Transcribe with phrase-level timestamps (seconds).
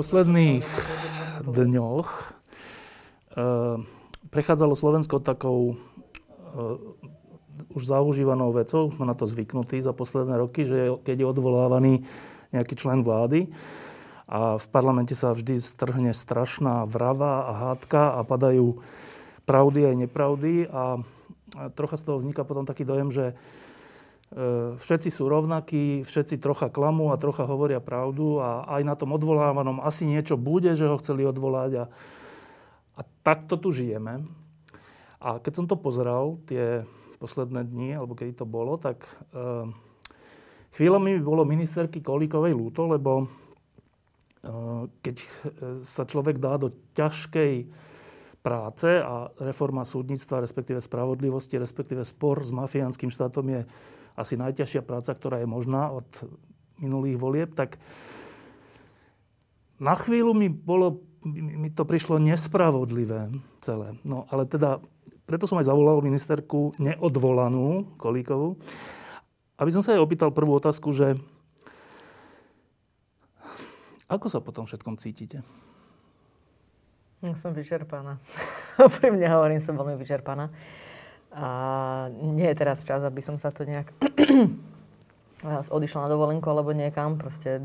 [0.00, 0.64] Posledných
[1.44, 2.24] dňoch e,
[4.32, 5.74] prechádzalo Slovensko takou e,
[7.76, 11.92] už zaužívanou vecou, už sme na to zvyknutí za posledné roky, že keď je odvolávaný
[12.48, 13.52] nejaký člen vlády
[14.24, 18.80] a v parlamente sa vždy strhne strašná vrava a hádka a padajú
[19.44, 21.04] pravdy aj nepravdy a
[21.76, 23.36] trocha z toho vzniká potom taký dojem, že
[24.78, 29.82] všetci sú rovnakí, všetci trocha klamú a trocha hovoria pravdu a aj na tom odvolávanom
[29.82, 31.84] asi niečo bude, že ho chceli odvolať a,
[32.94, 34.22] a takto tu žijeme.
[35.18, 36.86] A keď som to pozeral, tie
[37.18, 39.68] posledné dni, alebo kedy to bolo, tak e,
[40.78, 43.26] chvíľami mi bolo ministerky Kolíkovej lúto, lebo e,
[45.02, 45.16] keď
[45.84, 47.68] sa človek dá do ťažkej
[48.40, 53.60] práce a reforma súdnictva, respektíve spravodlivosti, respektíve spor s mafiánskym štátom je
[54.18, 56.06] asi najťažšia práca, ktorá je možná od
[56.80, 57.76] minulých volieb, tak
[59.80, 63.32] na chvíľu mi, bolo, mi to prišlo nespravodlivé
[63.64, 63.96] celé.
[64.04, 64.80] No ale teda,
[65.24, 68.60] preto som aj zavolal ministerku neodvolanú Kolíkovú,
[69.60, 71.16] aby som sa jej opýtal prvú otázku, že
[74.10, 75.44] ako sa potom všetkom cítite?
[77.20, 78.18] Ja som vyčerpaná.
[78.98, 80.48] Pri mne hovorím, som veľmi vyčerpaná.
[81.30, 81.48] A
[82.10, 83.94] nie je teraz čas, aby som sa to nejak
[85.76, 87.16] odišla na dovolenku alebo niekam.
[87.22, 87.62] Proste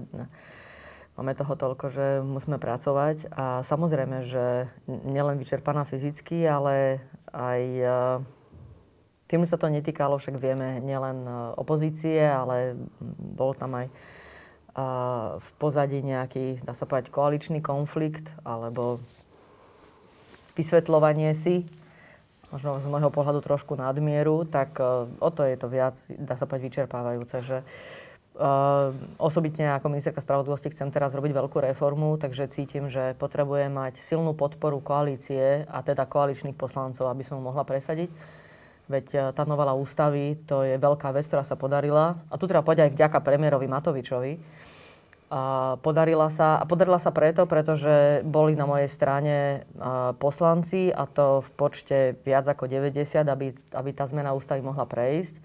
[1.17, 3.33] máme toho toľko, že musíme pracovať.
[3.33, 7.01] A samozrejme, že nielen vyčerpaná fyzicky, ale
[7.33, 7.61] aj
[9.25, 11.25] tým sa to netýkalo, však vieme, nielen
[11.57, 12.77] opozície, ale
[13.17, 13.89] bol tam aj
[15.39, 18.99] v pozadí nejaký, dá sa povedať, koaličný konflikt alebo
[20.59, 21.63] vysvetľovanie si
[22.53, 26.45] možno z môjho pohľadu trošku nadmieru, tak e, o to je to viac, dá sa
[26.45, 27.57] povedať, vyčerpávajúce, že
[28.35, 34.03] Uh, osobitne ako ministerka spravodlivosti chcem teraz robiť veľkú reformu, takže cítim, že potrebujem mať
[34.03, 38.11] silnú podporu koalície a teda koaličných poslancov, aby som mohla presadiť.
[38.91, 42.19] Veď uh, tá novela ústavy, to je veľká vec, ktorá sa podarila.
[42.27, 44.35] A tu treba povedať aj vďaka premiérovi Matovičovi,
[45.35, 49.67] a podarila sa, a podarila sa preto, pretože boli na mojej strane
[50.15, 55.35] poslanci a to v počte viac ako 90, aby, aby tá zmena ústavy mohla prejsť.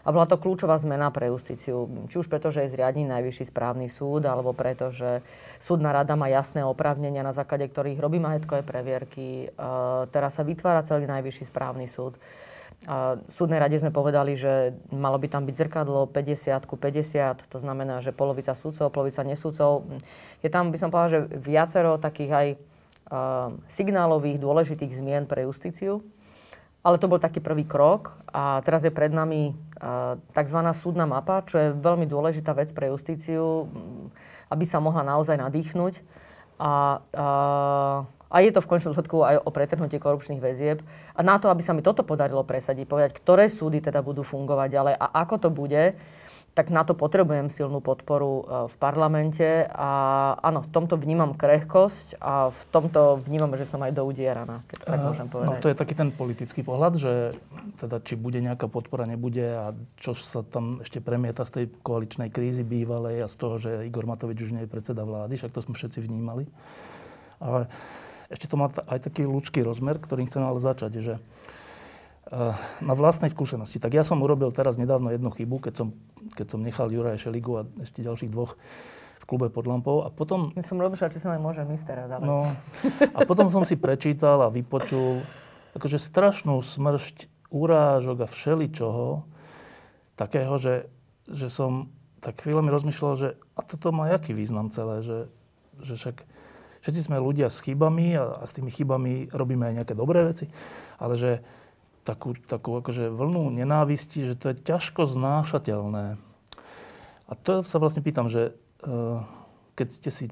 [0.00, 1.84] A bola to kľúčová zmena pre justíciu.
[2.08, 5.20] Či už preto, že je zriadený najvyšší správny súd, alebo preto, že
[5.60, 9.52] súdna rada má jasné oprávnenia, na základe ktorých robí majetkové previerky.
[10.08, 12.16] Teraz sa vytvára celý najvyšší správny súd.
[12.88, 17.52] A v súdnej rade sme povedali, že malo by tam byť zrkadlo 50 ku 50,
[17.52, 19.84] to znamená, že polovica súdcov, polovica nesúdcov.
[20.40, 22.48] Je tam, by som povedala, že viacero takých aj
[23.68, 26.00] signálových dôležitých zmien pre justíciu.
[26.80, 29.52] Ale to bol taký prvý krok a teraz je pred nami
[30.32, 30.58] tzv.
[30.72, 33.68] súdna mapa, čo je veľmi dôležitá vec pre justíciu,
[34.48, 36.00] aby sa mohla naozaj nadýchnuť.
[36.60, 40.86] A uh, a je to v končnom dôsledku aj o pretrhnutie korupčných väzieb.
[41.18, 44.68] A na to, aby sa mi toto podarilo presadiť, povedať, ktoré súdy teda budú fungovať
[44.70, 45.98] ďalej a ako to bude,
[46.50, 49.90] tak na to potrebujem silnú podporu e, v parlamente a
[50.42, 54.98] áno, v tomto vnímam krehkosť a v tomto vnímam, že som aj doudieraná, keď tak
[54.98, 55.46] môžem povedať.
[55.46, 57.12] No to je taký ten politický pohľad, že
[57.78, 59.70] teda či bude nejaká podpora, nebude a
[60.02, 64.10] čo sa tam ešte premieta z tej koaličnej krízy bývalej a z toho, že Igor
[64.10, 66.50] Matovič už nie je predseda vlády, však to sme všetci vnímali.
[67.38, 67.70] Ale
[68.30, 73.28] ešte to má aj taký ľudský rozmer, ktorým chcem ale začať, že eh, na vlastnej
[73.28, 73.82] skúsenosti.
[73.82, 75.88] Tak ja som urobil teraz nedávno jednu chybu, keď som,
[76.38, 78.54] keď som nechal Juraja Šeligu a ešte ďalších dvoch
[79.20, 80.06] v klube pod lampou.
[80.06, 80.54] A potom...
[80.54, 82.24] Ja som rozmýšľal, či sa nemôžem ísť teraz, ale...
[82.24, 82.46] No,
[83.18, 85.26] a potom som si prečítal a vypočul
[85.74, 89.26] akože strašnú smršť urážok a všeličoho,
[90.14, 90.86] takého, že,
[91.26, 91.90] že som
[92.20, 95.18] tak chvíľami rozmýšľal, že a toto má jaký význam celé, že,
[95.80, 96.16] že však
[96.80, 100.48] Všetci sme ľudia s chybami a, a s tými chybami robíme aj nejaké dobré veci,
[100.96, 101.44] ale že
[102.04, 106.16] takú, takú akože vlnu nenávisti, že to je ťažko znášateľné.
[107.30, 109.22] A to sa vlastne pýtam, že uh,
[109.76, 110.24] keď ste si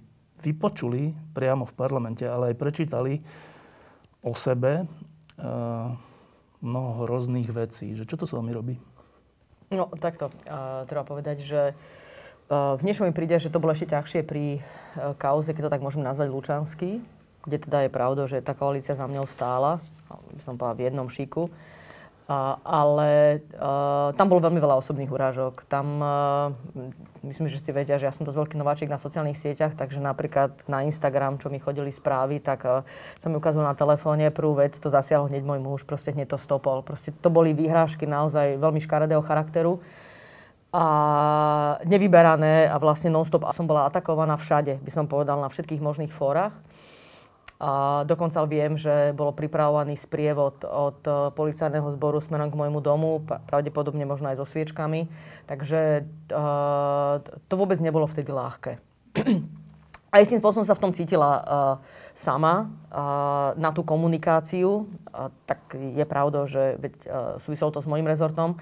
[0.42, 3.22] vypočuli priamo v parlamente, ale aj prečítali
[4.24, 5.94] o sebe uh,
[6.58, 8.74] mnoho rôznych vecí, že čo to s vami robí?
[9.68, 11.76] No takto, uh, treba povedať, že
[12.48, 14.64] v niečom mi príde, že to bolo ešte ťažšie pri
[15.20, 17.04] kauze, keď to tak môžem nazvať Lučanský,
[17.44, 21.08] kde teda je pravda, že tá koalícia za mňou stála, by som povedala v jednom
[21.12, 21.52] šiku.
[22.28, 25.64] A, ale uh, tam bolo veľmi veľa osobných urážok.
[25.64, 26.52] Tam, uh,
[27.24, 30.52] myslím, že si vedia, že ja som dosť veľký nováčik na sociálnych sieťach, takže napríklad
[30.68, 32.84] na Instagram, čo mi chodili správy, tak
[33.16, 36.38] som mi ukázal na telefóne prvú vec, to zasiahol hneď môj muž, proste hneď to
[36.40, 36.84] stopol.
[36.84, 39.80] Proste to boli výhrážky naozaj veľmi škaredého charakteru
[40.68, 40.84] a
[41.88, 46.12] nevyberané a vlastne non-stop a som bola atakovaná všade, by som povedal, na všetkých možných
[46.12, 46.52] fórach.
[47.58, 53.18] A dokonca viem, že bolo pripravovaný sprievod od e, policajného zboru smerom k môjmu domu,
[53.26, 55.10] pravdepodobne možno aj so sviečkami.
[55.50, 57.18] Takže uh,
[57.50, 58.78] to vôbec nebolo vtedy ľahké.
[60.14, 61.44] A istým spôsobom sa v tom cítila uh,
[62.16, 64.88] sama uh, na tú komunikáciu.
[65.12, 68.56] Uh, tak je pravda, že veď, uh, súviselo to s mojim rezortom.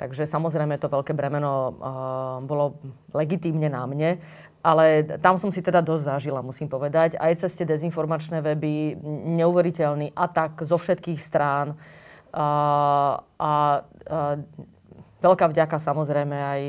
[0.00, 2.80] Takže samozrejme to veľké bremeno uh, bolo
[3.12, 4.16] legitímne na mne.
[4.64, 7.20] Ale tam som si teda dosť zažila, musím povedať.
[7.20, 8.96] Aj cez tie dezinformačné weby,
[9.36, 11.76] neuveriteľný atak zo všetkých strán.
[12.32, 12.48] A, a,
[13.40, 13.52] a
[15.24, 16.60] veľká vďaka samozrejme aj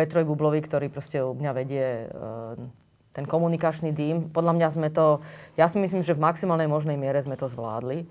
[0.00, 2.08] Petrovi Bublovi, ktorý proste u mňa vedie
[3.12, 4.32] ten komunikačný dým.
[4.32, 5.20] Podľa mňa sme to,
[5.60, 8.08] ja si myslím, že v maximálnej možnej miere sme to zvládli.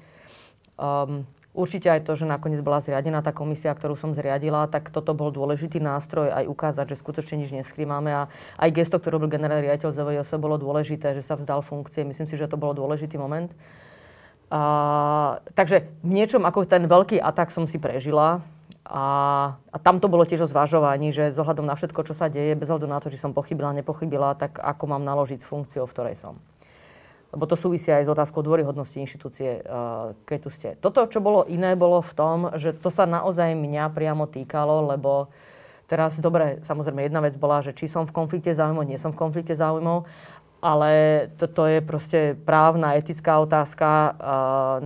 [0.77, 5.17] Um, Určite aj to, že nakoniec bola zriadená tá komisia, ktorú som zriadila, tak toto
[5.17, 8.13] bol dôležitý nástroj aj ukázať, že skutočne nič neskrýmame.
[8.13, 8.21] A
[8.61, 12.05] aj gesto, ktorý robil generál riaditeľ ZVJS, bolo dôležité, že sa vzdal funkcie.
[12.05, 13.49] Myslím si, že to bol dôležitý moment.
[14.53, 18.45] A, takže v niečom ako ten veľký atak som si prežila.
[18.85, 19.03] A,
[19.73, 22.69] a tam to bolo tiež o zvažovaní, že zohľadom na všetko, čo sa deje, bez
[22.69, 26.17] hľadu na to, či som pochybila, nepochybila, tak ako mám naložiť s funkciou, v ktorej
[26.21, 26.37] som
[27.29, 30.69] lebo to súvisí aj s otázkou dôryhodnosti inštitúcie, uh, keď tu ste.
[30.81, 35.29] Toto, čo bolo iné, bolo v tom, že to sa naozaj mňa priamo týkalo, lebo
[35.85, 39.21] teraz, dobre, samozrejme jedna vec bola, že či som v konflikte záujmov, nie som v
[39.21, 40.09] konflikte záujmov,
[40.59, 40.91] ale
[41.37, 44.77] toto je proste právna, etická otázka, uh,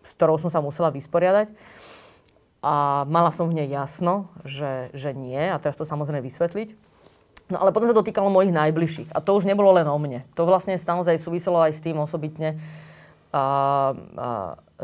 [0.00, 1.52] s ktorou som sa musela vysporiadať.
[2.58, 6.87] A mala som v nej jasno, že, že nie, a teraz to samozrejme vysvetliť.
[7.48, 9.08] No ale potom sa to týkalo mojich najbližších.
[9.16, 10.24] A to už nebolo len o mne.
[10.36, 12.60] To vlastne naozaj súviselo aj s tým osobitne
[13.32, 13.46] a, a,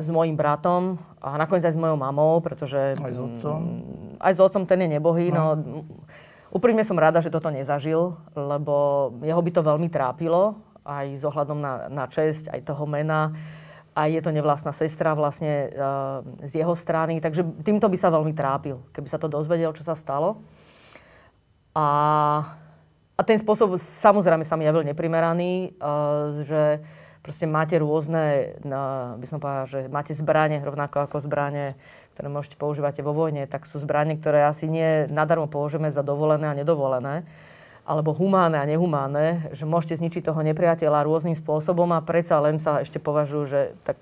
[0.01, 2.97] s mojim bratom a nakoniec aj s mojou mamou, pretože...
[2.97, 3.61] Aj s otcom?
[3.61, 5.29] Mm, aj s otcom, ten je nebohý.
[5.29, 5.57] No.
[5.57, 5.85] no
[6.49, 11.59] úprimne som rada, že toto nezažil, lebo jeho by to veľmi trápilo, aj s ohľadom
[11.61, 13.33] na, na česť, aj toho mena.
[13.95, 16.19] Aj je to nevlastná sestra vlastne uh,
[16.51, 19.95] z jeho strany, takže týmto by sa veľmi trápil, keby sa to dozvedel, čo sa
[19.95, 20.43] stalo.
[21.75, 21.87] A,
[23.19, 26.63] a ten spôsob samozrejme sa mi javil neprimeraný, uh, že
[27.25, 31.73] proste máte rôzne, no, by som povedala, že máte zbranie, rovnako ako zbranie,
[32.15, 36.53] ktoré môžete používať vo vojne, tak sú zbranie, ktoré asi nie nadarmo použijeme za dovolené
[36.53, 37.25] a nedovolené,
[37.89, 42.85] alebo humánne a nehumánne, že môžete zničiť toho nepriateľa rôznym spôsobom a predsa len sa
[42.85, 43.99] ešte považujú, že tak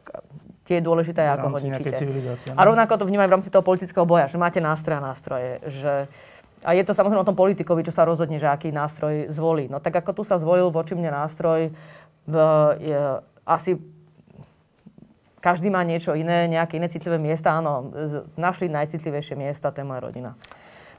[0.66, 1.94] tie je dôležité, ako ho ničíte.
[2.54, 5.94] A rovnako to vnímajú v rámci toho politického boja, že máte nástroje a nástroje, že
[6.62, 9.66] a je to samozrejme o tom politikovi, čo sa rozhodne, že aký nástroj zvolí.
[9.66, 11.74] No tak ako tu sa zvolil voči mne nástroj,
[12.22, 12.34] v,
[12.78, 13.00] je,
[13.42, 13.82] asi
[15.42, 17.58] každý má niečo iné, nejaké iné citlivé miesta.
[17.58, 17.90] Áno,
[18.38, 20.38] našli najcitlivejšie miesta, to je moja rodina.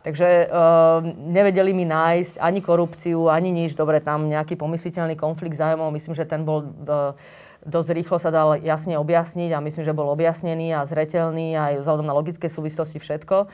[0.03, 0.99] Takže uh,
[1.31, 3.71] nevedeli mi nájsť ani korupciu, ani nič.
[3.71, 5.95] Dobre, tam nejaký pomysliteľný konflikt zájmov.
[5.95, 7.15] Myslím, že ten bol uh,
[7.63, 12.03] dosť rýchlo sa dal jasne objasniť a myslím, že bol objasnený a zretelný aj vzhľadom
[12.03, 13.47] na logické súvislosti všetko.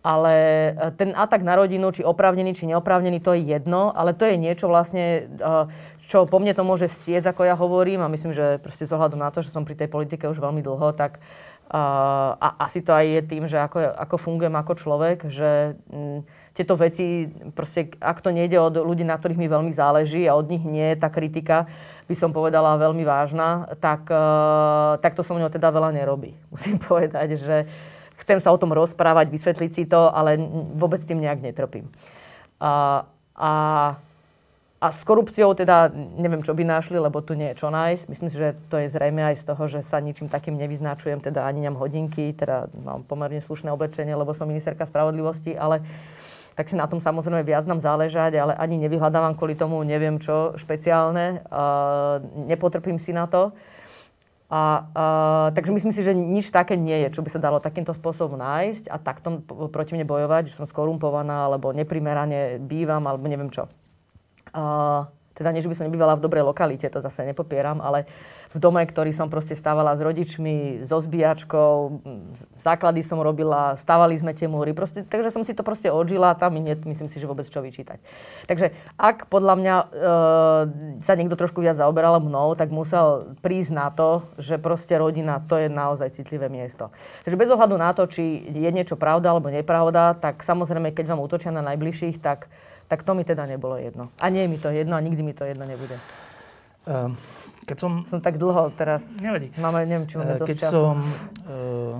[0.00, 0.34] Ale
[0.72, 4.40] e, ten atak na rodinu, či oprávnený, či neoprávnený, to je jedno, ale to je
[4.40, 5.50] niečo vlastne, e,
[6.08, 9.20] čo po mne to môže stiecť, ako ja hovorím, a myslím, že proste z ohľadu
[9.20, 12.90] na to, že som pri tej politike už veľmi dlho, tak uh, a asi to
[12.90, 15.78] aj je tým, že ako, ako fungujem ako človek, že
[16.50, 20.50] tieto veci, proste ak to nejde od ľudí, na ktorých mi veľmi záleží a od
[20.50, 21.70] nich nie je tá kritika,
[22.10, 24.10] by som povedala, veľmi vážna, tak,
[24.98, 26.34] tak to so mnou teda veľa nerobí.
[26.52, 27.70] Musím povedať, že
[28.20, 30.36] chcem sa o tom rozprávať, vysvetliť si to, ale
[30.76, 31.88] vôbec tým nejak netrpím.
[32.60, 33.52] A, a,
[34.80, 38.04] a s korupciou teda neviem, čo by našli, lebo tu nie je čo nájsť.
[38.12, 41.48] Myslím si, že to je zrejme aj z toho, že sa ničím takým nevyznačujem, teda
[41.48, 45.80] ani nemám hodinky, teda mám pomerne slušné oblečenie, lebo som ministerka spravodlivosti, ale
[46.60, 50.52] tak si na tom samozrejme viac nám záležať, ale ani nevyhľadávam kvôli tomu neviem čo
[50.60, 51.40] špeciálne.
[51.48, 53.56] Uh, nepotrpím si na to.
[54.50, 55.04] A, a,
[55.54, 58.90] takže myslím si, že nič také nie je, čo by sa dalo takýmto spôsobom nájsť
[58.90, 63.70] a takto proti mne bojovať, že som skorumpovaná, alebo neprimerane bývam, alebo neviem čo.
[64.50, 65.06] A,
[65.38, 68.10] teda nie, že by som nebývala v dobrej lokalite, to zase nepopieram, ale
[68.50, 72.02] v dome, ktorý som proste stávala s rodičmi, so zbíjačkou,
[72.66, 76.38] základy som robila, stávali sme tie múry, proste, takže som si to proste odžila a
[76.38, 78.02] tam mi nie, myslím si, že vôbec čo vyčítať.
[78.50, 79.84] Takže ak podľa mňa e,
[80.98, 85.54] sa niekto trošku viac zaoberal mnou, tak musel prísť na to, že proste rodina to
[85.54, 86.90] je naozaj citlivé miesto.
[87.22, 91.22] Takže bez ohľadu na to, či je niečo pravda alebo nepravda, tak samozrejme, keď vám
[91.22, 92.50] útočia na najbližších, tak,
[92.90, 94.10] tak to mi teda nebolo jedno.
[94.18, 96.02] A nie je mi to jedno a nikdy mi to jedno nebude.
[96.90, 97.14] Um
[97.64, 97.92] keď som...
[98.08, 99.04] Som tak dlho teraz...
[99.20, 99.52] Nevadí.
[99.60, 100.72] Máme, neviem, či máme dosť Keď času.
[100.72, 100.96] som
[101.48, 101.96] uh,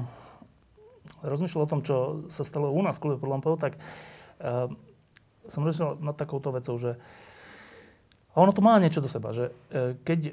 [1.25, 1.97] rozmýšľal o tom, čo
[2.33, 3.77] sa stalo u nás v klube pod lampou, tak
[4.41, 4.69] uh,
[5.49, 6.97] som rozmýšľal nad takouto vecou, že
[8.31, 10.33] a ono to má niečo do seba, že uh, keď uh,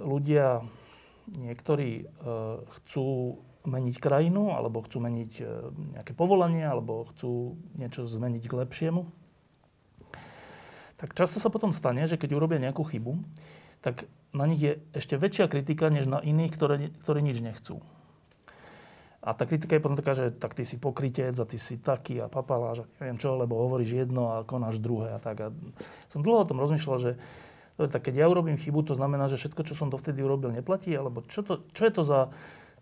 [0.00, 0.64] ľudia
[1.28, 5.46] niektorí uh, chcú meniť krajinu, alebo chcú meniť uh,
[5.96, 9.08] nejaké povolanie, alebo chcú niečo zmeniť k lepšiemu,
[11.00, 13.18] tak často sa potom stane, že keď urobia nejakú chybu,
[13.84, 17.78] tak na nich je ešte väčšia kritika, než na iných, ktoré, ktorí nič nechcú.
[19.24, 22.20] A tá kritika je potom taká, že tak ty si pokrytec a ty si taký
[22.20, 25.36] a papaláš a neviem čo, lebo hovoríš jedno a konáš druhé a tak.
[25.40, 25.48] A
[26.12, 27.16] som dlho o tom rozmýšľal, že
[27.74, 30.92] tak keď ja urobím chybu, to znamená, že všetko, čo som dovtedy urobil, neplatí?
[30.92, 32.20] Alebo čo, to, čo je to za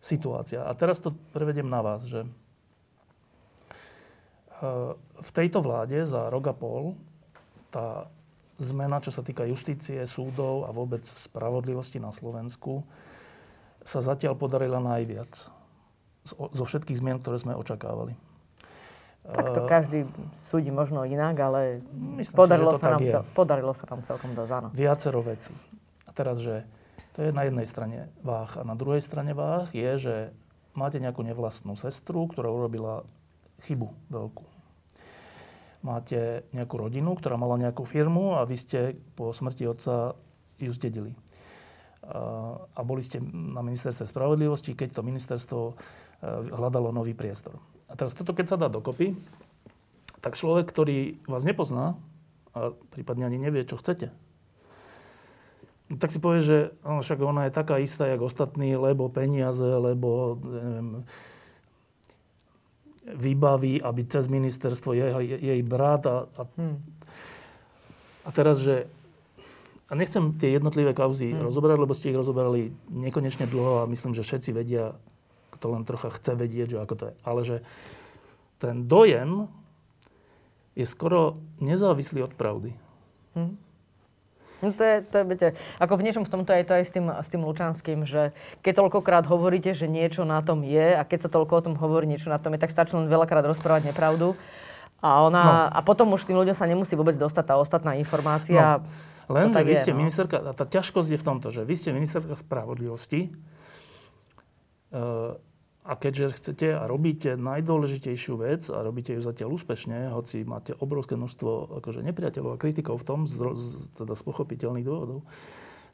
[0.02, 0.66] situácia?
[0.66, 2.28] A teraz to prevedem na vás, že eh,
[4.98, 6.98] v tejto vláde za rok a pol
[7.70, 8.10] tá
[8.64, 12.86] zmena, čo sa týka justície, súdov a vôbec spravodlivosti na Slovensku,
[13.82, 15.50] sa zatiaľ podarila najviac
[16.30, 18.14] zo všetkých zmien, ktoré sme očakávali.
[19.22, 19.98] Tak to každý
[20.50, 24.50] súdi možno inak, ale Myslím podarilo, si, sa nám cel, podarilo sa nám celkom dosť,
[24.50, 24.68] áno.
[24.74, 25.54] Viacero vecí.
[26.06, 26.66] A teraz, že
[27.14, 30.14] to je na jednej strane váh a na druhej strane váh je, že
[30.74, 33.06] máte nejakú nevlastnú sestru, ktorá urobila
[33.62, 34.51] chybu veľkú
[35.82, 38.78] máte nejakú rodinu, ktorá mala nejakú firmu a vy ste
[39.18, 40.14] po smrti otca
[40.62, 41.12] ju zdedili.
[42.74, 45.74] A boli ste na ministerstve spravodlivosti, keď to ministerstvo e,
[46.50, 47.54] hľadalo nový priestor.
[47.86, 49.14] A teraz toto, keď sa dá dokopy,
[50.18, 51.94] tak človek, ktorý vás nepozná
[52.58, 54.10] a prípadne ani nevie, čo chcete,
[55.98, 60.40] tak si povie, že no, však ona je taká istá, jak ostatní, lebo peniaze, lebo
[60.40, 60.88] neviem,
[63.02, 65.10] vybaví, aby cez ministerstvo jej,
[65.42, 66.76] jej brat a, a, hmm.
[68.24, 68.86] a teraz, že
[69.90, 71.44] a nechcem tie jednotlivé kauzy hmm.
[71.44, 74.96] rozoberať, lebo ste ich rozoberali nekonečne dlho a myslím, že všetci vedia,
[75.58, 77.14] kto len trocha chce vedieť, že ako to je.
[77.26, 77.56] Ale že
[78.56, 79.50] ten dojem
[80.72, 82.72] je skoro nezávislý od pravdy.
[83.36, 83.58] Hmm.
[84.62, 85.48] No to je, to je, viete,
[85.82, 88.30] ako v niečom v tomto je to aj s tým, s tým Lučanským, že
[88.62, 92.06] keď toľkokrát hovoríte, že niečo na tom je a keď sa toľko o tom hovorí,
[92.06, 94.38] niečo na tom je, tak stačí len veľakrát rozprávať nepravdu.
[95.02, 95.52] A, ona, no.
[95.74, 98.78] a potom už tým ľuďom sa nemusí vôbec dostať tá ostatná informácia.
[98.78, 99.34] No.
[99.34, 99.98] Len, že vy ste no.
[99.98, 103.34] ministerka, a tá ťažkosť je v tomto, že vy ste ministerka spravodlivosti,
[104.94, 105.34] uh,
[105.82, 111.18] a keďže chcete a robíte najdôležitejšiu vec a robíte ju zatiaľ úspešne, hoci máte obrovské
[111.18, 113.34] množstvo akože nepriateľov a kritikov v tom, z,
[113.98, 115.26] teda z pochopiteľných dôvodov,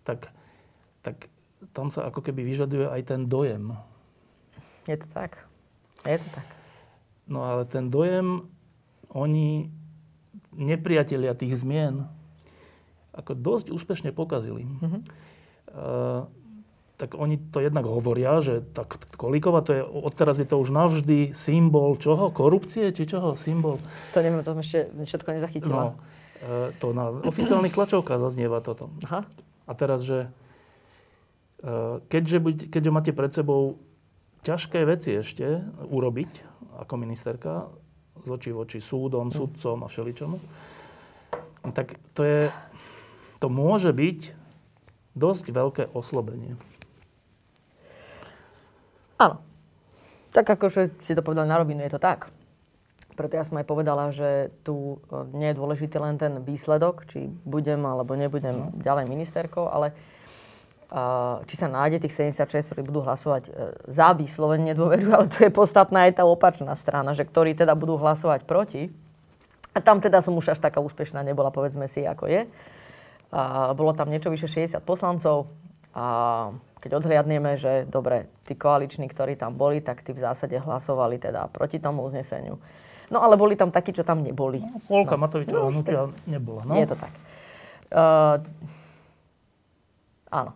[0.05, 0.29] tak,
[1.01, 1.33] tak
[1.73, 3.73] tam sa ako keby vyžaduje aj ten dojem.
[4.85, 5.49] Je to tak.
[6.05, 6.47] Je to tak.
[7.25, 8.45] No ale ten dojem,
[9.09, 9.73] oni,
[10.53, 12.05] nepriatelia tých zmien,
[13.17, 14.69] ako dosť úspešne pokazili.
[14.69, 15.03] Mm-hmm.
[15.69, 16.29] Uh,
[16.99, 21.31] tak oni to jednak hovoria, že tak Kolíková, to je, odteraz je to už navždy
[21.31, 22.35] symbol čoho?
[22.35, 22.91] Korupcie?
[22.91, 23.39] Či čoho?
[23.39, 23.79] Symbol?
[24.13, 25.79] To neviem, to ešte všetko nezachytila.
[25.79, 25.89] No,
[26.43, 28.91] e, to na oficiálnych tlačovkách zaznieva toto.
[29.07, 29.23] Aha.
[29.71, 30.27] A teraz, že
[31.63, 33.79] e, keďže, keďže máte pred sebou
[34.43, 36.31] ťažké veci ešte urobiť
[36.83, 37.71] ako ministerka
[38.27, 39.35] z očí voči súdom, hm.
[39.39, 40.37] sudcom a všeličomu,
[41.71, 42.51] tak to je,
[43.39, 44.35] to môže byť
[45.15, 46.59] dosť veľké oslobenie.
[49.19, 49.43] Áno.
[50.31, 52.31] Tak akože si to povedal na rovinu, je to tak.
[53.19, 57.27] Preto ja som aj povedala, že tu e, nie je dôležitý len ten výsledok, či
[57.43, 58.71] budem alebo nebudem no.
[58.79, 59.91] ďalej ministerkou, ale
[61.45, 65.53] či sa nájde tých 76, ktorí budú hlasovať uh, za vyslovene nedôveru, ale tu je
[65.53, 68.89] podstatná aj tá opačná strana, že ktorí teda budú hlasovať proti.
[69.77, 72.49] A tam teda som už až taká úspešná nebola, povedzme si, ako je.
[73.29, 75.53] Uh, bolo tam niečo vyše 60 poslancov
[75.95, 76.05] a
[76.79, 81.51] keď odhliadneme, že dobre, tí koaliční, ktorí tam boli, tak tí v zásade hlasovali teda
[81.51, 82.59] proti tomu uzneseniu.
[83.09, 84.61] No ale boli tam takí, čo tam neboli.
[84.61, 85.23] No, Polka no.
[85.25, 86.63] Matovičová no, nebola.
[86.69, 86.77] No.
[86.77, 87.13] Je to tak.
[87.89, 88.37] Uh,
[90.29, 90.53] áno.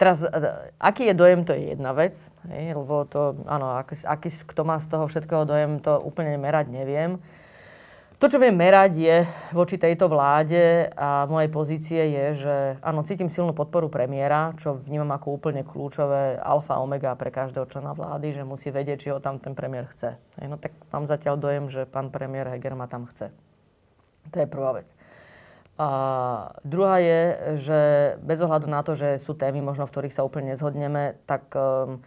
[0.00, 2.16] Teraz, uh, aký je dojem, to je jedna vec.
[2.48, 6.72] Hej, lebo to, áno, aký, aký, kto má z toho všetkého dojem, to úplne merať
[6.72, 7.20] neviem.
[8.20, 9.16] To, čo viem merať, je
[9.56, 15.08] voči tejto vláde a mojej pozície je, že áno, cítim silnú podporu premiéra, čo vnímam
[15.16, 19.40] ako úplne kľúčové alfa omega pre každého člena vlády, že musí vedieť, či ho tam
[19.40, 20.20] ten premiér chce.
[20.44, 23.32] No tak mám zatiaľ dojem, že pán premiér Heger ma tam chce.
[24.28, 24.92] To je prvá vec.
[25.80, 25.88] A
[26.60, 27.20] druhá je,
[27.56, 27.80] že
[28.20, 32.04] bez ohľadu na to, že sú témy možno, v ktorých sa úplne nezhodneme, tak um,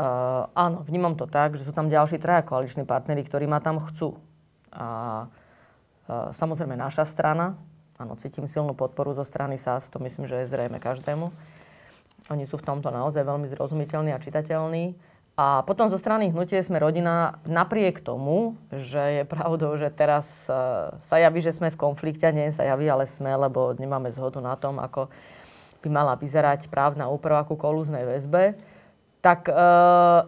[0.00, 3.84] uh, áno, vnímam to tak, že sú tam ďalší traja koaliční partnery, ktorí ma tam
[3.84, 4.16] chcú.
[4.72, 5.28] A
[6.36, 7.56] Samozrejme naša strana,
[7.96, 11.30] áno, cítim silnú podporu zo strany SAS, to myslím, že je zrejme každému.
[12.30, 14.94] Oni sú v tomto naozaj veľmi zrozumiteľní a čitateľní.
[15.32, 20.28] A potom zo strany hnutie sme rodina, napriek tomu, že je pravdou, že teraz
[21.00, 24.54] sa javí, že sme v konflikte, nie sa javí, ale sme, lebo nemáme zhodu na
[24.60, 25.08] tom, ako
[25.82, 28.71] by mala vyzerať právna úprava ku kolúznej väzbe
[29.22, 29.54] tak e,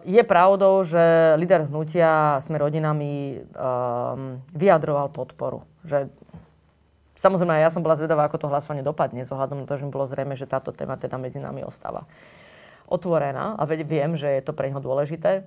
[0.07, 3.67] je pravdou, že líder hnutia sme rodinami e,
[4.55, 5.67] vyjadroval podporu.
[5.83, 6.07] Že,
[7.19, 9.91] samozrejme, ja som bola zvedavá, ako to hlasovanie dopadne, z ohľadom na to, že mi
[9.91, 12.07] bolo zrejme, že táto téma teda medzi nami ostáva
[12.87, 15.43] otvorená a viem, že je to pre neho dôležité.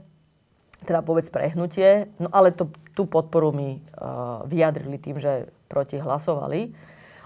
[0.84, 3.80] Teda povedz pre hnutie, no ale to, tú podporu mi e,
[4.44, 6.70] vyjadrili tým, že proti hlasovali.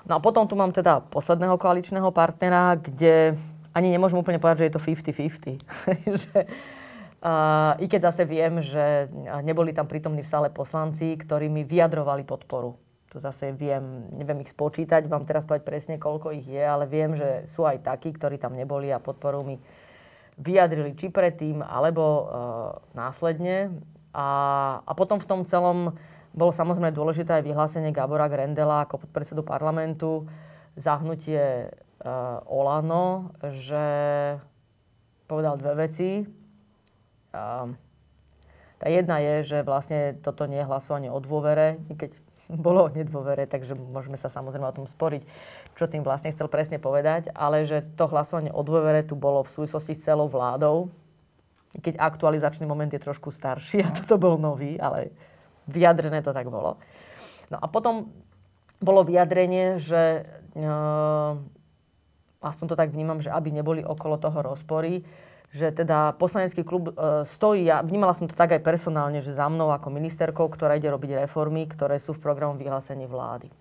[0.06, 3.34] No a potom tu mám teda posledného koaličného partnera, kde
[3.72, 5.60] ani nemôžem úplne povedať, že je to 50-50.
[6.24, 6.38] že,
[7.24, 9.08] uh, I keď zase viem, že
[9.44, 12.76] neboli tam prítomní v sále poslanci, ktorí mi vyjadrovali podporu.
[13.12, 17.12] To zase viem, neviem ich spočítať, vám teraz povedať presne, koľko ich je, ale viem,
[17.12, 19.60] že sú aj takí, ktorí tam neboli a podporu mi
[20.40, 22.24] vyjadrili či predtým, alebo uh,
[22.96, 23.68] následne.
[24.16, 24.28] A,
[24.84, 25.92] a potom v tom celom
[26.32, 30.24] bolo samozrejme dôležité aj vyhlásenie Gabora Grendela ako podpredsedu parlamentu,
[30.80, 31.68] zahnutie
[32.50, 33.84] Olano, že
[35.30, 36.10] povedal dve veci.
[37.32, 37.72] Uh,
[38.82, 42.18] tá jedna je, že vlastne toto nie je hlasovanie o dôvere, keď
[42.66, 45.22] bolo o nedôvere, takže môžeme sa samozrejme o tom sporiť,
[45.78, 49.54] čo tým vlastne chcel presne povedať, ale že to hlasovanie o dôvere tu bolo v
[49.54, 50.90] súvislosti s celou vládou,
[51.78, 55.14] keď aktualizačný moment je trošku starší a toto bol nový, ale
[55.70, 56.76] vyjadrené to tak bolo.
[57.48, 58.10] No a potom
[58.82, 60.26] bolo vyjadrenie, že
[60.58, 61.38] uh,
[62.42, 65.06] aspoň to tak vnímam, že aby neboli okolo toho rozpory,
[65.52, 69.46] že teda poslanecký klub e, stojí, ja vnímala som to tak aj personálne, že za
[69.52, 73.52] mnou ako ministerkou, ktorá ide robiť reformy, ktoré sú v programu vyhlásení vlády.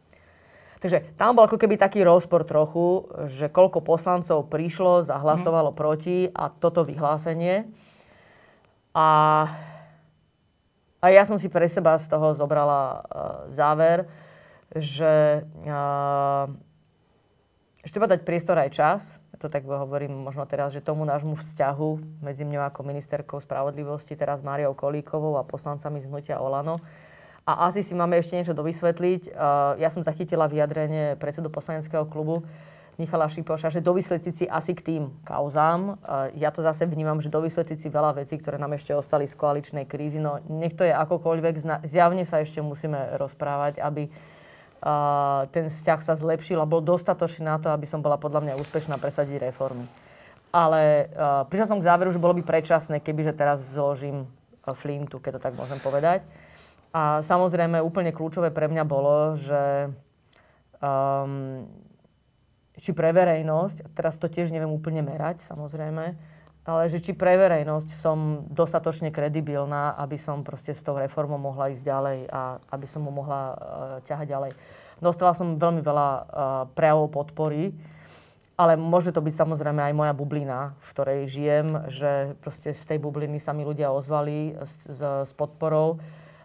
[0.82, 5.78] Takže tam bol ako keby taký rozpor trochu, že koľko poslancov prišlo, zahlasovalo mm.
[5.78, 7.70] proti a toto vyhlásenie.
[8.98, 9.10] A,
[10.98, 12.98] a ja som si pre seba z toho zobrala uh,
[13.54, 14.10] záver,
[14.74, 16.50] že uh,
[17.82, 19.02] ešte treba dať priestor aj čas,
[19.42, 24.46] to tak hovorím možno teraz, že tomu nášmu vzťahu medzi mňou ako ministerkou spravodlivosti, teraz
[24.46, 26.78] Máriou Kolíkovou a poslancami z Hnutia Olano.
[27.42, 29.34] A asi si máme ešte niečo dovysvetliť.
[29.82, 32.46] Ja som zachytila vyjadrenie predsedu poslaneckého klubu
[33.02, 35.98] Michala Šipoša, že dovysvetliť si asi k tým kauzám.
[36.38, 39.90] Ja to zase vnímam, že dovysvetliť si veľa vecí, ktoré nám ešte ostali z koaličnej
[39.90, 40.22] krízy.
[40.22, 44.06] No nech to je akokoľvek, zjavne sa ešte musíme rozprávať, aby
[45.54, 48.98] ten vzťah sa zlepšil a bol dostatočný na to, aby som bola podľa mňa úspešná
[48.98, 49.86] presadiť reformy.
[50.52, 55.22] Ale uh, prišla som k záveru, že bolo by predčasné, kebyže teraz zložím uh, flintu,
[55.22, 56.26] keď to tak môžem povedať.
[56.92, 59.88] A samozrejme úplne kľúčové pre mňa bolo, že
[60.84, 61.64] um,
[62.76, 66.18] či pre verejnosť, teraz to tiež neviem úplne merať, samozrejme,
[66.62, 71.74] ale že či pre verejnosť som dostatočne kredibilná, aby som proste s tou reformou mohla
[71.74, 73.56] ísť ďalej a aby som mu mohla uh,
[74.06, 74.52] ťahať ďalej.
[75.02, 76.24] Dostala som veľmi veľa uh,
[76.78, 77.74] prejavov podpory,
[78.54, 83.00] ale môže to byť samozrejme aj moja bublina, v ktorej žijem, že proste z tej
[83.02, 85.98] bubliny sa mi ľudia ozvali s, s, s podporou.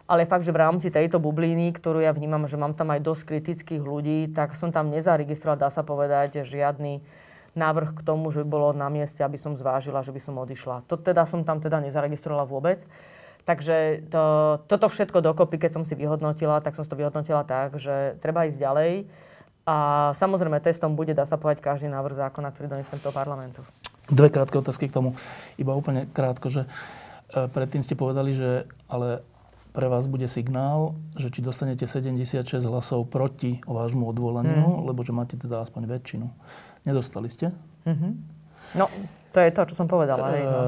[0.09, 3.23] Ale fakt, že v rámci tejto bubliny, ktorú ja vnímam, že mám tam aj dosť
[3.27, 7.03] kritických ľudí, tak som tam nezaregistroval, dá sa povedať, žiadny
[7.57, 10.85] návrh k tomu, že by bolo na mieste, aby som zvážila, že by som odišla.
[10.87, 12.79] To teda som tam teda nezaregistrovala vôbec.
[13.47, 14.23] Takže to,
[14.67, 18.59] toto všetko dokopy, keď som si vyhodnotila, tak som to vyhodnotila tak, že treba ísť
[18.59, 18.91] ďalej.
[19.67, 19.75] A
[20.15, 23.63] samozrejme testom bude, dá sa povedať, každý návrh zákona, ktorý donesem do parlamentu.
[24.07, 25.15] Dve krátke otázky k tomu.
[25.59, 29.23] Iba úplne krátko, že e, predtým ste povedali, že ale
[29.75, 34.83] pre vás bude signál, že či dostanete 76 hlasov proti vášmu odvolaniu, mm.
[34.89, 36.27] lebo že máte teda aspoň väčšinu.
[36.87, 37.51] Nedostali ste?
[37.83, 38.11] Mm-hmm.
[38.79, 38.87] No,
[39.35, 40.31] to je to, čo som povedala.
[40.31, 40.61] Hej, no.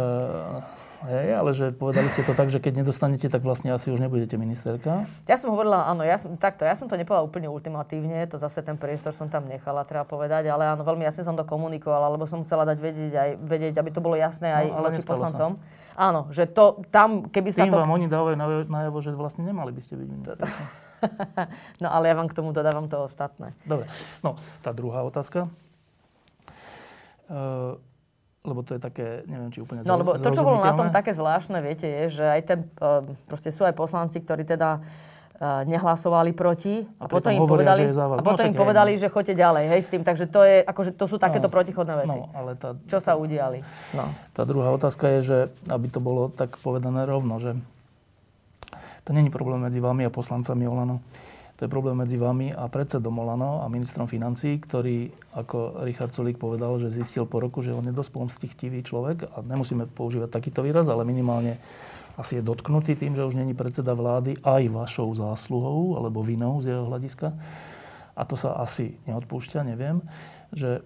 [0.99, 4.36] Hej, ale že povedali ste to tak, že keď nedostanete, tak vlastne asi už nebudete
[4.36, 5.08] ministerka.
[5.32, 8.60] Ja som hovorila, áno, ja som, takto, ja som to nepovedala úplne ultimatívne, to zase
[8.60, 12.27] ten priestor som tam nechala, treba povedať, ale áno, veľmi jasne som to komunikovala, lebo
[12.27, 15.55] som chcela dať vedieť, aj, vedieť aby to bolo jasné aj no, voči poslancom.
[15.55, 15.63] Sa.
[15.95, 17.79] Áno, že to tam, keby sa Tým to...
[17.79, 18.36] vám oni dávajú
[18.67, 20.51] najavo, že vlastne nemali by ste byť ministerka.
[21.84, 23.55] no ale ja vám k tomu dodávam to ostatné.
[23.63, 23.88] Dobre.
[24.19, 25.47] No, tá druhá otázka.
[27.30, 27.78] Uh,
[28.42, 31.13] lebo to je také, neviem, či úplne No, lebo to, čo bolo na tom také
[31.13, 36.32] zvláštne, viete, je, že aj ten, uh, proste sú aj poslanci, ktorí teda uh, nehlasovali
[36.32, 39.63] proti a, a potom im hovoria, povedali, a potom no, im povedali, že choďte ďalej,
[39.76, 40.02] hej, s tým.
[40.08, 42.20] Takže to, je, akože, to sú takéto no, protichodné veci.
[42.20, 43.62] No, ale tá, čo sa udiali?
[43.92, 44.08] No.
[44.32, 45.38] Tá druhá otázka je, že
[45.68, 47.60] aby to bolo tak povedané rovno, že
[49.04, 51.04] to není problém medzi vami a poslancami Olano.
[51.60, 56.39] To je problém medzi vami a predsedom Olano a ministrom financí, ktorý, ako Richard Solík
[56.39, 60.63] povedal, že zistil po roku, že on je dosť pomstichtivý človek a nemusíme používať takýto
[60.63, 61.60] výraz, ale minimálne
[62.15, 66.72] asi je dotknutý tým, že už není predseda vlády aj vašou zásluhou alebo vinou z
[66.72, 67.36] jeho hľadiska.
[68.15, 70.00] A to sa asi neodpúšťa, neviem,
[70.56, 70.80] že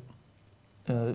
[0.90, 1.14] e,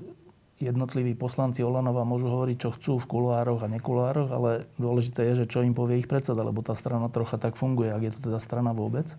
[0.62, 5.51] jednotliví poslanci Olanova môžu hovoriť, čo chcú v kuloároch a nekuloároch, ale dôležité je, že
[5.51, 8.38] čo im povie ich predseda, lebo tá strana trocha tak funguje, ak je to teda
[8.38, 9.18] strana vôbec.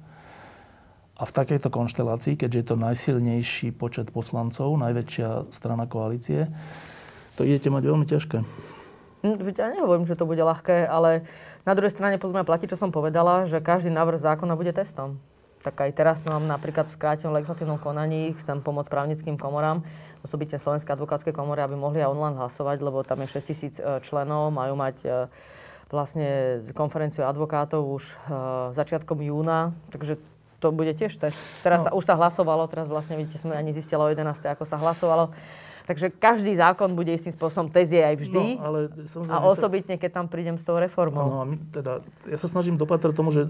[1.19, 6.47] A v takejto konštelácii, keďže je to najsilnejší počet poslancov, najväčšia strana koalície,
[7.35, 8.37] to idete mať veľmi ťažké.
[9.19, 11.27] Hm, ja nehovorím, že to bude ľahké, ale
[11.67, 15.19] na druhej strane podľa mňa platí, čo som povedala, že každý návrh zákona bude testom.
[15.59, 19.83] Tak aj teraz mám napríklad v skrátenom legislatívnom konaní, chcem pomôcť právnickým komorám,
[20.23, 23.99] osobitne Slovenskej advokátskej komory, aby mohli aj online hlasovať, lebo tam je 6 tisíc e,
[24.07, 25.07] členov, majú mať e,
[25.91, 26.27] vlastne
[26.71, 28.13] konferenciu advokátov už e,
[28.71, 30.15] začiatkom júna, takže
[30.59, 31.39] to bude tiež test.
[31.63, 31.85] Teraz no.
[31.87, 34.27] sa, už sa hlasovalo, teraz vlastne vidíte, sme ani zistili o 11.
[34.43, 35.31] ako sa hlasovalo.
[35.89, 38.61] Takže každý zákon bude istým spôsobom test je aj vždy.
[38.61, 38.93] No, ale
[39.25, 41.25] a osobitne, keď tam prídem s tou reformou.
[41.25, 43.49] No, my, teda, ja sa snažím dopatrať tomu, že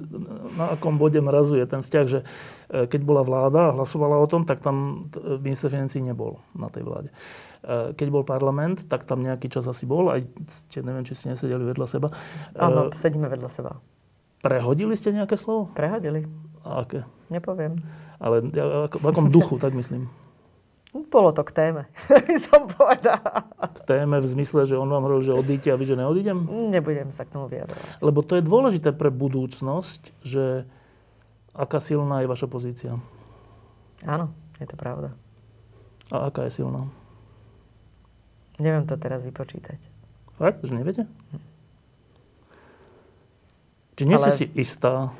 [0.55, 4.47] na akom bode mrazuje ten vzťah, že e, keď bola vláda a hlasovala o tom,
[4.47, 7.11] tak tam e, minister financí nebol na tej vláde.
[7.59, 11.35] E, keď bol parlament, tak tam nejaký čas asi bol, aj ste, neviem, či ste
[11.35, 12.07] nesedeli vedľa seba.
[12.55, 13.83] Áno, sedíme vedľa seba.
[14.39, 15.67] Prehodili ste nejaké slovo?
[15.75, 16.23] Prehodili.
[16.65, 17.05] A aké?
[17.29, 17.79] Nepoviem.
[18.19, 18.43] Ale
[18.91, 20.09] v akom duchu, tak myslím?
[21.13, 21.81] Bolo to k téme,
[22.27, 23.45] by som povedala.
[23.61, 26.49] K téme v zmysle, že on vám hovoril, že odíte a vy, že neodídem?
[26.73, 28.01] Nebudem sa k tomu vyjadrovať.
[28.01, 30.65] Lebo to je dôležité pre budúcnosť, že
[31.53, 32.97] aká silná je vaša pozícia.
[34.01, 35.13] Áno, je to pravda.
[36.09, 36.89] A aká je silná?
[38.57, 39.77] Neviem to teraz vypočítať.
[40.41, 40.65] Fakt?
[40.65, 41.03] Že neviete?
[43.95, 44.31] Či nie Ale...
[44.33, 45.13] si istá?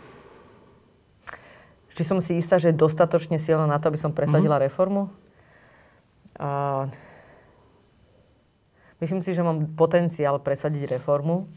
[1.99, 4.67] Či som si istá, že je dostatočne silná na to, aby som presadila mm-hmm.
[4.71, 5.11] reformu?
[6.39, 6.87] A
[9.03, 11.51] myslím si, že mám potenciál presadiť reformu,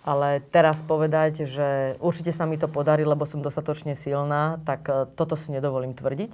[0.00, 5.12] ale teraz povedať, že určite sa mi to podarí, lebo som dostatočne silná, tak e,
[5.12, 6.32] toto si nedovolím tvrdiť.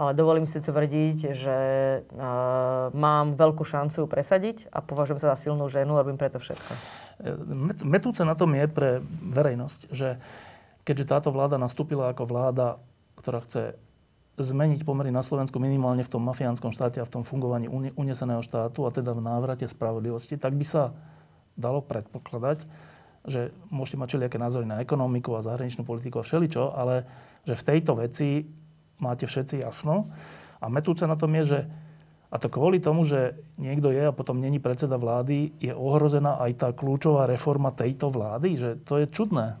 [0.00, 1.58] Ale dovolím si tvrdiť, že
[2.00, 6.40] uh, mám veľkú šancu ju presadiť a považujem sa za silnú ženu a robím preto
[6.40, 6.72] všetko.
[7.84, 10.16] Metúce na tom je pre verejnosť, že
[10.84, 12.80] keďže táto vláda nastúpila ako vláda,
[13.20, 13.76] ktorá chce
[14.40, 18.88] zmeniť pomery na Slovensku minimálne v tom mafiánskom štáte a v tom fungovaní uneseného štátu
[18.88, 20.96] a teda v návrate spravodlivosti, tak by sa
[21.60, 22.64] dalo predpokladať,
[23.28, 27.04] že môžete mať všelijaké názory na ekonomiku a zahraničnú politiku a všeličo, ale
[27.44, 28.48] že v tejto veci
[28.96, 30.08] máte všetci jasno.
[30.60, 31.60] A metúce na tom je, že
[32.30, 36.52] a to kvôli tomu, že niekto je a potom není predseda vlády, je ohrozená aj
[36.62, 39.58] tá kľúčová reforma tejto vlády, že to je čudné.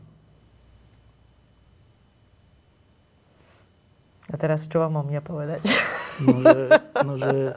[4.30, 5.62] A teraz čo vám mám ja povedať?
[6.20, 6.68] No, že,
[7.00, 7.56] no, že,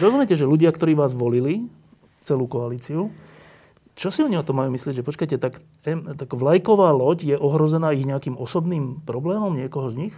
[0.00, 1.68] rozumiete, že ľudia, ktorí vás volili,
[2.24, 3.12] celú koalíciu,
[3.92, 5.04] čo si oni o tom majú myslieť?
[5.04, 5.60] Že počkajte, tak,
[6.16, 10.14] tak vlajková loď je ohrozená ich nejakým osobným problémom niekoho z nich?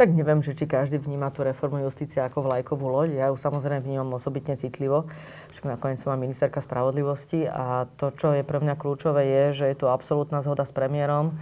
[0.00, 3.20] Tak neviem, že či každý vníma tú reformu justície ako vlajkovú loď.
[3.20, 5.12] Ja ju samozrejme vnímam osobitne citlivo.
[5.52, 9.64] Však nakoniec som aj ministerka spravodlivosti a to, čo je pre mňa kľúčové, je, že
[9.68, 11.36] je tu absolútna zhoda s premiérom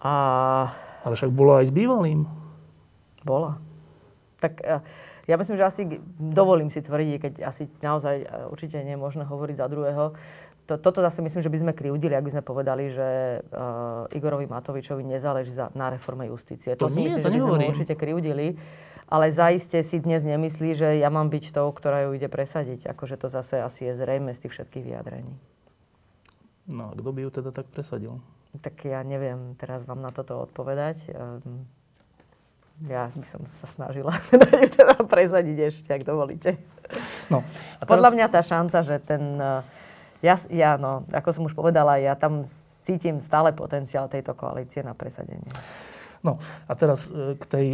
[0.00, 0.16] a
[1.06, 2.26] ale však bola aj s bývalým.
[3.22, 3.62] Bola.
[4.42, 4.82] Tak e,
[5.30, 5.82] ja myslím, že asi
[6.18, 10.18] dovolím si tvrdiť, keď asi naozaj e, určite nie je možné hovoriť za druhého.
[10.66, 14.50] To, toto zase myslím, že by sme kriudili, ak by sme povedali, že uh, Igorovi
[14.50, 16.74] Matovičovi nezáleží za, na reforme justície.
[16.74, 18.58] To, to si nie, myslím, to že by sme určite kriudili.
[19.06, 22.90] Ale zaiste si dnes nemyslí, že ja mám byť tou, ktorá ju ide presadiť.
[22.90, 25.38] Akože to zase asi je zrejme z tých všetkých vyjadrení.
[26.66, 28.18] No a kto by ju teda tak presadil?
[28.56, 31.12] Tak ja neviem teraz vám na toto odpovedať.
[31.12, 31.66] Ehm,
[32.84, 34.12] ja by som sa snažila
[34.76, 36.60] teda prezadiť ešte, ak dovolíte.
[37.32, 37.40] No,
[37.80, 37.88] a teraz...
[37.88, 39.40] Podľa mňa tá šanca, že ten...
[39.40, 39.60] Eh,
[40.20, 42.44] ja, ja, no, ako som už povedala, ja tam
[42.84, 45.48] cítim stále potenciál tejto koalície na presadenie.
[46.20, 46.36] No
[46.68, 47.66] a teraz eh, k tej,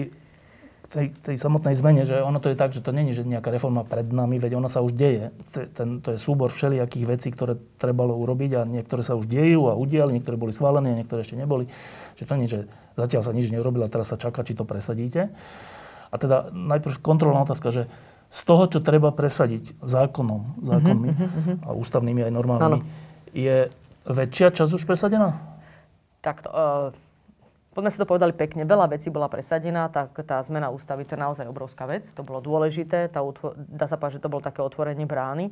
[0.92, 3.80] tej, tej samotnej zmene, že ono to je tak, že to není, že nejaká reforma
[3.80, 5.32] pred nami, veď ona sa už deje.
[5.72, 9.74] Ten, to je súbor všelijakých vecí, ktoré trebalo urobiť a niektoré sa už dejú a
[9.74, 11.64] udiali, niektoré boli schválené a niektoré ešte neboli.
[12.20, 12.60] Že to nie, že
[13.00, 15.32] zatiaľ sa nič nerobilo a teraz sa čaká, či to presadíte.
[16.12, 17.88] A teda najprv kontrolná otázka, že
[18.28, 21.56] z toho, čo treba presadiť zákonom, zákonmi uh-huh, uh-huh.
[21.68, 22.88] a ústavnými aj normálnymi, ano.
[23.32, 23.68] je
[24.08, 25.40] väčšia časť už presadená?
[26.20, 26.50] Tak to,
[27.72, 31.24] Poďme si to povedali pekne, veľa vecí bola presadená, tak tá zmena ústavy to je
[31.24, 33.24] naozaj obrovská vec, to bolo dôležité, tá,
[33.56, 35.48] dá sa povedať, že to bolo také otvorenie brány.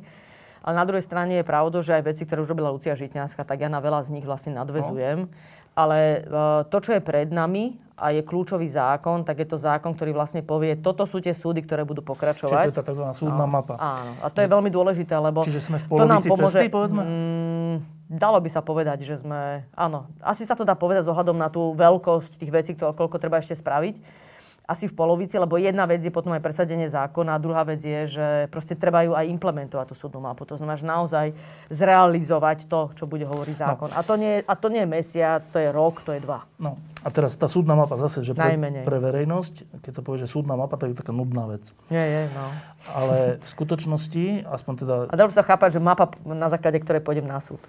[0.61, 3.65] Ale na druhej strane je pravda, že aj veci, ktoré už robila Lucia Žitňanská, tak
[3.65, 5.25] ja na veľa z nich vlastne nadvezujem.
[5.25, 5.33] No.
[5.73, 9.97] Ale uh, to, čo je pred nami a je kľúčový zákon, tak je to zákon,
[9.97, 12.69] ktorý vlastne povie, toto sú tie súdy, ktoré budú pokračovať.
[12.69, 13.05] Čiže to je tá tzv.
[13.17, 13.53] súdna no.
[13.57, 13.73] mapa.
[13.81, 15.41] Áno, a to je veľmi dôležité, lebo...
[15.41, 17.01] Čiže sme v polovici to nám pomôže, cesty, povedzme?
[17.01, 17.75] Mm,
[18.11, 19.63] dalo by sa povedať, že sme...
[19.71, 23.55] Áno, asi sa to dá povedať s na tú veľkosť tých vecí, koľko treba ešte
[23.55, 24.27] spraviť
[24.69, 28.07] asi v polovici, lebo jedna vec je potom aj presadenie zákona a druhá vec je,
[28.07, 30.47] že proste treba ju aj implementovať tú súdnu mapu.
[30.47, 31.27] To znamená, že naozaj
[31.67, 33.61] zrealizovať to, čo bude hovoriť no.
[33.61, 33.89] zákon.
[33.91, 33.95] No.
[33.97, 36.47] A, to nie, a to nie je mesiac, to je rok, to je dva.
[36.55, 38.53] No a teraz tá súdna mapa zase, že pre,
[38.85, 41.65] pre verejnosť, keď sa povie, že súdna mapa, tak je taká nudná vec.
[41.89, 42.45] Nie, je, no.
[42.93, 44.95] Ale v skutočnosti, aspoň teda...
[45.09, 47.59] A dalo sa chápať, že mapa, na základe ktorej pôjdem na súd.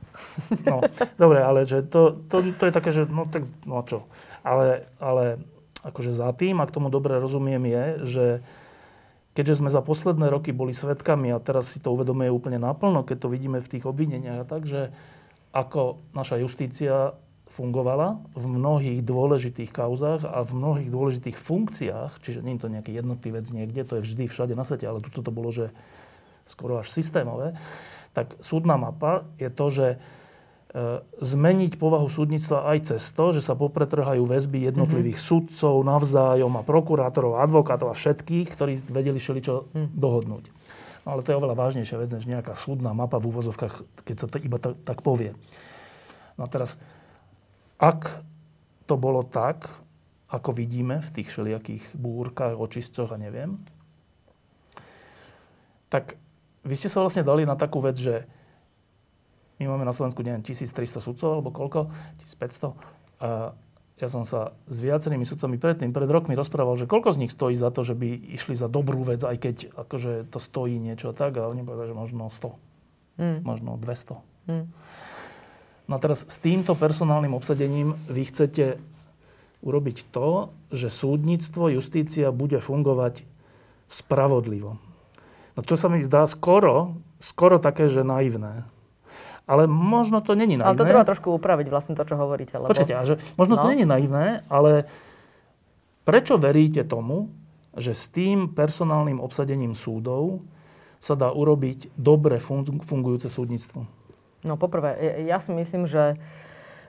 [0.69, 0.85] No,
[1.17, 4.05] dobre, ale že to, to, to je také, že no tak, no čo.
[4.45, 5.41] Ale, ale
[5.83, 8.27] akože za tým, a tomu dobre rozumiem, je, že
[9.33, 13.27] keďže sme za posledné roky boli svetkami a teraz si to uvedomuje úplne naplno, keď
[13.27, 14.93] to vidíme v tých obvineniach a tak, že
[15.53, 17.17] ako naša justícia
[17.53, 22.93] fungovala v mnohých dôležitých kauzách a v mnohých dôležitých funkciách, čiže nie je to nejaký
[22.97, 25.69] jednotlivec niekde, to je vždy všade na svete, ale tu to bolo, že
[26.49, 27.53] skoro až systémové,
[28.17, 29.87] tak súdna mapa je to, že
[31.21, 35.53] zmeniť povahu súdnictva aj cez to, že sa popretrhajú väzby jednotlivých mm-hmm.
[35.53, 39.89] sudcov navzájom a prokurátorov, advokátov a všetkých, ktorí vedeli všeličo mm.
[39.93, 40.49] dohodnúť.
[41.05, 44.27] No ale to je oveľa vážnejšia vec, než nejaká súdna mapa v úvozovkách, keď sa
[44.33, 45.37] to iba tak, tak povie.
[46.41, 46.81] No a teraz,
[47.77, 48.25] ak
[48.89, 49.69] to bolo tak,
[50.33, 53.61] ako vidíme v tých všelijakých búrkach, očistcoch a neviem,
[55.93, 56.17] tak
[56.65, 58.25] vy ste sa vlastne dali na takú vec, že
[59.63, 61.87] my máme na Slovensku, neviem, 1300 sudcov alebo koľko,
[62.19, 62.75] 1500.
[63.23, 63.55] A
[64.03, 67.55] ja som sa s viacerými sudcami predtým, pred rokmi rozprával, že koľko z nich stojí
[67.55, 71.39] za to, že by išli za dobrú vec, aj keď akože to stojí niečo tak.
[71.39, 73.39] A oni povedali, že možno 100, mm.
[73.47, 74.19] možno 200.
[74.51, 74.67] Mm.
[75.87, 78.83] No a teraz s týmto personálnym obsadením vy chcete
[79.63, 83.23] urobiť to, že súdnictvo, justícia bude fungovať
[83.87, 84.83] spravodlivo.
[85.55, 88.67] No to sa mi zdá skoro, skoro také, že naivné.
[89.53, 90.73] Ale možno to není naivné.
[90.73, 92.57] Ale to treba trošku upraviť vlastne to, čo hovoríte.
[92.57, 92.73] Lebo...
[92.73, 93.63] Počkajte, že možno no.
[93.63, 94.89] to není naivné, ale
[96.09, 97.29] prečo veríte tomu,
[97.77, 100.41] že s tým personálnym obsadením súdov
[101.05, 102.41] sa dá urobiť dobre
[102.81, 103.85] fungujúce súdnictvo?
[104.41, 106.17] No poprvé, ja si myslím, že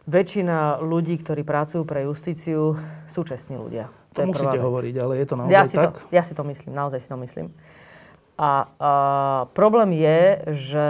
[0.08, 2.80] väčšina ľudí, ktorí pracujú pre justíciu,
[3.12, 3.91] sú čestní ľudia.
[4.15, 5.97] To, to musíte hovoriť, ale je to naozaj ja si tak?
[5.97, 7.47] To, ja si to myslím, naozaj si to myslím.
[8.38, 8.91] A, a
[9.54, 10.19] problém je,
[10.58, 10.88] že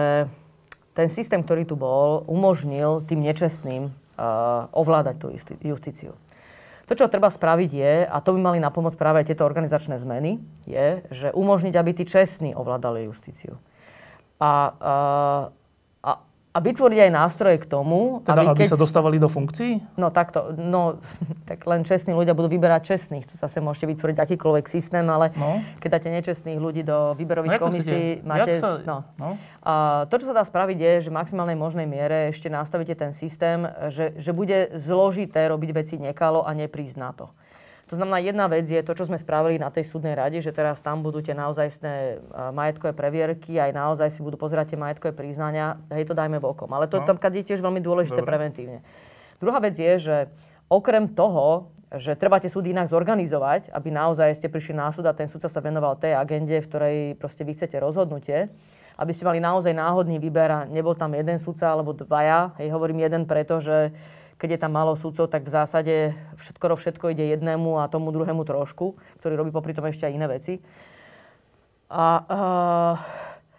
[0.93, 5.27] ten systém, ktorý tu bol, umožnil tým nečestným uh, ovládať tú
[5.61, 6.13] justíciu.
[6.85, 10.37] To, čo treba spraviť je, a to by mali na pomoc práve tieto organizačné zmeny,
[10.67, 13.55] je, že umožniť, aby tí čestní ovládali justíciu.
[14.37, 15.62] A, uh,
[16.53, 18.77] a vytvoriť aj nástroje k tomu, teda, aby, keď...
[18.77, 19.81] sa dostávali do funkcií?
[19.97, 21.01] No takto, no
[21.49, 23.25] tak len čestní ľudia budú vyberať čestných.
[23.25, 25.65] Tu zase môžete vytvoriť akýkoľvek systém, ale no.
[25.81, 28.53] keď dáte nečestných ľudí do výberových no, komisí, máte...
[28.53, 28.77] Sa...
[28.85, 29.01] No.
[29.17, 29.41] No.
[29.65, 33.17] A to, čo sa dá spraviť, je, že v maximálnej možnej miere ešte nastavíte ten
[33.17, 37.33] systém, že, že bude zložité robiť veci nekalo a neprísť na to.
[37.93, 40.81] To znamená, jedna vec je to, čo sme spravili na tej súdnej rade, že teraz
[40.81, 46.09] tam budú tie naozajstné majetkové previerky, aj naozaj si budú pozerať tie majetkové priznania, hej,
[46.09, 46.73] to dajme bokom.
[46.73, 47.05] Ale to no.
[47.05, 48.33] tam je tiež veľmi dôležité Dobre.
[48.33, 48.81] preventívne.
[49.37, 50.25] Druhá vec je, že
[50.73, 55.13] okrem toho, že treba tie súdy inak zorganizovať, aby naozaj ste prišli na súd a
[55.13, 58.49] ten súdca sa venoval tej agende, v ktorej proste vy chcete rozhodnutie,
[58.97, 62.57] aby ste mali naozaj náhodný výber a nebol tam jeden súdca alebo dvaja.
[62.57, 63.93] Hej, hovorím jeden preto, že
[64.43, 65.95] keď je tam málo súdcov, tak v zásade
[66.35, 70.27] všetko všetko ide jednému a tomu druhému trošku, ktorý robí popri tom ešte aj iné
[70.27, 70.59] veci.
[71.87, 72.95] A, uh,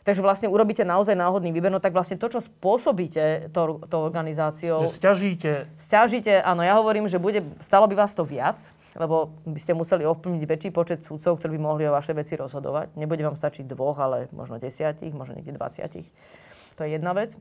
[0.04, 4.84] takže vlastne urobíte naozaj náhodný výber, no tak vlastne to, čo spôsobíte to, to organizáciou...
[4.84, 5.52] Že stiažíte.
[5.80, 8.60] Stiažíte, áno, ja hovorím, že bude, stalo by vás to viac,
[8.92, 12.92] lebo by ste museli ovplyvniť väčší počet súdcov, ktorí by mohli o vaše veci rozhodovať.
[13.00, 16.12] Nebude vám stačiť dvoch, ale možno desiatich, možno niekde dvaciatich.
[16.76, 17.32] To je jedna vec.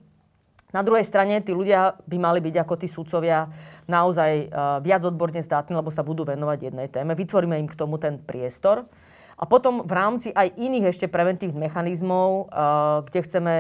[0.74, 3.46] Na druhej strane tí ľudia by mali byť ako tí sudcovia
[3.86, 4.50] naozaj
[4.82, 7.14] viac odborne zdatní, lebo sa budú venovať jednej téme.
[7.14, 8.90] Vytvoríme im k tomu ten priestor.
[9.34, 12.54] A potom v rámci aj iných ešte preventívnych mechanizmov,
[13.10, 13.54] kde chceme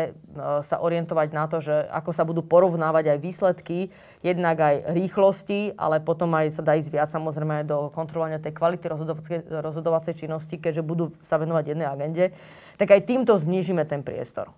[0.64, 3.90] sa orientovať na to, že ako sa budú porovnávať aj výsledky,
[4.22, 8.86] jednak aj rýchlosti, ale potom aj sa dá ísť viac samozrejme do kontrolovania tej kvality
[9.50, 12.26] rozhodovacej činnosti, keďže budú sa venovať jednej agende,
[12.78, 14.54] tak aj týmto znížime ten priestor.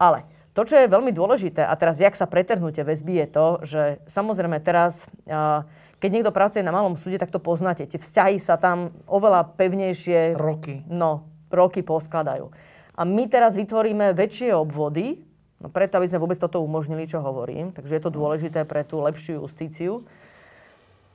[0.00, 0.24] Ale
[0.54, 4.62] to, čo je veľmi dôležité, a teraz jak sa pretrhnúte väzby, je to, že samozrejme
[4.62, 5.02] teraz
[6.04, 7.88] keď niekto pracuje na malom súde, tak to poznáte.
[7.88, 10.36] Tie vzťahy sa tam oveľa pevnejšie...
[10.36, 10.84] Roky.
[10.84, 12.52] No, roky poskladajú.
[12.92, 15.24] A my teraz vytvoríme väčšie obvody,
[15.64, 17.72] no preto, aby sme vôbec toto umožnili, čo hovorím.
[17.72, 20.04] Takže je to dôležité pre tú lepšiu justíciu,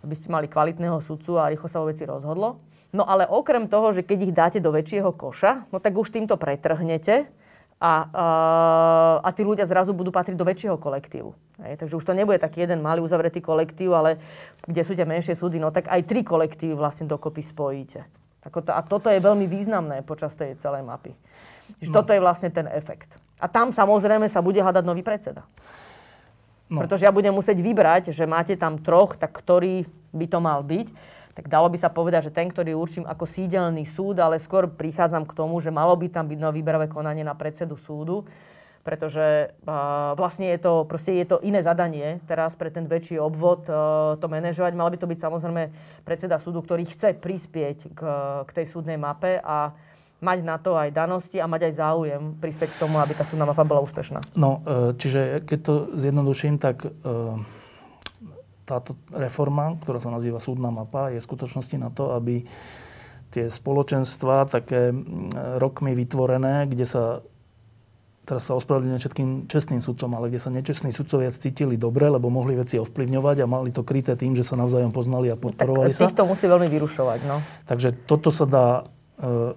[0.01, 2.57] aby ste mali kvalitného sudcu a rýchlo sa o veci rozhodlo.
[2.89, 6.33] No ale okrem toho, že keď ich dáte do väčšieho koša, no tak už týmto
[6.33, 7.29] pretrhnete
[7.79, 8.25] a, a,
[9.23, 11.31] a tí ľudia zrazu budú patriť do väčšieho kolektívu.
[11.63, 14.19] Hej, takže už to nebude taký jeden malý uzavretý kolektív, ale
[14.67, 18.03] kde sú tie menšie súdy, no tak aj tri kolektívy vlastne dokopy spojíte.
[18.39, 21.11] To, a toto je veľmi významné počas tej celej mapy.
[21.83, 21.95] Že no.
[21.99, 23.11] toto je vlastne ten efekt.
[23.39, 25.47] A tam samozrejme sa bude hľadať nový predseda.
[26.71, 26.83] No.
[26.83, 30.87] Pretože ja budem musieť vybrať, že máte tam troch, tak ktorý by to mal byť
[31.39, 35.23] tak dalo by sa povedať, že ten, ktorý určím ako sídelný súd, ale skôr prichádzam
[35.23, 38.27] k tomu, že malo by tam byť no výberové konanie na predsedu súdu,
[38.83, 43.63] pretože uh, vlastne je to, proste je to iné zadanie teraz pre ten väčší obvod
[43.71, 44.75] uh, to manažovať.
[44.75, 45.63] Mal by to byť samozrejme
[46.03, 48.01] predseda súdu, ktorý chce prispieť k,
[48.43, 49.71] k tej súdnej mape a
[50.19, 53.47] mať na to aj danosti a mať aj záujem prispieť k tomu, aby tá súdna
[53.47, 54.19] mapa bola úspešná.
[54.35, 56.83] No, e, čiže keď to zjednoduším, tak
[58.69, 62.45] táto reforma, ktorá sa nazýva súdna mapa, je v skutočnosti na to, aby
[63.33, 64.93] tie spoločenstva také
[65.57, 67.03] rokmi vytvorené, kde sa
[68.29, 72.53] teraz sa ospravedlňujem všetkým čestným sudcom, ale kde sa nečestní sudcovia cítili dobre, lebo mohli
[72.53, 76.13] veci ovplyvňovať a mali to kryté tým, že sa navzájom poznali a podporovali tak, sa.
[76.13, 77.19] To musí veľmi vyrušovať.
[77.25, 77.41] No.
[77.65, 78.81] Takže toto sa dá e,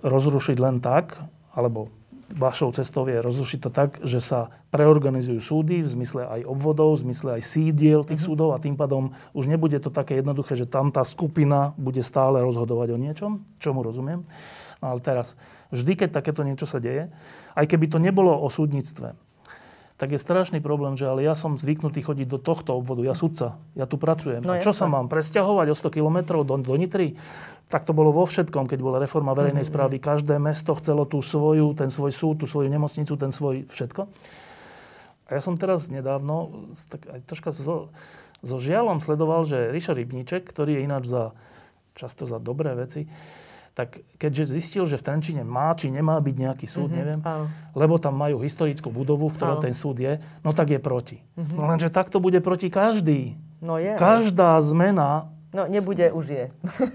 [0.01, 1.21] rozrušiť len tak,
[1.53, 1.93] alebo
[2.33, 7.09] vašou cestou je rozrušiť to tak, že sa preorganizujú súdy v zmysle aj obvodov, v
[7.09, 8.33] zmysle aj sídiel tých uh-huh.
[8.33, 12.41] súdov a tým pádom už nebude to také jednoduché, že tam tá skupina bude stále
[12.41, 14.25] rozhodovať o niečom, čomu rozumiem.
[14.83, 15.39] No ale teraz,
[15.71, 17.13] vždy, keď takéto niečo sa deje,
[17.55, 19.15] aj keby to nebolo o súdnictve,
[20.03, 23.63] tak je strašný problém, že ale ja som zvyknutý chodiť do tohto obvodu, ja sudca,
[23.79, 24.43] ja tu pracujem.
[24.43, 27.15] No, a čo sa mám, presťahovať o 100 kilometrov do, do Nitry?
[27.71, 29.71] Tak to bolo vo všetkom, keď bola reforma verejnej mm-hmm.
[29.79, 30.03] správy.
[30.03, 34.11] Každé mesto chcelo tú svoju, ten svoj súd, tú svoju nemocnicu, ten svoj všetko.
[35.31, 37.95] A ja som teraz nedávno, tak aj troška so,
[38.43, 41.31] so žialom sledoval, že Richard Rybníček, ktorý je ináč za,
[41.95, 43.07] často za dobré veci,
[43.73, 47.49] tak keďže zistil, že v Trenčine má či nemá byť nejaký súd, mm-hmm, neviem, áno.
[47.73, 51.25] lebo tam majú historickú budovu, v ktorej ten súd je, no tak je proti.
[51.37, 51.57] Mm-hmm.
[51.57, 53.41] No lenže takto bude proti každý.
[53.65, 53.97] No je.
[53.97, 56.45] Každá zmena No nebude, už je.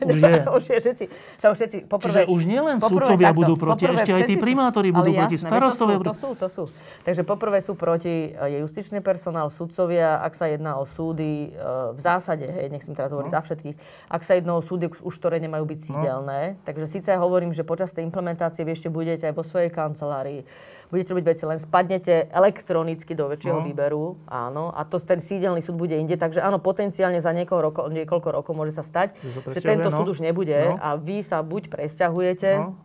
[0.02, 0.36] Už je.
[0.58, 1.06] už je všetci,
[1.38, 5.14] sa už všetci, poprvé, Čiže už nielen sudcovia budú proti, ešte aj tí primátori budú
[5.14, 6.10] ale proti, starostovia budú...
[6.10, 6.64] To sú, to sú.
[7.06, 12.00] Takže poprvé sú proti je justičný personál, sudcovia, ak sa jedná o súdy, e, v
[12.02, 13.36] zásade, hej, nechcem teraz hovoriť no.
[13.38, 13.76] za všetkých,
[14.10, 16.58] ak sa jedná o súdy, už ktoré nemajú byť sídelné.
[16.58, 16.62] No.
[16.66, 20.42] Takže síce hovorím, že počas tej implementácie vy ešte budete aj vo svojej kancelárii,
[20.88, 23.66] budete robiť veci, len spadnete elektronicky do väčšieho no.
[23.68, 27.86] výberu, áno, a to ten sídelný súd bude inde, takže áno, potenciálne za niekoľko rokov,
[27.92, 29.96] niekoľko rokov môže sa stať, že tento no.
[30.00, 30.80] súd už nebude no.
[30.80, 32.80] a vy sa buď presťahujete, no.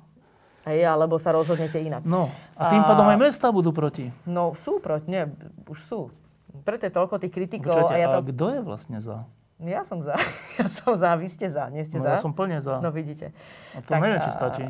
[0.62, 2.06] Hej, alebo sa rozhodnete inak.
[2.06, 4.14] No, a tým pádom aj mesta budú proti.
[4.22, 5.26] No, sú proti, nie,
[5.66, 6.00] už sú.
[6.62, 7.74] Preto je toľko tých kritikov.
[7.74, 8.22] Počujete, a, ja to...
[8.22, 9.26] a kto je vlastne za?
[9.62, 10.18] Ja som za.
[10.60, 11.16] Ja som za.
[11.16, 11.72] Vy ste za.
[11.72, 12.18] Nie ste no, za?
[12.18, 12.82] Ja som plne za.
[12.82, 13.32] No vidíte.
[13.72, 14.64] A to tak, neviem, či stačí.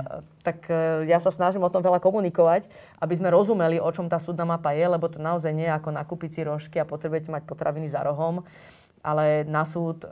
[0.47, 2.71] Tak e, ja sa snažím o tom veľa komunikovať,
[3.03, 5.91] aby sme rozumeli, o čom tá súdna mapa je, lebo to naozaj nie je ako
[5.91, 8.47] nakúpiť si rožky a potrebujete mať potraviny za rohom.
[9.03, 10.09] Ale na súd e,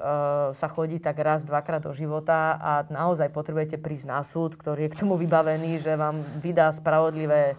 [0.58, 4.92] sa chodí tak raz, dvakrát do života a naozaj potrebujete prísť na súd, ktorý je
[4.96, 7.54] k tomu vybavený, že vám vydá spravodlivé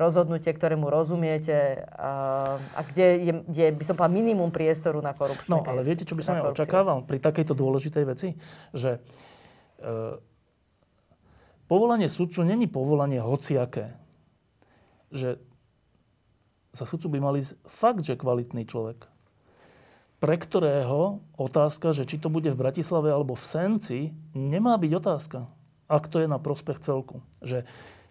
[0.00, 2.12] rozhodnutie, ktorému rozumiete a,
[2.56, 6.16] a kde je, kde by som povedal, minimum priestoru na korupčné No, ale viete, čo
[6.16, 8.28] by som ja očakával pri takejto dôležitej veci?
[8.72, 9.00] Že e,
[11.68, 13.92] povolanie sudcu není povolanie hociaké.
[15.12, 15.36] Že
[16.72, 19.10] za sudcu by mali fakt, že kvalitný človek
[20.20, 24.00] pre ktorého otázka, že či to bude v Bratislave alebo v Senci,
[24.36, 25.48] nemá byť otázka,
[25.88, 27.24] ak to je na prospech celku.
[27.40, 27.64] Že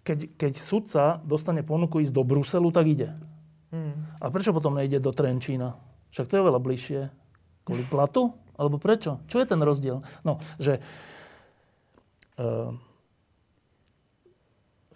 [0.09, 3.13] keď, keď sudca dostane ponuku ísť do Bruselu, tak ide.
[3.69, 4.09] Hmm.
[4.17, 5.77] A prečo potom nejde do Trenčína?
[6.09, 7.01] Však to je veľa bližšie.
[7.61, 8.33] Kvôli platu?
[8.57, 9.21] Alebo prečo?
[9.29, 10.01] Čo je ten rozdiel?
[10.25, 10.81] No, že
[12.41, 12.73] uh,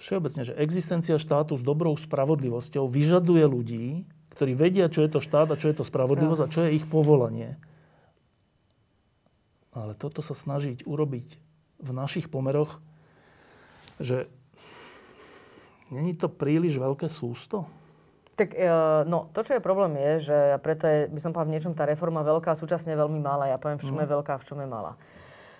[0.01, 3.85] všeobecne, že existencia štátu s dobrou spravodlivosťou vyžaduje ľudí,
[4.33, 6.89] ktorí vedia, čo je to štát a čo je to spravodlivosť a čo je ich
[6.89, 7.61] povolanie.
[9.77, 11.37] Ale toto sa snažiť urobiť
[11.77, 12.81] v našich pomeroch,
[14.01, 14.25] že
[15.91, 17.67] není to príliš veľké sústo?
[18.33, 18.65] Tak e,
[19.05, 21.85] no, to, čo je problém je, že preto je, by som povedal, v niečom tá
[21.85, 23.49] reforma veľká súčasne veľmi malá.
[23.49, 24.13] Ja poviem, v čom je mhm.
[24.19, 24.97] veľká v čom je malá.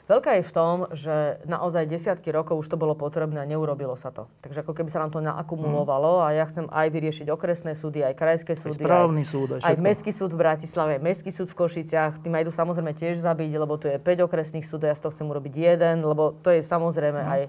[0.03, 4.11] Veľká je v tom, že naozaj desiatky rokov už to bolo potrebné a neurobilo sa
[4.11, 4.27] to.
[4.43, 8.19] Takže ako keby sa nám to naakumulovalo a ja chcem aj vyriešiť okresné súdy, aj
[8.19, 8.83] krajské súdy.
[8.83, 9.63] Aj správny súd.
[9.63, 12.19] Aj, aj Mestský súd v Bratislave, aj Mestský súd v Košiciach.
[12.19, 15.15] Tým aj idú samozrejme tiež zabiť, lebo tu je 5 okresných súdov, ja z toho
[15.15, 17.29] chcem urobiť jeden, lebo to je samozrejme mm.
[17.31, 17.41] aj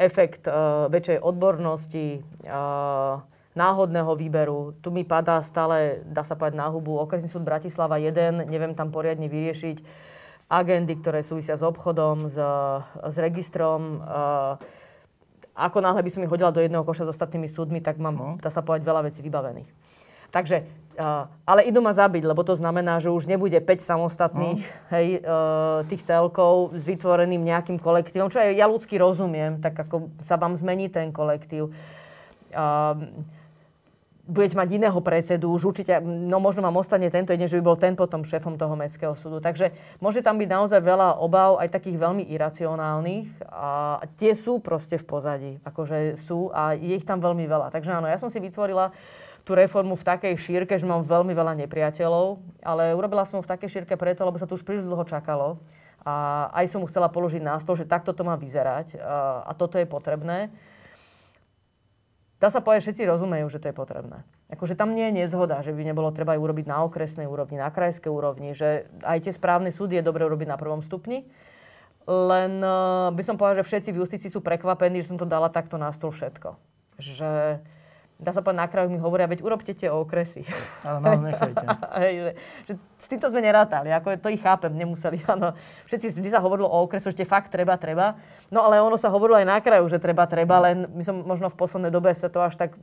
[0.00, 3.20] efekt uh, väčšej odbornosti, uh,
[3.52, 4.72] náhodného výberu.
[4.80, 8.88] Tu mi padá stále, dá sa povedať, na hubu okresný súd Bratislava 1, neviem tam
[8.88, 10.08] poriadne vyriešiť
[10.50, 12.38] agendy, ktoré súvisia s obchodom, s,
[13.14, 14.02] s registrom.
[15.54, 18.28] Ako náhle by som ich hodila do jedného koša s ostatnými súdmi, tak mám, no.
[18.42, 19.70] dá sa povedať, veľa vecí vybavených.
[20.30, 20.62] Takže,
[21.48, 24.72] ale idú ma zabiť, lebo to znamená, že už nebude 5 samostatných no.
[24.92, 25.20] hej, e,
[25.88, 30.54] tých celkov s vytvoreným nejakým kolektívom, čo aj ja ľudsky rozumiem, tak ako sa vám
[30.54, 31.72] zmení ten kolektív
[34.30, 37.74] budete mať iného predsedu, už určite, no možno vám ostane tento jeden, že by bol
[37.74, 39.42] ten potom šéfom toho mestského súdu.
[39.42, 45.02] Takže môže tam byť naozaj veľa obav, aj takých veľmi iracionálnych a tie sú proste
[45.02, 47.74] v pozadí, akože sú a je ich tam veľmi veľa.
[47.74, 48.94] Takže áno, ja som si vytvorila
[49.50, 53.50] tú reformu v takej šírke, že mám veľmi veľa nepriateľov, ale urobila som ju v
[53.50, 55.58] takej šírke preto, lebo sa tu už príliš dlho čakalo.
[56.06, 59.52] A aj som mu chcela položiť na stôl, že takto to má vyzerať a, a
[59.58, 60.54] toto je potrebné
[62.40, 64.24] dá sa povedať, všetci rozumejú, že to je potrebné.
[64.48, 67.68] Akože tam nie je nezhoda, že by nebolo treba ju urobiť na okresnej úrovni, na
[67.68, 71.28] krajskej úrovni, že aj tie správne súdy je dobre urobiť na prvom stupni.
[72.08, 75.52] Len uh, by som povedala, že všetci v justícii sú prekvapení, že som to dala
[75.52, 76.56] takto na stôl všetko.
[76.96, 77.60] Že
[78.20, 80.44] dá sa povedať, na kraju mi hovoria, veď urobte tie okresy.
[80.84, 81.64] Ale nás nechajte.
[82.04, 82.30] Hej, že,
[82.68, 85.56] že, s týmto sme nerátali, ako to ich chápem, nemuseli, áno.
[85.88, 88.20] Všetci vždy sa hovorilo o okresu, že fakt treba, treba.
[88.52, 91.48] No ale ono sa hovorilo aj na kraju, že treba, treba, len my som možno
[91.48, 92.76] v poslednej dobe sa to až tak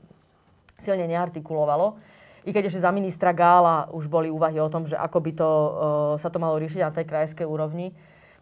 [0.81, 2.01] silne neartikulovalo.
[2.47, 5.49] I keď ešte za ministra Gála už boli úvahy o tom, že ako by to,
[5.49, 5.69] uh,
[6.15, 7.91] sa to malo riešiť na tej krajskej úrovni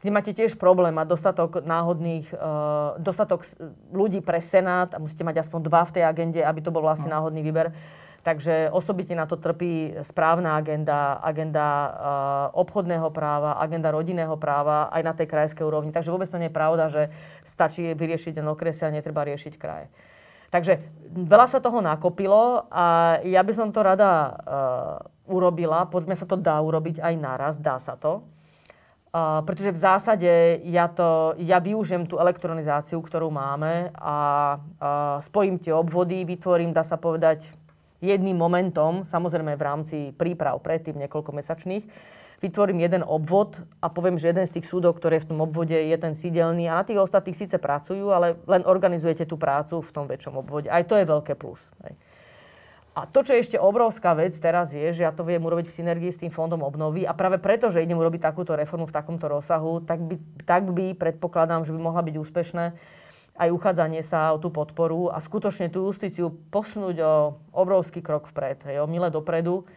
[0.06, 3.42] kde máte tiež problém mať dostatok náhodných, uh, dostatok
[3.90, 7.10] ľudí pre Senát a musíte mať aspoň dva v tej agende, aby to bol vlastne
[7.10, 7.18] no.
[7.18, 7.74] náhodný výber.
[8.22, 11.90] Takže osobitne na to trpí správna agenda, agenda uh,
[12.54, 15.90] obchodného práva, agenda rodinného práva aj na tej krajskej úrovni.
[15.90, 17.10] Takže vôbec to nie je pravda, že
[17.50, 19.90] stačí vyriešiť ten okres a netreba riešiť kraje.
[20.54, 20.86] Takže
[21.18, 24.34] veľa sa toho nakopilo a ja by som to rada uh,
[25.26, 25.90] urobila.
[25.90, 28.22] Poďme sa to dá urobiť aj naraz, dá sa to.
[29.16, 34.16] Uh, pretože v zásade ja, to, ja využijem tú elektronizáciu, ktorú máme a
[34.60, 37.48] uh, spojím tie obvody, vytvorím, dá sa povedať,
[38.04, 41.88] jedným momentom, samozrejme v rámci príprav predtým niekoľkomesačných,
[42.44, 45.80] vytvorím jeden obvod a poviem, že jeden z tých súdov, ktorý je v tom obvode,
[45.80, 49.94] je ten sídelný a na tých ostatných síce pracujú, ale len organizujete tú prácu v
[49.96, 50.68] tom väčšom obvode.
[50.68, 51.64] Aj to je veľké plus.
[51.88, 51.96] Hej.
[52.96, 55.78] A to, čo je ešte obrovská vec teraz je, že ja to viem urobiť v
[55.84, 59.28] synergii s tým fondom obnovy a práve preto, že idem urobiť takúto reformu v takomto
[59.28, 60.16] rozsahu, tak by,
[60.48, 62.66] tak by predpokladám, že by mohla byť úspešné
[63.36, 67.14] aj uchádzanie sa o tú podporu a skutočne tú justíciu posunúť o
[67.52, 69.68] obrovský krok vpred, hej, o mile dopredu.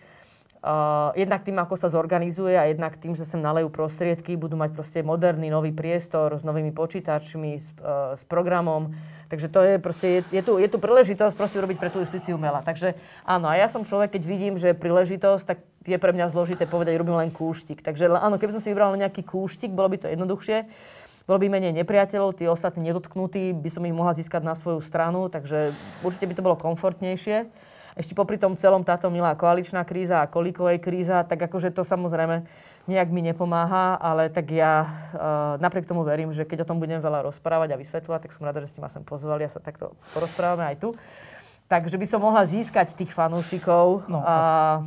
[0.58, 4.74] Uh, jednak tým, ako sa zorganizuje a jednak tým, že sem nalejú prostriedky, budú mať
[4.74, 8.90] proste moderný nový priestor s novými počítačmi, s, uh, s programom,
[9.28, 12.40] Takže to je proste, je, je, tu, je tu príležitosť proste urobiť pre tú justíciu
[12.40, 12.64] mela.
[12.64, 12.96] Takže
[13.28, 16.64] áno, a ja som človek, keď vidím, že je príležitosť, tak je pre mňa zložité
[16.64, 17.84] povedať, robím len kúštik.
[17.84, 20.64] Takže áno, keby som si vybral nejaký kúštik, bolo by to jednoduchšie.
[21.28, 25.28] Bolo by menej nepriateľov, tí ostatní nedotknutí, by som ich mohla získať na svoju stranu,
[25.28, 27.67] takže určite by to bolo komfortnejšie.
[27.98, 32.46] Ešte popri tom celom táto milá koaličná kríza a kolíkovej kríza, tak akože to samozrejme
[32.86, 34.88] nejak mi nepomáha, ale tak ja uh,
[35.58, 38.62] napriek tomu verím, že keď o tom budem veľa rozprávať a vysvetľovať, tak som rada,
[38.62, 40.88] že ste ma sem pozvali a sa takto porozprávame aj tu.
[41.68, 44.36] Takže by som mohla získať tých fanúšikov no, a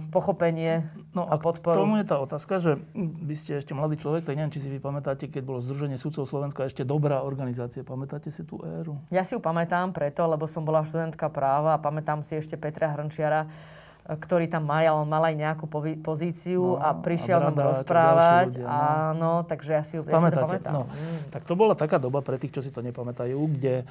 [0.10, 1.78] pochopenie no, a podporu.
[1.78, 4.70] K tomu je tá otázka, že vy ste ešte mladý človek, tak neviem, či si
[4.70, 7.86] vy pamätáte, keď bolo Združenie sudcov Slovenska ešte dobrá organizácia.
[7.86, 8.98] Pamätáte si tú éru?
[9.14, 12.90] Ja si ju pamätám preto, lebo som bola študentka práva a pamätám si ešte Petra
[12.98, 13.46] Hrnčiara,
[14.02, 15.70] ktorý tam mal, mal aj nejakú
[16.02, 18.58] pozíciu no, a prišiel a nám rozprávať.
[18.58, 18.74] Ľudia, no.
[18.74, 20.74] Áno, takže ja si ju Pamätáte, pamätám.
[20.74, 21.30] No, mm.
[21.30, 23.86] Tak to bola taká doba pre tých, čo si to nepamätajú, kde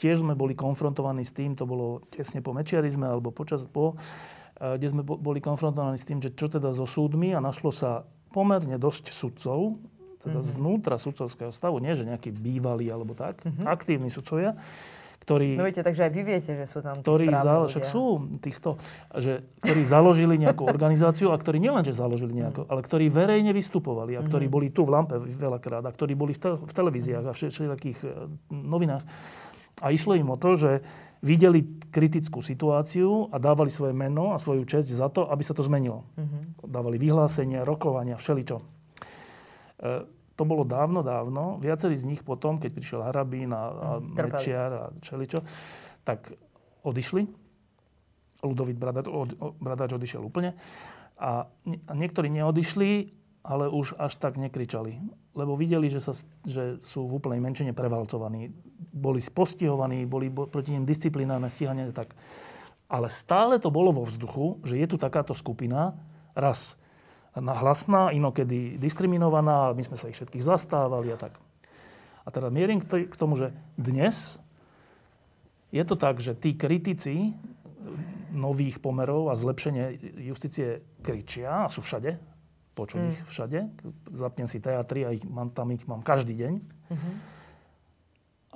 [0.00, 4.74] tiež sme boli konfrontovaní s tým, to bolo tesne po mečiarizme alebo počas po, uh,
[4.80, 8.80] kde sme boli konfrontovaní s tým, že čo teda so súdmi a našlo sa pomerne
[8.80, 9.76] dosť sudcov,
[10.24, 10.50] teda mm-hmm.
[10.56, 13.64] zvnútra sudcovského stavu, nie že nejaký bývalý alebo tak, mm-hmm.
[13.68, 14.56] aktívni sudcovia,
[15.26, 15.58] ktorí...
[15.58, 19.18] No viete, takže aj vy viete, že sú tam ktorí za, však sú tých 100,
[19.18, 22.70] že, ktorí založili nejakú organizáciu a ktorí nielenže založili nejakú, mm.
[22.70, 24.54] ale ktorí verejne vystupovali a ktorí mm.
[24.54, 28.08] boli tu v Lampe veľakrát a ktorí boli v, te, v televíziách a všetkých e,
[28.54, 29.02] novinách.
[29.82, 30.86] A išlo im o to, že
[31.26, 35.66] videli kritickú situáciu a dávali svoje meno a svoju česť za to, aby sa to
[35.66, 36.06] zmenilo.
[36.14, 36.70] Mm-hmm.
[36.70, 38.62] Dávali vyhlásenia, rokovania, všeličo.
[38.62, 38.64] E,
[40.36, 41.56] to bolo dávno, dávno.
[41.58, 45.40] Viacerí z nich potom, keď prišiel Harabín a, a mm, Mečiar a Čeličo,
[46.04, 46.28] tak
[46.84, 47.24] odišli.
[48.44, 50.52] Ludovít Bradač, od, Bradač odišiel úplne.
[51.16, 51.48] A,
[51.88, 55.00] a niektorí neodišli, ale už až tak nekričali.
[55.32, 56.12] Lebo videli, že, sa,
[56.44, 58.52] že sú v úplnej menšine prevalcovaní.
[58.92, 61.88] Boli postihovaní, boli proti nim disciplinárne stíhanie.
[61.96, 62.12] Tak.
[62.92, 65.96] Ale stále to bolo vo vzduchu, že je tu takáto skupina,
[66.36, 66.76] raz
[67.36, 71.36] hlasná, inokedy diskriminovaná, my sme sa ich všetkých zastávali a tak.
[72.24, 74.40] A teda mierim k tomu, že dnes
[75.70, 77.36] je to tak, že tí kritici
[78.32, 82.18] nových pomerov a zlepšenie justície kričia a sú všade,
[82.76, 83.10] počuť mm.
[83.12, 83.58] ich všade.
[84.12, 86.52] Zapnem si teatry a ich mám, tam ich mám každý deň.
[86.60, 87.14] Mm-hmm.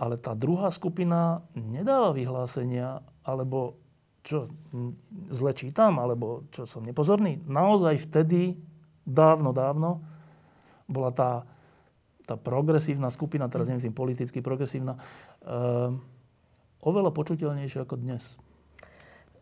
[0.00, 3.76] Ale tá druhá skupina nedáva vyhlásenia, alebo
[4.24, 4.48] čo,
[5.32, 7.40] zle čítam, alebo čo som nepozorný.
[7.44, 8.56] Naozaj vtedy
[9.04, 10.00] dávno, dávno
[10.90, 11.30] bola tá,
[12.26, 14.98] tá progresívna skupina, teraz nemyslím politicky progresívna,
[15.46, 15.94] uh,
[16.82, 18.34] oveľa počuteľnejšia ako dnes.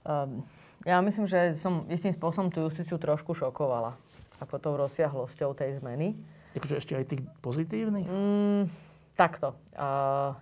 [0.04, 0.44] Um,
[0.86, 3.98] ja myslím, že som istým spôsobom tú justíciu trošku šokovala.
[4.38, 6.14] Ako tou rozsiahlosťou tej zmeny.
[6.54, 8.06] Takže ešte aj tých pozitívnych?
[8.06, 8.70] Mm,
[9.18, 9.59] takto.
[9.74, 10.38] Uh,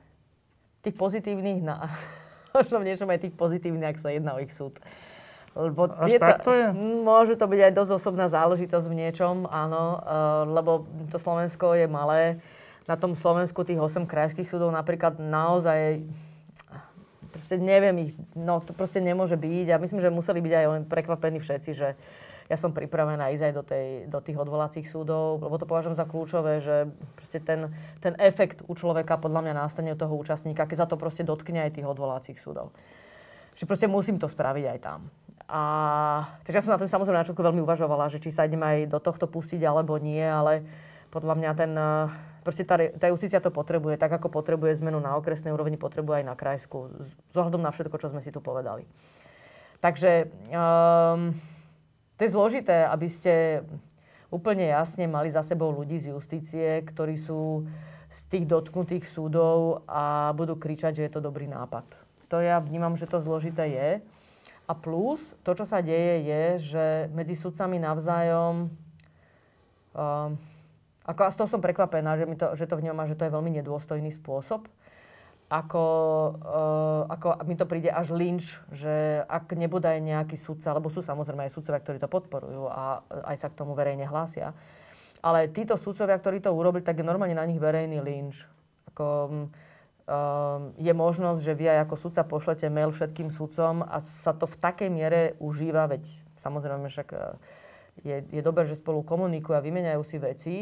[0.84, 1.88] tých pozitívnych, na,
[2.56, 4.76] možno v niečom aj tých pozitívnych, ak sa jedná o ich súd.
[5.57, 6.68] Lebo Až je tak to je?
[7.00, 11.88] Môže to byť aj dosť osobná záležitosť v niečom, áno, uh, lebo to Slovensko je
[11.88, 12.44] malé.
[12.84, 16.04] Na tom Slovensku tých 8 krajských súdov napríklad naozaj
[17.36, 20.82] proste neviem ich, no to proste nemôže byť a myslím, že museli byť aj len
[20.88, 21.92] prekvapení všetci, že
[22.46, 26.07] ja som pripravená ísť aj do, tej, do tých odvolacích súdov, lebo to považujem za
[26.07, 26.86] kľúčové, že
[27.18, 30.94] proste ten, ten efekt u človeka podľa mňa nastane u toho účastníka, keď sa to
[30.96, 32.70] proste dotkne aj tých odvolacích súdov.
[33.59, 35.11] Že proste musím to spraviť aj tam.
[35.47, 35.62] A,
[36.43, 38.99] takže ja som na tom samozrejme na veľmi uvažovala, že či sa idem aj do
[38.99, 40.66] tohto pustiť alebo nie, ale
[41.14, 42.11] podľa mňa ten, eh,
[42.43, 46.26] proste tá, tá justícia to potrebuje, tak ako potrebuje zmenu na okresnej úrovni, potrebuje aj
[46.26, 46.91] na krajsku,
[47.30, 48.82] z ohľadom na všetko, čo sme si tu povedali.
[49.78, 51.37] Takže um,
[52.16, 53.61] to je zložité, aby ste
[54.32, 57.68] úplne jasne mali za sebou ľudí z justície, ktorí sú
[58.11, 61.84] z tých dotknutých súdov a budú kričať, že je to dobrý nápad.
[62.32, 63.89] To ja vnímam, že to zložité je.
[64.66, 66.44] A plus, to, čo sa deje, je,
[66.74, 68.66] že medzi sudcami navzájom...
[69.94, 70.34] Um,
[71.06, 73.30] ako, a z toho som prekvapená, že, mi to, že to vnímam, že to je
[73.30, 74.66] veľmi nedôstojný spôsob.
[75.46, 75.84] Ako,
[76.42, 80.98] uh, ako mi to príde až lynč, že ak nebude aj nejaký sudca, lebo sú
[80.98, 84.50] samozrejme aj sudcovia, ktorí to podporujú a aj sa k tomu verejne hlásia.
[85.22, 88.42] Ale títo sudcovia, ktorí to urobili, tak je normálne na nich verejný lynč.
[88.90, 89.46] Ako, um,
[90.78, 94.57] je možnosť, že vy aj ako sudca pošlete mail všetkým sudcom a sa to v
[94.62, 96.07] takej miere užíva, veď
[96.38, 97.18] samozrejme však e,
[98.07, 100.57] je, je dobré, že spolu komunikujú a vymeniajú si veci,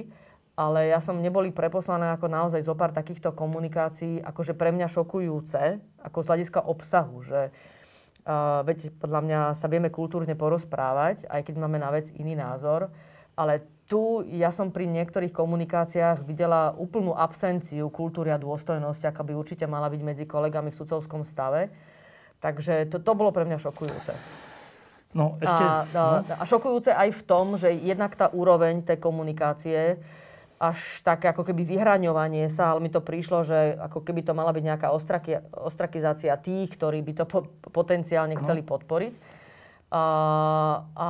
[0.57, 5.76] ale ja som neboli preposlané ako naozaj zo pár takýchto komunikácií, akože pre mňa šokujúce,
[6.01, 11.55] ako z hľadiska obsahu, že uh, veď podľa mňa sa vieme kultúrne porozprávať, aj keď
[11.59, 12.86] máme na vec iný názor,
[13.34, 19.37] ale tu ja som pri niektorých komunikáciách videla úplnú absenciu kultúry a dôstojnosti, aká by
[19.37, 21.68] určite mala byť medzi kolegami v sudcovskom stave.
[22.41, 24.12] Takže to, to bolo pre mňa šokujúce.
[25.14, 25.64] No, ešte...
[25.64, 26.35] A, a, no.
[26.41, 30.01] a šokujúce aj v tom, že jednak tá úroveň tej komunikácie,
[30.59, 34.55] až také ako keby vyhraňovanie sa, ale mi to prišlo, že ako keby to mala
[34.55, 38.41] byť nejaká ostraki, ostrakizácia tých, ktorí by to po, potenciálne no.
[38.41, 39.12] chceli podporiť.
[39.93, 40.05] A,
[40.97, 41.09] a,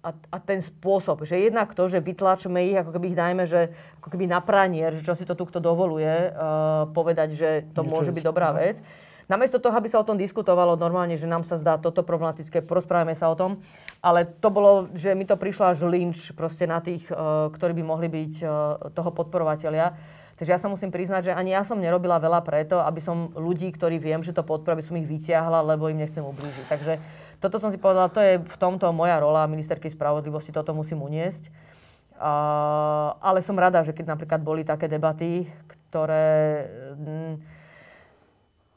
[0.00, 3.68] a, a ten spôsob, že jednak to, že vytlačme ich, ako keby ich dajme, že
[4.00, 7.84] ako keby na pranier, že čo si to tu kto dovoluje, uh, povedať, že to
[7.84, 8.64] Niečo môže byť dobrá no.
[8.64, 8.80] vec.
[9.28, 13.14] Namiesto toho, aby sa o tom diskutovalo normálne, že nám sa zdá toto problematické, porozprávame
[13.14, 13.62] sa o tom,
[14.02, 17.84] ale to bolo, že mi to prišlo až lynč proste na tých, uh, ktorí by
[17.84, 18.50] mohli byť uh,
[18.96, 20.18] toho podporovateľia.
[20.40, 23.68] Takže ja sa musím priznať, že ani ja som nerobila veľa preto, aby som ľudí,
[23.76, 26.64] ktorí viem, že to podporujú, aby som ich vyťahla, lebo im nechcem ublížiť.
[26.64, 26.92] Takže
[27.40, 31.48] toto som si povedala, to je v tomto moja rola ministerky spravodlivosti, toto musím uniesť.
[32.20, 35.48] Uh, ale som rada, že keď napríklad boli také debaty,
[35.88, 36.68] ktoré,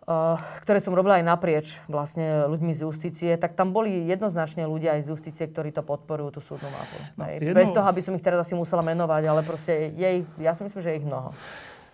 [0.07, 4.95] uh, ktoré som robila aj naprieč vlastne ľuďmi z justície, tak tam boli jednoznačne ľudia
[4.95, 6.97] aj z justície, ktorí to podporujú, tú súdnu mapu.
[7.19, 7.51] No, jedno...
[7.51, 10.79] Bez toho, aby som ich teraz asi musela menovať, ale proste jej, ja si myslím,
[10.79, 11.35] že je ich mnoho.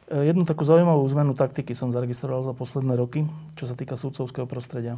[0.09, 4.97] Jednu takú zaujímavú zmenu taktiky som zaregistroval za posledné roky, čo sa týka súdcovského prostredia.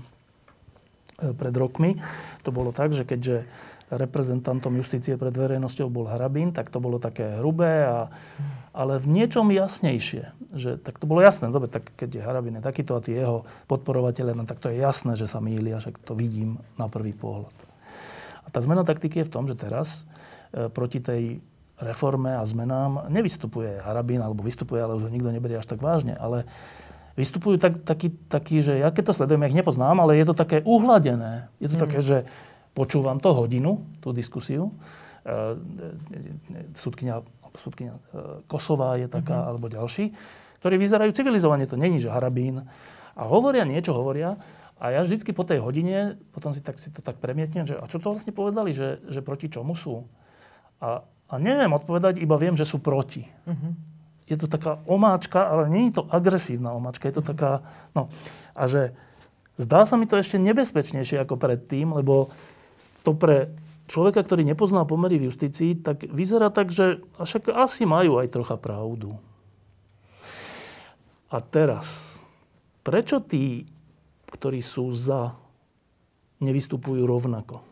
[1.22, 2.02] Pred rokmi
[2.42, 3.46] to bolo tak, že keďže
[3.92, 8.08] reprezentantom justície pred verejnosťou bol Harabín, tak to bolo také hrubé, a,
[8.72, 10.32] ale v niečom jasnejšie.
[10.56, 13.44] Že, tak to bolo jasné, dobre, tak keď je Harabín je takýto a tí jeho
[13.68, 17.54] podporovateľe, no, tak to je jasné, že sa mýlia, však to vidím na prvý pohľad.
[18.44, 20.08] A tá zmena taktiky je v tom, že teraz
[20.56, 21.44] e, proti tej
[21.76, 26.16] reforme a zmenám nevystupuje Harabín, alebo vystupuje, ale už ho nikto neberie až tak vážne,
[26.16, 26.48] ale
[27.20, 30.36] vystupujú tak, taký, taký, že ja keď to sledujem, ja ich nepoznám, ale je to
[30.36, 31.52] také uhladené.
[31.60, 31.84] Je to mm.
[31.84, 32.18] také, že
[32.72, 34.72] Počúvam to hodinu, tú diskusiu.
[35.28, 35.60] E,
[36.72, 37.20] súdkynia,
[37.60, 38.02] súdkynia e,
[38.48, 39.50] Kosová je taká, mm-hmm.
[39.52, 40.16] alebo ďalší,
[40.64, 41.68] ktorí vyzerajú civilizovane.
[41.68, 42.64] To není, že harabín.
[43.12, 44.40] A hovoria niečo, hovoria.
[44.80, 47.84] A ja vždycky po tej hodine, potom si, tak, si to tak premietnem, že a
[47.92, 50.08] čo to vlastne povedali, že, že proti čomu sú?
[50.80, 53.28] A, a neviem odpovedať, iba viem, že sú proti.
[53.52, 53.91] Mm-hmm.
[54.32, 57.12] Je to taká omáčka, ale nie je to agresívna omáčka.
[57.12, 58.08] Je to taká, no.
[58.56, 58.96] A že
[59.60, 62.32] zdá sa mi to ešte nebezpečnejšie ako predtým, lebo
[63.04, 63.52] to pre
[63.92, 68.56] človeka, ktorý nepozná pomery v justícii, tak vyzerá tak, že však asi majú aj trocha
[68.56, 69.20] pravdu.
[71.28, 72.16] A teraz,
[72.88, 73.68] prečo tí,
[74.32, 75.36] ktorí sú za,
[76.40, 77.68] nevystupujú rovnako?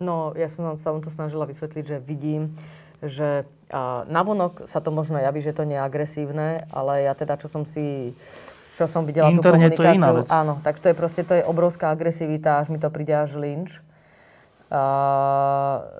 [0.00, 2.56] No, ja som sa to snažila vysvetliť, že vidím,
[3.04, 7.38] že a navonok sa to možno javí, že to nie je agresívne, ale ja teda,
[7.38, 8.12] čo som si
[8.74, 9.82] čo som videla Internet tú komunikáciu.
[9.82, 10.28] To je iná vec.
[10.30, 13.82] Áno, tak to je proste to je obrovská agresivita, až mi to príde až lynč.
[14.70, 14.82] A,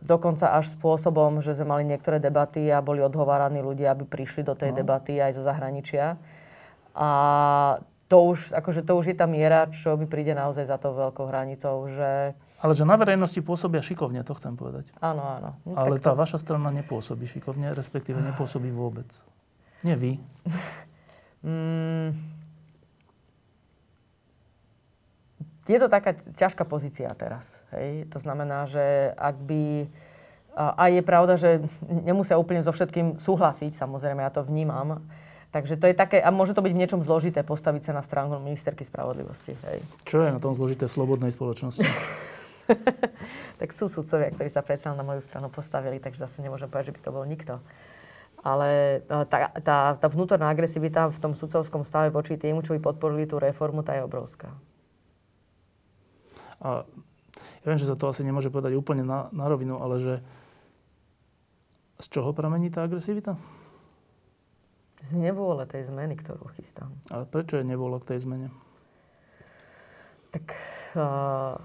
[0.03, 4.55] dokonca až spôsobom, že sme mali niektoré debaty a boli odhováraní ľudia, aby prišli do
[4.55, 4.77] tej no.
[4.83, 6.15] debaty aj zo zahraničia.
[6.95, 7.11] A
[8.07, 11.27] to už, akože to už je tá miera, čo mi príde naozaj za to veľkou
[11.27, 12.35] hranicou, že...
[12.61, 14.85] Ale že na verejnosti pôsobia šikovne, to chcem povedať.
[15.01, 15.51] Áno, áno.
[15.65, 16.21] No, Ale tá to...
[16.21, 19.09] vaša strana nepôsobí šikovne, respektíve nepôsobí vôbec.
[19.81, 20.21] Nie vy.
[21.49, 22.09] mm,
[25.65, 27.49] je to taká ťažká pozícia teraz.
[27.73, 28.13] Hej?
[28.13, 29.89] To znamená, že ak by...
[30.51, 35.01] A je pravda, že nemusia úplne so všetkým súhlasiť, samozrejme, ja to vnímam.
[35.55, 38.37] Takže to je také, a môže to byť v niečom zložité postaviť sa na stránku
[38.43, 39.55] ministerky spravodlivosti.
[39.71, 39.81] Hej.
[40.05, 41.87] Čo je na tom zložité v slobodnej spoločnosti?
[43.61, 46.97] tak sú sudcovia, ktorí sa predsa na moju stranu postavili, takže zase nemôžem povedať, že
[46.97, 47.55] by to bol nikto.
[48.41, 53.29] Ale tá, tá, tá vnútorná agresivita v tom sudcovskom stave voči tým, čo by podporili
[53.29, 54.49] tú reformu, tá je obrovská.
[56.61, 56.89] A
[57.37, 60.15] ja viem, že sa to asi nemôže povedať úplne na, na rovinu, ale že
[62.01, 63.37] z čoho pramení tá agresivita?
[65.05, 66.93] Z nevôle tej zmeny, ktorú chystám.
[67.13, 68.49] A prečo je nevôľa k tej zmene?
[70.33, 70.45] Tak
[70.97, 71.57] uh,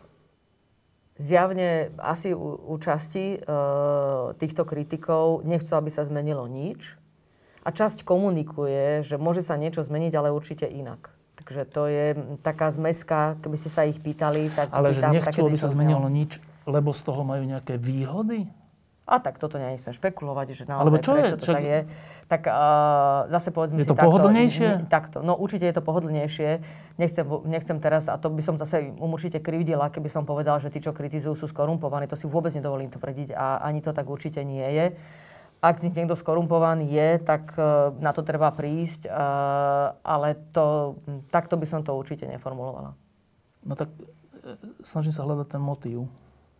[1.19, 6.99] zjavne asi u, u časti uh, týchto kritikov nechcú, aby sa zmenilo nič.
[7.65, 11.09] A časť komunikuje, že môže sa niečo zmeniť, ale určite inak.
[11.41, 12.05] Takže to je
[12.45, 14.53] taká zmeska, keby ste sa ich pýtali.
[14.53, 16.37] Tak Ale že nechcú, aby sa zmenilo nič,
[16.69, 18.45] lebo z toho majú nejaké výhody?
[19.05, 21.41] A tak toto nechcem špekulovať, že naozaj Alebo čo prečo je?
[21.41, 21.53] to Čo...
[21.53, 21.79] tak je.
[22.25, 24.69] Tak uh, zase povedzme je to si pohodlnejšie?
[24.89, 25.17] Takto, takto.
[25.21, 26.49] No určite je to pohodlnejšie.
[26.97, 30.73] Nechcem, nechcem teraz, a to by som zase um určite krivdila, keby som povedal, že
[30.73, 32.09] tí, čo kritizujú, sú skorumpovaní.
[32.09, 34.97] To si vôbec nedovolím tvrdiť a ani to tak určite nie je
[35.65, 39.11] ak niekto skorumpovaný je, tak e, na to treba prísť, e,
[40.05, 40.99] ale to,
[41.33, 42.93] takto by som to určite neformulovala.
[43.65, 43.89] No tak
[44.85, 46.05] snažím sa hľadať ten motív.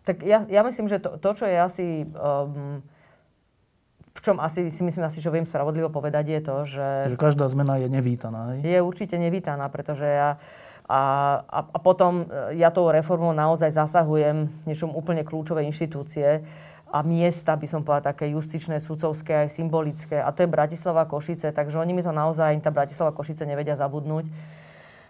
[0.06, 1.86] Tak ja, ja myslím, že to, to čo je asi...
[2.14, 2.86] Um,
[4.16, 6.88] v čom asi si myslím asi, že viem spravodlivo povedať, je to, že...
[7.12, 8.64] Že každá zmena je nevítaná, hej?
[8.64, 10.40] Je určite nevítaná, pretože ja...
[10.86, 11.02] A,
[11.44, 16.46] a, a potom ja tou reformou naozaj zasahujem niečom úplne kľúčové inštitúcie,
[16.96, 20.16] a miesta, by som povedala, také justičné, sudcovské, aj symbolické.
[20.16, 24.30] A to je Bratislava Košice, takže oni mi to naozaj, tá Bratislava Košice nevedia zabudnúť.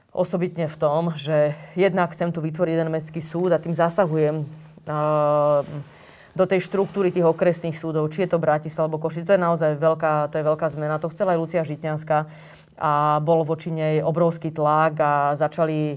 [0.10, 4.48] Osobitne v tom, že jednak chcem tu vytvoriť jeden mestský súd a tým zasahujem
[6.36, 9.28] do tej štruktúry tých okresných súdov, či je to Bratislava alebo Košice.
[9.28, 11.00] To je naozaj veľká, to je veľká zmena.
[11.00, 12.28] To chcela aj Lucia Žitňanská
[12.76, 15.96] a bol voči nej obrovský tlak a začali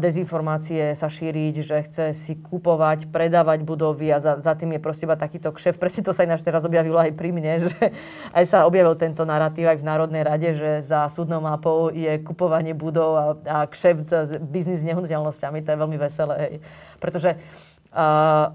[0.00, 5.04] dezinformácie sa šíriť, že chce si kupovať, predávať budovy a za, za tým je proste
[5.04, 5.76] iba takýto kšef.
[5.76, 7.92] Presne to sa ináč teraz objavilo aj pri mne, že
[8.32, 12.72] aj sa objavil tento narratív aj v Národnej rade, že za súdnou mapou je kupovanie
[12.72, 14.08] budov a, a kšef
[14.48, 15.60] biznis s nehnuteľnosťami.
[15.60, 16.34] To je veľmi veselé.
[16.40, 16.54] Hej.
[16.96, 17.69] Pretože Uh,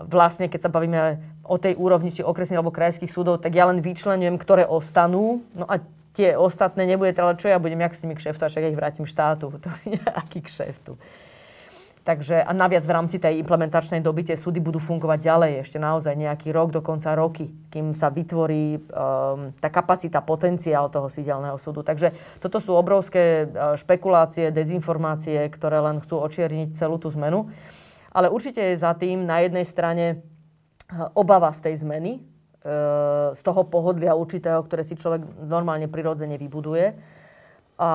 [0.07, 3.83] vlastne, keď sa bavíme o tej úrovni, či okresných alebo krajských súdov, tak ja len
[3.83, 5.43] vyčlenujem, ktoré ostanú.
[5.53, 5.83] No a
[6.15, 9.05] tie ostatné nebude, ale čo ja budem, jak s nimi kšeftovať, však ja ich vrátim
[9.05, 9.51] štátu.
[9.63, 10.95] To je aký kšeftu.
[12.05, 16.13] Takže a naviac v rámci tej implementačnej doby tie súdy budú fungovať ďalej ešte naozaj
[16.13, 21.81] nejaký rok, dokonca roky, kým sa vytvorí um, tá kapacita, potenciál toho sídelného súdu.
[21.81, 27.49] Takže toto sú obrovské uh, špekulácie, dezinformácie, ktoré len chcú očierniť celú tú zmenu.
[28.15, 33.41] Ale určite je za tým na jednej strane uh, obava z tej zmeny, uh, z
[33.43, 36.95] toho pohodlia určitého, ktoré si človek normálne prirodzene vybuduje.
[37.75, 37.91] A,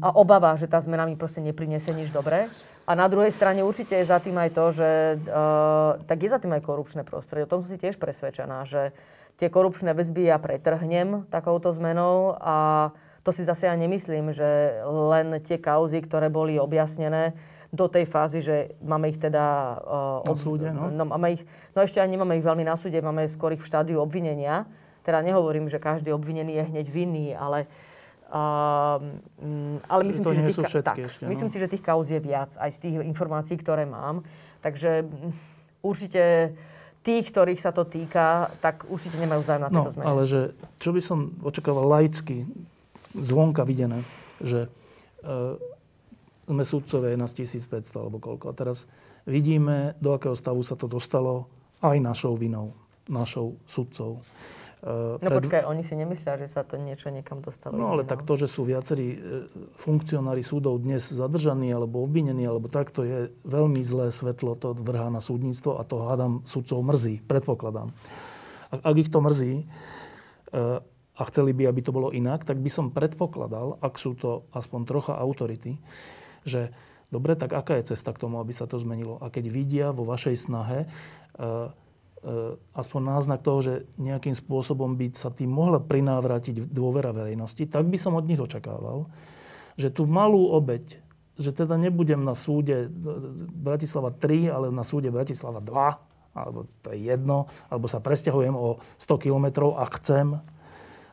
[0.00, 2.48] a obava, že tá zmena mi proste nepriniesie nič dobré.
[2.88, 4.88] A na druhej strane určite je za tým aj to, že
[5.28, 7.44] uh, tak je za tým aj korupčné prostredie.
[7.44, 8.96] O tom som si tiež presvedčená, že
[9.36, 12.88] tie korupčné väzby ja pretrhnem takouto zmenou a
[13.20, 17.34] to si zase ja nemyslím, že len tie kauzy, ktoré boli objasnené
[17.72, 19.78] do tej fázy, že máme ich teda...
[20.22, 20.38] Uh, ob...
[20.38, 20.90] súde, no?
[20.90, 21.04] no?
[21.06, 21.42] máme ich,
[21.74, 24.66] no ešte ani nemáme ich veľmi na súde, máme skôr ich v štádiu obvinenia.
[25.02, 27.66] Teda nehovorím, že každý obvinený je hneď vinný, ale
[28.30, 28.98] uh,
[29.86, 31.30] ale myslím si, že tých, tak, ešte, no?
[31.30, 34.26] myslím si, že tých kauz je viac aj z tých informácií, ktoré mám.
[34.62, 35.06] Takže
[35.82, 36.54] určite
[37.06, 40.06] tých, ktorých sa to týka, tak určite nemajú zájem na no, tieto zmeny.
[40.10, 40.40] ale že,
[40.82, 42.42] čo by som očakával laicky,
[43.14, 44.02] zvonka videné,
[44.42, 44.66] že
[45.22, 45.54] uh,
[46.46, 48.50] sme súdcovia 1500 alebo koľko.
[48.50, 48.86] A teraz
[49.26, 51.50] vidíme, do akého stavu sa to dostalo
[51.82, 52.72] aj našou vinou,
[53.10, 54.22] našou sudcov.
[54.86, 55.42] Uh, no pred...
[55.42, 57.74] počkaj, oni si nemyslia, že sa to niečo niekam dostalo.
[57.74, 58.08] No ale no.
[58.08, 63.02] tak to, že sú viacerí e, funkcionári súdov dnes zadržaní alebo obvinení, alebo tak, to
[63.02, 63.18] je
[63.48, 67.90] veľmi zlé svetlo, to vrhá na súdnictvo a to hádam súdcov mrzí, predpokladám.
[68.70, 69.64] Ak, ak ich to mrzí
[70.54, 70.78] uh,
[71.16, 74.80] a chceli by, aby to bolo inak, tak by som predpokladal, ak sú to aspoň
[74.86, 75.80] trocha autority,
[76.46, 76.70] že
[77.10, 79.18] dobre, tak aká je cesta k tomu, aby sa to zmenilo?
[79.18, 80.86] A keď vidia vo vašej snahe
[81.36, 81.74] uh,
[82.26, 87.86] E, aspoň náznak toho, že nejakým spôsobom by sa tým mohla prinávrátiť dôvera verejnosti, tak
[87.86, 89.06] by som od nich očakával,
[89.78, 90.98] že tú malú obeď,
[91.38, 92.90] že teda nebudem na súde
[93.54, 98.82] Bratislava 3, ale na súde Bratislava 2, alebo to je jedno, alebo sa presťahujem o
[98.98, 100.42] 100 kilometrov a chcem,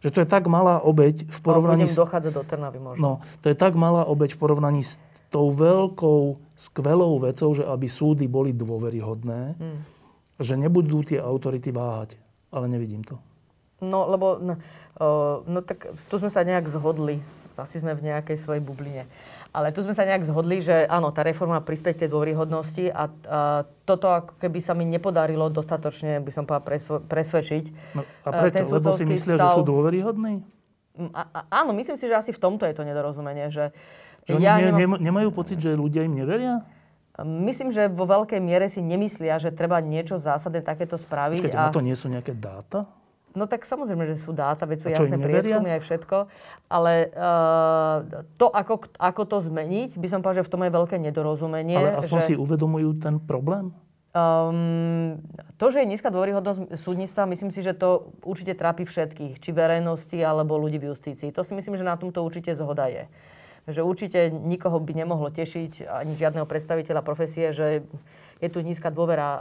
[0.01, 1.85] že to je tak malá obeď v porovnaní...
[1.85, 1.93] s...
[1.93, 2.99] dochádzať do Trnavy možno.
[2.99, 3.11] No,
[3.45, 4.97] to je tak malá obeď v porovnaní s
[5.33, 9.93] tou veľkou, skvelou vecou, že aby súdy boli dôveryhodné, hmm
[10.41, 12.17] že nebudú tie autority váhať.
[12.53, 13.17] Ale nevidím to.
[13.81, 14.53] No, lebo no,
[15.43, 17.19] no tak tu sme sa nejak zhodli.
[17.53, 19.05] Asi sme v nejakej svojej bubline.
[19.53, 23.39] Ale tu sme sa nejak zhodli, že áno, tá reforma prispieť tej dôveryhodnosti a, a
[23.85, 27.93] toto ako keby sa mi nepodarilo dostatočne, by som povedal, presvedčiť.
[27.93, 28.65] No, a prečo?
[28.65, 29.53] Lebo si myslia, stav...
[29.53, 30.41] že sú dôveryhodní?
[31.13, 33.53] A, a, áno, myslím si, že asi v tomto je to nedorozumenie.
[33.53, 33.69] Že,
[34.27, 34.99] že ja ne, nemám...
[34.99, 36.63] nemajú pocit, že ľudia im neveria?
[37.21, 41.45] Myslím, že vo veľkej miere si nemyslia, že treba niečo zásadné takéto spraviť.
[41.45, 41.69] Počkajte, a...
[41.69, 42.89] na to nie sú nejaké dáta?
[43.33, 46.17] No tak samozrejme, že sú dáta, veď sú a jasné prieskumy aj všetko.
[46.69, 50.95] Ale uh, to, ako, ako to zmeniť, by som povedal, že v tom je veľké
[51.01, 51.77] nedorozumenie.
[51.77, 52.27] Ale aspoň že...
[52.29, 53.73] si uvedomujú ten problém?
[54.13, 55.17] Um,
[55.57, 60.17] to, že je nízka dôveryhodnosť súdnictva, myslím si, že to určite trápi všetkých, či verejnosti,
[60.21, 61.33] alebo ľudí v justícii.
[61.33, 63.09] To si myslím, že na tomto určite zhoda je
[63.67, 67.87] že určite nikoho by nemohlo tešiť, ani žiadneho predstaviteľa profesie, že
[68.43, 69.39] je tu nízka dôvera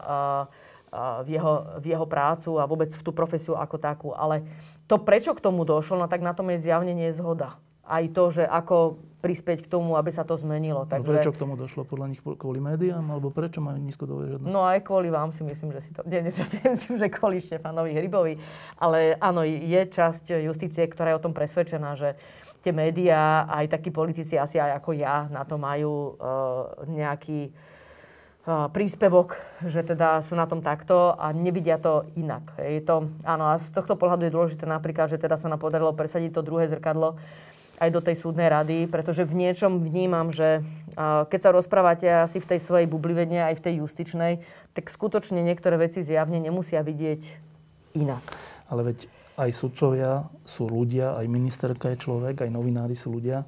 [1.25, 4.09] v jeho, v jeho prácu a vôbec v tú profesiu ako takú.
[4.12, 4.45] Ale
[4.85, 7.57] to, prečo k tomu došlo, no tak na tom je zjavne nie zhoda.
[7.83, 10.85] Aj to, že ako prispieť k tomu, aby sa to zmenilo.
[10.87, 11.07] Takže...
[11.07, 11.83] No prečo k tomu došlo?
[11.87, 13.07] Podľa nich kvôli médiám?
[13.11, 14.51] Alebo prečo majú nízko dôveryhodnosť?
[14.51, 16.03] No aj kvôli vám si myslím, že si to...
[16.07, 18.35] Nie, nie, si myslím, že kvôli Štefanovi Hrybovi.
[18.79, 22.18] Ale áno, je časť justície, ktorá je o tom presvedčená, že
[22.63, 28.71] tie médiá, aj takí politici asi aj ako ja na to majú uh, nejaký uh,
[28.71, 29.37] príspevok,
[29.67, 32.55] že teda sú na tom takto a nevidia to inak.
[32.63, 35.91] Je to, áno, a z tohto pohľadu je dôležité napríklad, že teda sa nám podarilo
[35.91, 37.19] presadiť to druhé zrkadlo
[37.83, 42.39] aj do tej súdnej rady, pretože v niečom vnímam, že uh, keď sa rozprávate asi
[42.39, 44.33] v tej svojej bublivene, aj v tej justičnej,
[44.71, 47.51] tak skutočne niektoré veci zjavne nemusia vidieť
[47.99, 48.23] inak.
[48.71, 53.45] Ale veď aj sudcovia sú ľudia, aj ministerka je človek, aj novinári sú ľudia.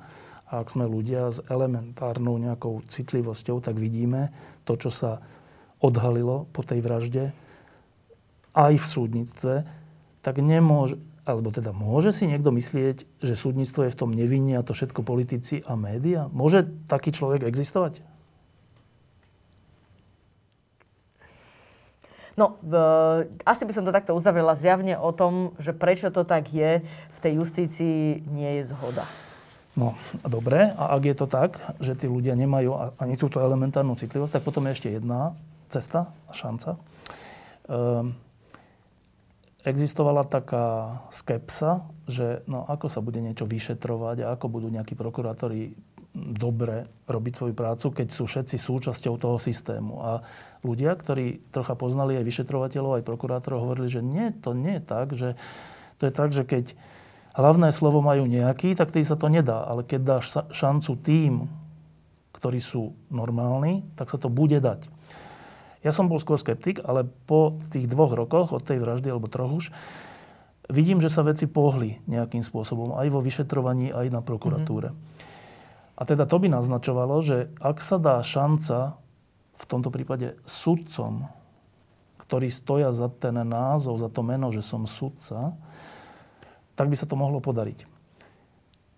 [0.49, 4.31] A ak sme ľudia s elementárnou nejakou citlivosťou, tak vidíme
[4.65, 5.21] to, čo sa
[5.83, 7.25] odhalilo po tej vražde,
[8.55, 9.55] aj v súdnictve,
[10.23, 14.65] tak nemôže, alebo teda môže si niekto myslieť, že súdnictvo je v tom nevinne a
[14.65, 16.31] to všetko politici a média?
[16.31, 18.14] Môže taký človek existovať?
[22.35, 22.75] No, v,
[23.47, 27.19] asi by som to takto uzavrela zjavne o tom, že prečo to tak je, v
[27.23, 29.07] tej justícii nie je zhoda.
[29.75, 30.71] No, dobre.
[30.75, 34.67] A ak je to tak, že tí ľudia nemajú ani túto elementárnu citlivosť, tak potom
[34.71, 35.35] je ešte jedna
[35.67, 36.79] cesta a šanca.
[37.67, 38.15] Ehm,
[39.67, 45.75] existovala taká skepsa, že no, ako sa bude niečo vyšetrovať a ako budú nejakí prokurátori
[46.15, 49.99] dobre robiť svoju prácu, keď sú všetci súčasťou toho systému.
[49.99, 50.23] A
[50.65, 55.07] ľudia, ktorí trocha poznali aj vyšetrovateľov, aj prokurátorov, hovorili, že nie, to nie je tak,
[55.13, 55.29] že
[56.01, 56.75] to je tak, že keď
[57.37, 59.63] hlavné slovo majú nejaký, tak tým sa to nedá.
[59.69, 61.33] Ale keď dáš šancu tým,
[62.35, 64.89] ktorí sú normálni, tak sa to bude dať.
[65.85, 69.53] Ja som bol skôr skeptik, ale po tých dvoch rokoch od tej vraždy, alebo troch
[69.53, 69.65] už,
[70.73, 72.97] vidím, že sa veci pohli nejakým spôsobom.
[72.97, 74.97] Aj vo vyšetrovaní, aj na prokuratúre.
[74.97, 75.13] Mm-hmm.
[75.95, 78.99] A teda to by naznačovalo, že ak sa dá šanca
[79.55, 81.29] v tomto prípade sudcom,
[82.25, 85.55] ktorí stoja za ten názov, za to meno, že som sudca,
[86.75, 87.87] tak by sa to mohlo podariť.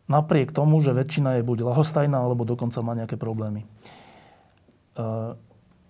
[0.07, 3.66] Napriek tomu, že väčšina je buď lahostajná, alebo dokonca má nejaké problémy.
[3.66, 3.68] E,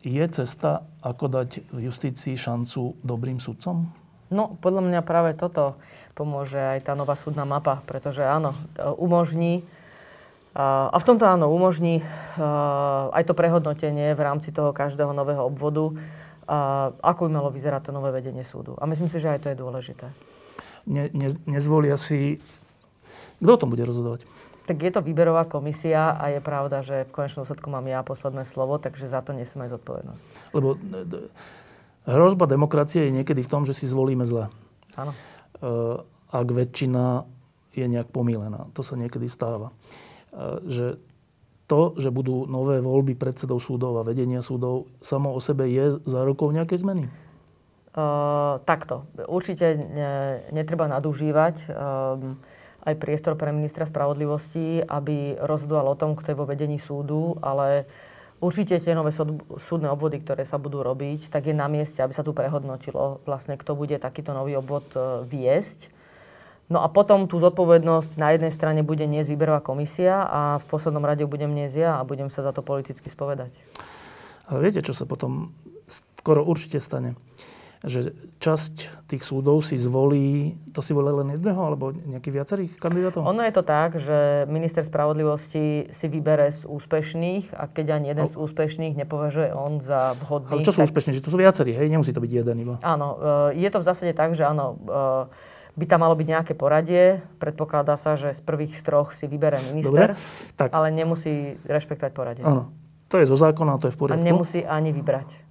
[0.02, 3.92] je cesta, ako dať v justícii šancu dobrým sudcom?
[4.32, 5.78] No, podľa mňa práve toto
[6.16, 8.56] pomôže aj tá nová súdna mapa, pretože áno,
[8.96, 9.62] umožní
[10.56, 12.00] a v tomto áno, umožní
[13.12, 15.92] aj to prehodnotenie v rámci toho každého nového obvodu,
[17.04, 18.72] ako by malo vyzerať to nové vedenie súdu.
[18.80, 20.08] A myslím si, že aj to je dôležité.
[20.88, 22.40] Ne, ne, nezvolia si...
[23.36, 24.24] Kto o tom bude rozhodovať?
[24.64, 28.48] Tak je to výberová komisia a je pravda, že v konečnom dôsledku mám ja posledné
[28.48, 30.22] slovo, takže za to nesem aj zodpovednosť.
[30.56, 30.78] Lebo e,
[32.08, 34.48] hrozba demokracie je niekedy v tom, že si zvolíme zle.
[34.96, 35.12] Áno.
[35.12, 35.18] E,
[36.32, 37.28] ak väčšina
[37.76, 38.66] je nejak pomílená.
[38.72, 39.70] To sa niekedy stáva.
[40.36, 40.86] E, že
[41.66, 46.54] to, že budú nové voľby predsedov súdov a vedenia súdov, samo o sebe je zárokou
[46.54, 47.04] nejakej zmeny?
[47.96, 49.08] Uh, takto.
[49.24, 51.64] Určite ne, netreba nadúžívať.
[51.72, 52.36] Um,
[52.86, 57.82] aj priestor pre ministra spravodlivosti, aby rozhodoval o tom, kto je vo vedení súdu, ale
[58.38, 59.10] určite tie nové
[59.58, 63.58] súdne obvody, ktoré sa budú robiť, tak je na mieste, aby sa tu prehodnotilo vlastne,
[63.58, 65.90] kto bude takýto nový obvod e, viesť.
[66.66, 71.06] No a potom tú zodpovednosť na jednej strane bude niesť výberová komisia a v poslednom
[71.06, 73.54] rade budem niesť ja a budem sa za to politicky spovedať.
[74.50, 75.54] Ale viete, čo sa potom
[75.86, 77.14] skoro určite stane?
[77.86, 83.22] že časť tých súdov si zvolí, to si volí len jedného alebo nejakých viacerých kandidátov?
[83.22, 88.26] Ono je to tak, že minister spravodlivosti si vybere z úspešných a keď ani jeden
[88.26, 88.32] no.
[88.32, 90.56] z úspešných nepovažuje on za vhodný.
[90.56, 90.88] Ale čo sú tak...
[90.88, 91.20] úspešní?
[91.20, 91.86] Že to sú viacerí, hej?
[91.86, 92.74] Nemusí to byť jeden iba.
[92.80, 93.20] Áno,
[93.52, 97.20] e, je to v zásade tak, že áno, e, by tam malo byť nejaké poradie.
[97.36, 100.72] Predpokladá sa, že z prvých troch si vybere minister, Dobre, tak.
[100.72, 102.44] ale nemusí rešpektovať poradie.
[102.48, 102.72] Áno,
[103.12, 104.24] to je zo zákona, to je v poriadku.
[104.24, 105.46] A nemusí ani vybrať.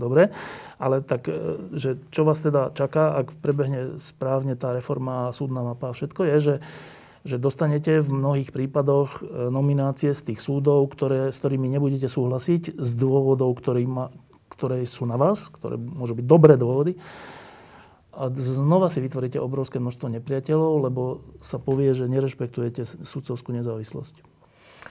[0.00, 0.32] Dobre,
[0.80, 1.36] ale tak, e,
[1.76, 6.36] že čo vás teda čaká, ak prebehne správne tá reforma, súdna mapa a všetko, je,
[6.40, 6.54] že,
[7.28, 12.80] že dostanete v mnohých prípadoch e, nominácie z tých súdov, ktoré, s ktorými nebudete súhlasiť
[12.80, 14.08] z dôvodov, ktoré, ma,
[14.48, 16.96] ktoré sú na vás, ktoré môžu byť dobré dôvody.
[18.20, 24.20] A znova si vytvoríte obrovské množstvo nepriateľov, lebo sa povie, že nerešpektujete sudcovskú nezávislosť.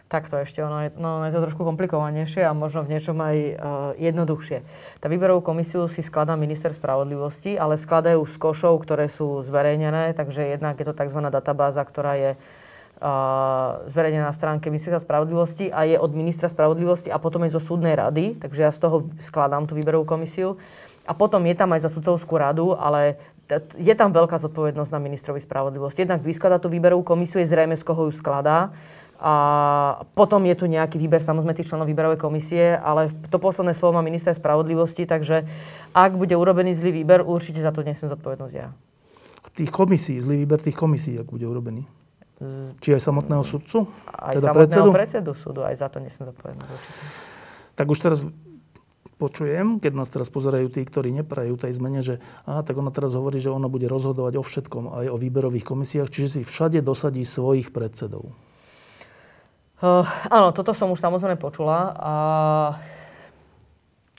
[0.10, 3.54] Takto ešte, ono je, no, je to trošku komplikovanejšie a možno v niečom aj uh,
[4.02, 4.66] jednoduchšie.
[4.98, 10.58] Tá výberovú komisiu si skladá minister spravodlivosti, ale skladajú z košov, ktoré sú zverejnené, takže
[10.58, 11.22] jednak je to tzv.
[11.30, 17.22] databáza, ktorá je uh, zverejnená na stránke ministerstva spravodlivosti a je od ministra spravodlivosti a
[17.22, 20.58] potom je zo súdnej rady, takže ja z toho skladám tú výberovú komisiu.
[21.10, 23.18] A potom je tam aj za sudcovskú radu, ale
[23.82, 26.06] je tam veľká zodpovednosť na ministrovi spravodlivosti.
[26.06, 28.70] Jednak vyskladá tú výberovú komisiu, je zrejme, z koho ju skladá
[29.20, 29.34] a
[30.16, 34.02] potom je tu nejaký výber samozrejme tých členov výberovej komisie, ale to posledné slovo má
[34.06, 35.44] minister spravodlivosti, takže
[35.92, 38.72] ak bude urobený zlý výber, určite za to nesem zodpovednosť ja.
[39.60, 41.84] Tých komisí, zlý výber tých komisí, ak bude urobený?
[42.80, 43.92] Či aj samotného sudcu?
[44.08, 44.92] Aj teda samotného predsedu?
[44.96, 47.04] predsedu súdu, aj za to nesem zodpovednosť určite.
[47.76, 48.24] Tak už teraz
[49.20, 53.20] počujem, keď nás teraz pozerajú tí, ktorí neprajú tej zmene, že aha, tak ona teraz
[53.20, 57.28] hovorí, že ona bude rozhodovať o všetkom, aj o výberových komisiách, čiže si všade dosadí
[57.28, 58.32] svojich predsedov.
[59.80, 62.16] Uh, áno, toto som už samozrejme počula a,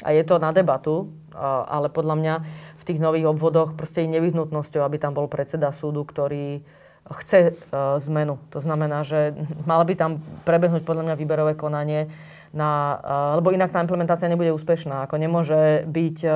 [0.05, 2.35] a je to na debatu, a, ale podľa mňa
[2.81, 6.65] v tých nových obvodoch proste je nevyhnutnosťou, aby tam bol predseda súdu, ktorý
[7.13, 8.41] chce uh, zmenu.
[8.57, 9.37] To znamená, že
[9.69, 12.09] mal by tam prebehnúť podľa mňa výberové konanie,
[12.51, 15.07] na, uh, lebo inak tá implementácia nebude úspešná.
[15.07, 16.35] Ako nemôže byť uh,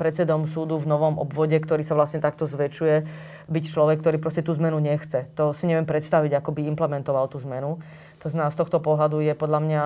[0.00, 2.96] predsedom súdu v novom obvode, ktorý sa vlastne takto zväčšuje,
[3.48, 5.28] byť človek, ktorý proste tú zmenu nechce.
[5.36, 7.76] To si neviem predstaviť, ako by implementoval tú zmenu.
[8.20, 9.82] To znamená, z tohto pohľadu je podľa mňa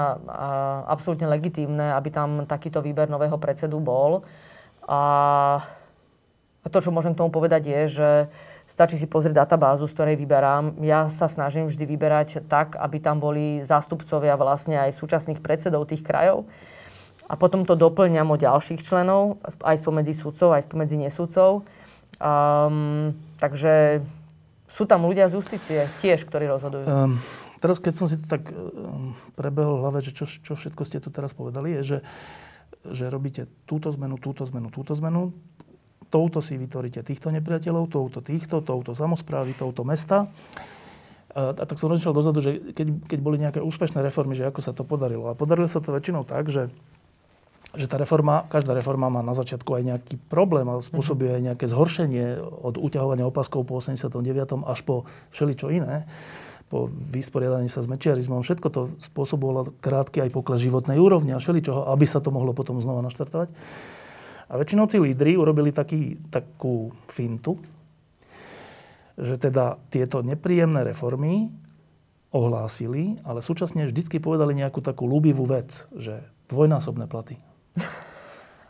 [0.91, 4.27] absolútne legitímne, aby tam takýto výber nového predsedu bol.
[4.91, 5.63] A
[6.67, 8.11] to, čo môžem k tomu povedať, je, že
[8.75, 10.83] stačí si pozrieť databázu, z ktorej vyberám.
[10.83, 16.03] Ja sa snažím vždy vyberať tak, aby tam boli zástupcovia vlastne aj súčasných predsedov tých
[16.03, 16.51] krajov.
[17.31, 21.63] A potom to doplňam o ďalších členov, aj spomedzi sudcov, aj spomedzi nesudcov.
[22.19, 24.03] Um, takže
[24.69, 26.85] sú tam ľudia z justície tiež, ktorí rozhodujú.
[26.85, 27.23] Um,
[27.63, 28.51] teraz, keď som si to tak
[29.39, 31.99] prebehol v hlave, že čo, čo všetko ste tu teraz povedali, je, že,
[32.91, 35.33] že robíte túto zmenu, túto zmenu, túto zmenu,
[36.15, 40.31] touto si vytvoríte týchto nepriateľov, touto týchto, touto samozprávy, touto mesta.
[41.35, 44.71] A, tak som rozmýšľal dozadu, že keď, keď boli nejaké úspešné reformy, že ako sa
[44.71, 45.27] to podarilo.
[45.27, 46.71] A podarilo sa to väčšinou tak, že
[47.75, 51.67] že tá reforma, každá reforma má na začiatku aj nejaký problém a spôsobuje aj nejaké
[51.67, 54.15] zhoršenie od uťahovania opaskov po 89.
[54.63, 55.03] až po
[55.35, 56.07] všeličo iné
[56.75, 58.43] po vysporiadaní sa s mečiarizmom.
[58.43, 62.83] Všetko to spôsobovalo krátky aj pokles životnej úrovne a všeličoho, aby sa to mohlo potom
[62.83, 63.53] znova naštartovať.
[64.49, 67.57] A väčšinou tí lídry urobili taký, takú fintu,
[69.17, 71.49] že teda tieto nepríjemné reformy
[72.35, 77.39] ohlásili, ale súčasne vždycky povedali nejakú takú ľúbivú vec, že dvojnásobné platy.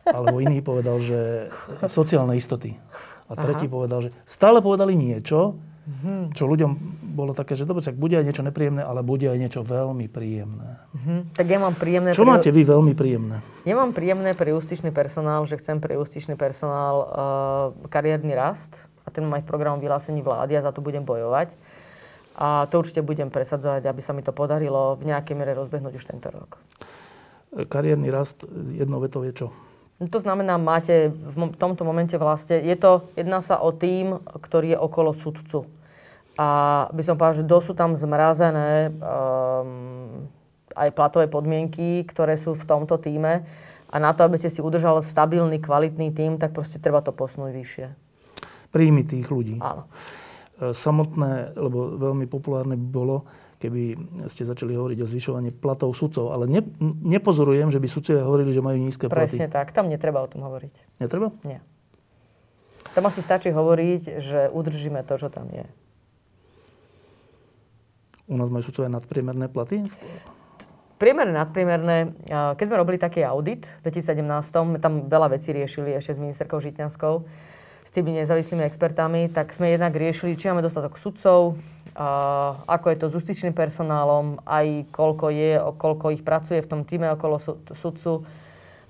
[0.05, 1.49] Alebo iný povedal, že
[1.89, 2.77] sociálne istoty.
[3.25, 3.72] A tretí Aha.
[3.72, 6.32] povedal, že stále povedali niečo, Mm-hmm.
[6.32, 6.70] Čo ľuďom
[7.12, 10.80] bolo také, že dobre, tak bude aj niečo nepríjemné, ale bude aj niečo veľmi príjemné.
[10.97, 11.18] Mm-hmm.
[11.37, 12.11] Tak ja mám príjemné...
[12.16, 12.32] Čo pri...
[12.32, 13.45] máte vy veľmi príjemné?
[13.68, 17.07] Ja mám príjemné pre justičný personál, že chcem pre justičný personál uh,
[17.93, 18.72] kariérny rast
[19.05, 21.53] a ten mám aj v programu vyhlásení vlády a za to budem bojovať.
[22.35, 26.09] A to určite budem presadzovať, aby sa mi to podarilo v nejakej mere rozbehnúť už
[26.09, 26.57] tento rok.
[27.68, 29.49] Kariérny rast jednou vetou je čo?
[30.03, 34.78] To znamená, máte v tomto momente vlastne, je to, jedná sa o tým, ktorý je
[34.82, 35.70] okolo sudcu.
[36.35, 36.49] A
[36.91, 40.26] by som povedal, že dosú tam zmrazené um,
[40.74, 43.47] aj platové podmienky, ktoré sú v tomto týme.
[43.95, 47.53] A na to, aby ste si udržali stabilný, kvalitný tým, tak proste treba to posunúť
[47.55, 47.87] vyššie.
[48.74, 49.62] Príjmy tých ľudí.
[49.62, 49.87] Áno.
[50.59, 53.22] E, samotné, lebo veľmi populárne by bolo,
[53.62, 53.95] keby
[54.26, 56.35] ste začali hovoriť o zvyšovaní platov sudcov.
[56.35, 56.66] Ale ne,
[57.07, 59.39] nepozorujem, že by sudcovia hovorili, že majú nízke platy.
[59.39, 59.70] Presne tak.
[59.70, 60.99] Tam netreba o tom hovoriť.
[60.99, 61.30] Netreba?
[61.47, 61.62] Nie.
[62.99, 65.66] Tam asi stačí hovoriť, že udržíme to, čo tam je.
[68.25, 69.85] U nás majú sudcovia nadpriemerné platy?
[70.97, 72.16] Priemerné, nadpriemerné.
[72.31, 77.14] Keď sme robili taký audit v 2017, tam veľa vecí riešili ešte s ministerkou Žitňanskou,
[77.85, 81.61] s tými nezávislými expertami, tak sme jednak riešili, či máme dostatok sudcov,
[82.64, 87.12] ako je to s justičným personálom, aj koľko je, koľko ich pracuje v tom týme
[87.12, 87.37] okolo
[87.77, 88.25] sudcu,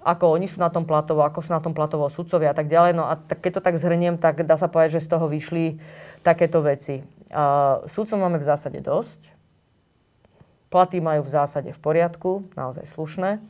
[0.05, 2.93] ako oni sú na tom platovo, ako sú na tom platovo sudcovia a tak ďalej.
[2.93, 5.81] No a keď to tak zhrniem, tak dá sa povedať, že z toho vyšli
[6.21, 7.01] takéto veci.
[7.91, 9.19] Sudcov máme v zásade dosť.
[10.71, 13.43] Platy majú v zásade v poriadku, naozaj slušné.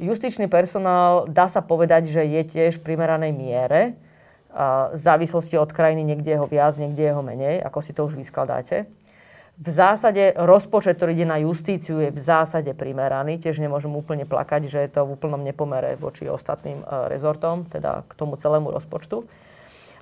[0.00, 3.98] Justičný personál dá sa povedať, že je tiež v primeranej miere
[4.92, 8.08] v závislosti od krajiny niekde je ho viac, niekde je ho menej, ako si to
[8.08, 8.88] už vyskladáte.
[9.56, 13.40] V zásade rozpočet, ktorý ide na justíciu, je v zásade primeraný.
[13.40, 18.04] Tiež nemôžem úplne plakať, že je to v úplnom nepomere voči ostatným e, rezortom, teda
[18.04, 19.24] k tomu celému rozpočtu.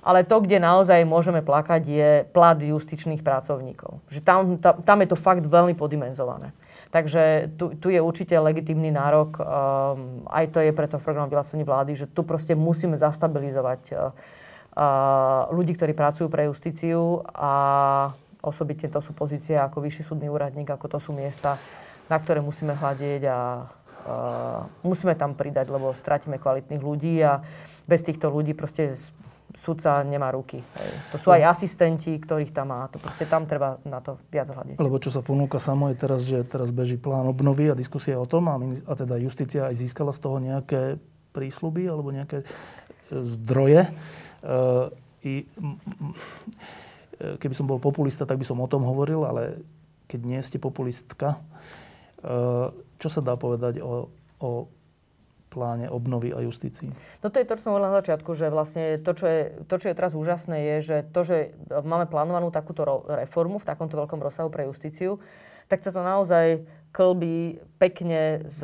[0.05, 4.05] Ale to, kde naozaj môžeme plakať, je plat justičných pracovníkov.
[4.13, 6.53] Že tam, tam, tam je to fakt veľmi podimenzované.
[6.93, 11.65] Takže tu, tu je určite legitímny nárok, um, aj to je preto v programu vyhlásení
[11.65, 14.13] vlády, že tu proste musíme zastabilizovať uh,
[15.51, 17.51] ľudí, ktorí pracujú pre justíciu a
[18.45, 21.57] osobitne to sú pozície ako vyšší súdny úradník, ako to sú miesta,
[22.05, 23.39] na ktoré musíme hľadieť a
[24.85, 27.41] musíme tam pridať, lebo stratíme kvalitných ľudí a
[27.89, 28.93] bez týchto ľudí proste
[29.65, 30.61] sudca nemá ruky.
[30.61, 30.89] Hej.
[31.09, 32.85] To sú aj asistenti, ktorých tam má.
[32.93, 34.77] To proste tam treba na to viac hľadiť.
[34.77, 38.29] Lebo čo sa ponúka samo je teraz, že teraz beží plán obnovy a diskusia o
[38.29, 41.01] tom a, a teda justícia aj získala z toho nejaké
[41.33, 42.45] prísľuby alebo nejaké
[43.09, 43.89] zdroje.
[45.25, 45.33] I,
[47.17, 49.65] keby som bol populista, tak by som o tom hovoril, ale
[50.05, 51.41] keď nie ste populistka,
[53.01, 54.49] čo sa dá povedať o, o
[55.55, 56.91] pláne obnovy a justícii?
[57.23, 59.41] No to je to, čo som hovoril na začiatku, že vlastne to čo, je,
[59.71, 61.37] to, čo je teraz úžasné, je, že to, že
[61.71, 65.23] máme plánovanú takúto reformu v takomto veľkom rozsahu pre justíciu,
[65.71, 66.61] tak sa to naozaj
[66.95, 68.63] klbí pekne s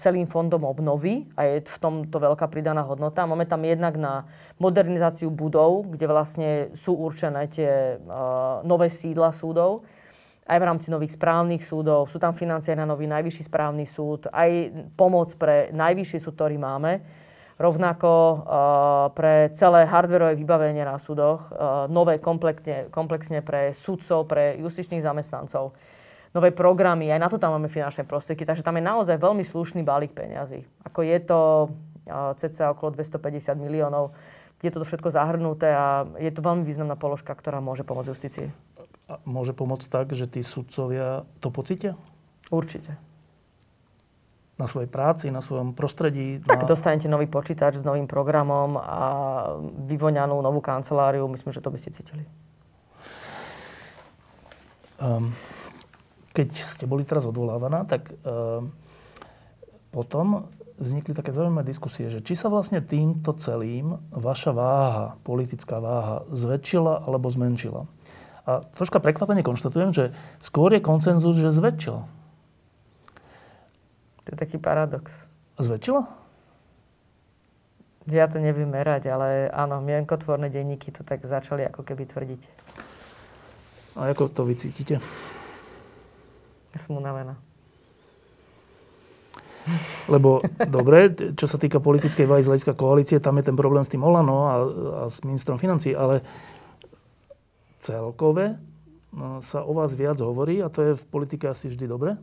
[0.00, 3.28] celým fondom obnovy a je v tomto veľká pridaná hodnota.
[3.28, 4.24] Máme tam jednak na
[4.56, 9.84] modernizáciu budov, kde vlastne sú určené tie uh, nové sídla súdov,
[10.46, 12.06] aj v rámci nových správnych súdov.
[12.06, 17.02] Sú tam financie na nový najvyšší správny súd, aj pomoc pre najvyšší súd, ktorý máme.
[17.56, 18.38] Rovnako uh,
[19.16, 25.72] pre celé hardwareové vybavenie na súdoch, uh, nové komplexne, komplexne pre súdcov, pre justičných zamestnancov
[26.36, 29.80] nové programy, aj na to tam máme finančné prostriedky, takže tam je naozaj veľmi slušný
[29.80, 30.68] balík peňazí.
[30.84, 31.72] Ako je to
[32.36, 34.12] cca okolo 250 miliónov,
[34.60, 38.65] je toto všetko zahrnuté a je to veľmi významná položka, ktorá môže pomôcť justícii.
[39.22, 41.94] Môže pomôcť tak, že tí sudcovia to pocítia?
[42.50, 42.98] Určite.
[44.58, 46.42] Na svojej práci, na svojom prostredí?
[46.42, 46.66] Tak na...
[46.66, 49.02] dostanete nový počítač s novým programom a
[49.86, 51.30] vyvoňanú novú kanceláriu.
[51.30, 52.26] Myslím, že to by ste cítili.
[54.98, 55.30] Um,
[56.34, 58.64] keď ste boli teraz odvolávaná, tak uh,
[59.94, 60.50] potom
[60.82, 67.06] vznikli také zaujímavé diskusie, že či sa vlastne týmto celým vaša váha, politická váha, zväčšila
[67.06, 67.86] alebo zmenšila.
[68.46, 70.04] A troška prekvapene konštatujem, že
[70.38, 72.02] skôr je koncenzus, že zväčšila.
[74.22, 75.10] To je taký paradox.
[75.58, 76.06] Zväčšila?
[78.06, 82.42] Ja to neviem merať, ale áno, mienkotvorné denníky to tak začali ako keby tvrdiť.
[83.98, 85.02] A ako to vycítite?
[86.70, 87.34] Ja som unavená.
[90.06, 90.38] Lebo,
[90.70, 94.54] dobre, čo sa týka politickej hľadiska koalície, tam je ten problém s tým Olano a,
[94.54, 96.22] a s ministrom financí, ale
[97.80, 98.56] celkové
[99.12, 102.16] no, sa o vás viac hovorí a to je v politike asi vždy dobre.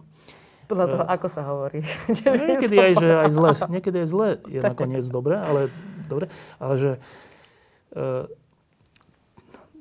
[0.63, 1.83] Podľa toho, ako sa hovorí.
[2.23, 3.49] No, niekedy aj, že aj zle.
[3.69, 5.67] Niekedy aj zle je nakoniec dobre, ale
[6.07, 6.31] dobre.
[6.57, 6.91] Ale že
[7.93, 8.09] e,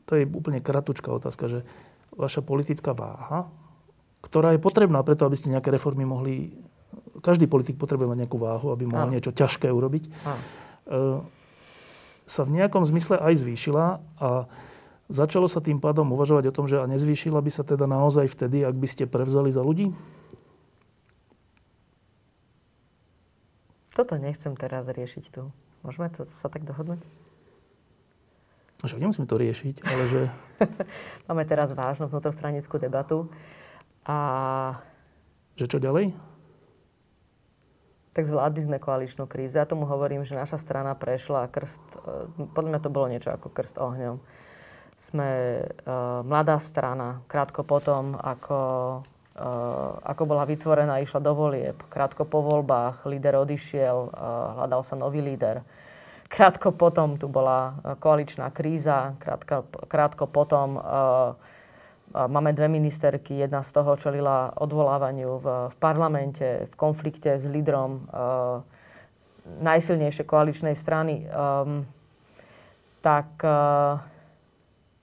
[0.04, 1.58] to je úplne kratučká otázka, že
[2.12, 3.48] vaša politická váha,
[4.20, 6.52] ktorá je potrebná preto, aby ste nejaké reformy mohli...
[7.22, 10.04] Každý politik potrebuje mať nejakú váhu, aby mohol niečo ťažké urobiť.
[10.04, 10.10] E,
[12.26, 13.86] sa v nejakom zmysle aj zvýšila
[14.18, 14.46] a
[15.12, 18.64] začalo sa tým pádom uvažovať o tom, že a nezvýšila by sa teda naozaj vtedy,
[18.64, 19.92] ak by ste prevzali za ľudí?
[23.92, 25.52] Toto nechcem teraz riešiť tu.
[25.84, 27.04] Môžeme to, sa tak dohodnúť?
[28.82, 30.20] Však nemusíme to riešiť, ale že...
[31.30, 33.30] Máme teraz vážnu vnútrostranickú debatu.
[34.02, 34.82] A...
[35.54, 36.16] Že čo ďalej?
[38.12, 39.62] Tak zvládli sme koaličnú krízu.
[39.62, 41.84] Ja tomu hovorím, že naša strana prešla krst...
[42.02, 44.18] E, podľa mňa to bolo niečo ako krst ohňom.
[45.02, 47.26] Sme uh, mladá strana.
[47.26, 48.58] Krátko potom, ako
[49.32, 51.80] Eh, ako bola vytvorená, išla do volieb.
[51.88, 54.12] Krátko po voľbách líder odišiel,
[54.60, 55.64] hľadal sa nový líder.
[56.28, 60.80] Krátko potom tu bola koaličná kríza, krátko, krátko potom
[62.12, 68.08] máme dve ministerky, jedna z toho čelila odvolávaniu v, v parlamente, v konflikte s lídrom
[68.08, 68.64] uh,
[69.60, 71.24] najsilnejšej koaličnej strany.
[71.28, 71.84] Um,
[73.04, 73.28] tak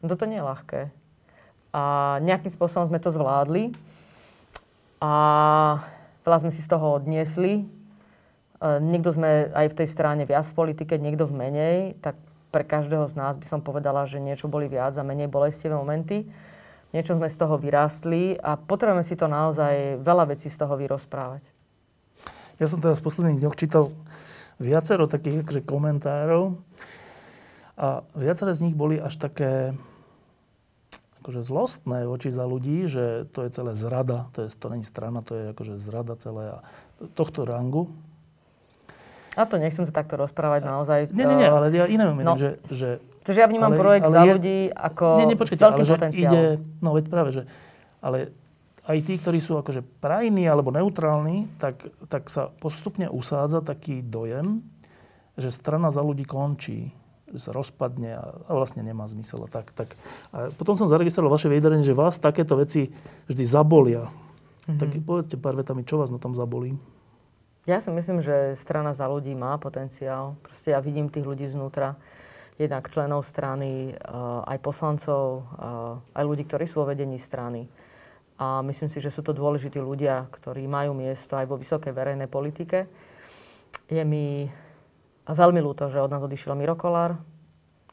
[0.03, 0.81] uh, toto nie je ľahké.
[1.69, 1.83] A
[2.25, 3.75] nejakým spôsobom sme to zvládli
[4.99, 5.13] a
[6.25, 7.61] veľa sme si z toho odniesli.
[7.61, 7.63] E,
[8.81, 12.17] niekto sme aj v tej strane viac v politike, niekto v menej, tak
[12.49, 16.25] pre každého z nás by som povedala, že niečo boli viac a menej bolestivé momenty.
[16.89, 21.45] Niečo sme z toho vyrástli a potrebujeme si to naozaj veľa vecí z toho vyrozprávať.
[22.57, 23.93] Ja som teraz v posledných dňoch čítal
[24.57, 26.57] viacero takých akože, komentárov
[27.79, 29.71] a viaceré z nich boli až také
[31.29, 35.21] akože zlostné voči za ľudí, že to je celé zrada, to, je, to není strana,
[35.21, 36.65] to je akože zrada celé a
[37.13, 37.93] tohto rangu.
[39.37, 40.99] A to nechcem sa takto rozprávať naozaj.
[41.13, 42.97] Nie, nie, nie, ale ja iné no, že, že...
[43.29, 45.95] Takže ja vnímam ale, projekt ale za je, ľudí ako nie, nie, počkajte, ale že
[46.17, 46.41] ide,
[46.81, 47.41] no veď práve, že
[48.01, 48.33] ale
[48.89, 51.77] aj tí, ktorí sú akože prajní alebo neutrálni, tak,
[52.09, 54.65] tak sa postupne usádza taký dojem,
[55.37, 56.89] že strana za ľudí končí
[57.33, 59.45] že sa rozpadne a, a vlastne nemá zmysel.
[59.45, 59.93] A tak, tak.
[60.33, 62.89] A potom som zaregistroval vaše vyjadrenie, že vás takéto veci
[63.29, 64.09] vždy zabolia.
[64.69, 64.77] Mm-hmm.
[64.77, 66.77] Tak povedzte pár vetami, čo vás na tom zabolí?
[67.69, 70.33] Ja si myslím, že strana za ľudí má potenciál.
[70.41, 71.93] Proste ja vidím tých ľudí znútra.
[72.57, 73.97] Jednak členov strany, eh,
[74.45, 77.69] aj poslancov, eh, aj ľudí, ktorí sú vo vedení strany.
[78.39, 82.31] A myslím si, že sú to dôležití ľudia, ktorí majú miesto aj vo vysokej verejnej
[82.31, 82.87] politike.
[83.91, 84.47] Je mi
[85.29, 87.21] a veľmi ľúto, že od nás odišiel Miro Kolár,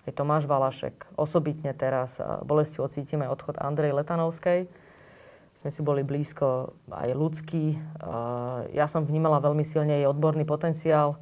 [0.08, 1.20] aj Tomáš Valašek.
[1.20, 2.16] Osobitne teraz
[2.48, 4.64] bolestiu ocítime odchod Andrej Letanovskej.
[5.60, 7.76] Sme si boli blízko aj ľudský.
[8.72, 11.20] Ja som vnímala veľmi silne jej odborný potenciál.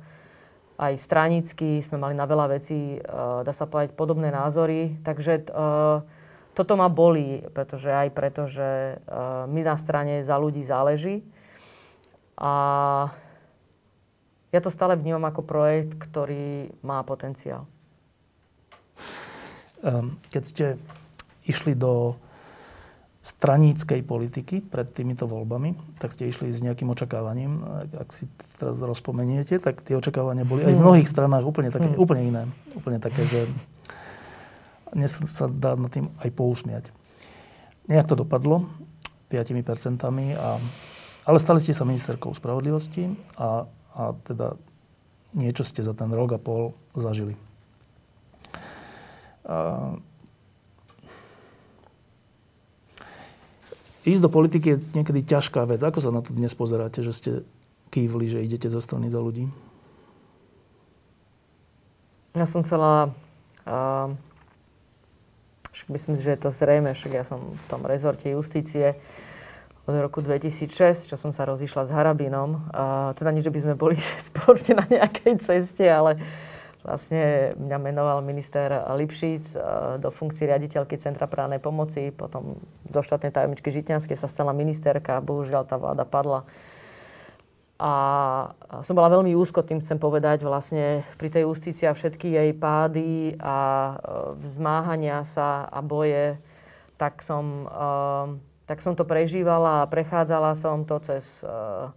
[0.78, 3.02] Aj stranický sme mali na veľa vecí,
[3.42, 5.02] dá sa povedať, podobné názory.
[5.02, 5.50] Takže
[6.54, 9.02] toto ma bolí, pretože aj preto, že
[9.50, 11.26] my na strane za ľudí záleží.
[12.38, 12.52] A
[14.55, 17.66] ja to stále vnímam ako projekt, ktorý má potenciál.
[19.82, 20.66] Ehm, keď ste
[21.50, 22.14] išli do
[23.24, 27.64] straníckej politiky pred týmito voľbami, tak ste išli s nejakým očakávaním.
[27.97, 28.28] Ak si
[28.60, 30.85] teraz rozpomeniete, tak tie očakávania boli aj v mhm.
[30.85, 31.98] mnohých stranách úplne, také, mm.
[31.98, 32.43] úplne iné.
[32.76, 33.48] Úplne také, že
[34.93, 36.85] dnes sa dá nad tým aj pousmiať.
[37.89, 38.68] Nejak to dopadlo
[39.32, 40.60] 5%, a,
[41.24, 43.09] ale stali ste sa ministerkou spravodlivosti
[43.40, 44.58] a a teda
[45.34, 47.38] niečo ste za ten rok a pol zažili.
[49.46, 49.94] A...
[54.04, 55.80] Ísť do politiky je niekedy ťažká vec.
[55.80, 57.30] Ako sa na to dnes pozeráte, že ste
[57.88, 59.48] kývli, že idete zo strany za ľudí?
[62.36, 63.14] Ja som chcela...
[63.64, 64.12] Uh,
[65.88, 68.98] myslím, že je to zrejme, však ja som v tom rezorte justície
[69.85, 72.73] od roku 2006, čo som sa rozišla s Harabinom.
[72.73, 74.01] A teda nie, že by sme boli
[74.32, 76.16] spoločne na nejakej ceste, ale
[76.81, 79.56] vlastne mňa menoval minister Lipšic
[80.01, 82.61] do funkcie riaditeľky Centra právnej pomoci, potom
[82.93, 86.44] zo štátnej tajomničky Žitňanskej sa stala ministerka, bohužiaľ tá vláda padla.
[87.74, 87.93] A
[88.86, 93.35] som bola veľmi úzko, tým chcem povedať, vlastne pri tej justícii a všetky jej pády
[93.43, 93.94] a e,
[94.47, 96.39] vzmáhania sa a boje,
[96.94, 97.66] tak som
[98.65, 101.93] tak som to prežívala a prechádzala som to cez uh,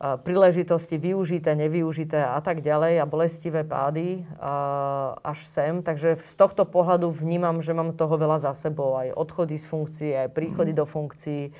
[0.00, 5.84] uh, príležitosti využité, nevyužité a tak ďalej a bolestivé pády uh, až sem.
[5.84, 8.96] Takže z tohto pohľadu vnímam, že mám toho veľa za sebou.
[8.96, 10.78] Aj odchody z funkcií, aj príchody mm.
[10.80, 11.52] do funkcií,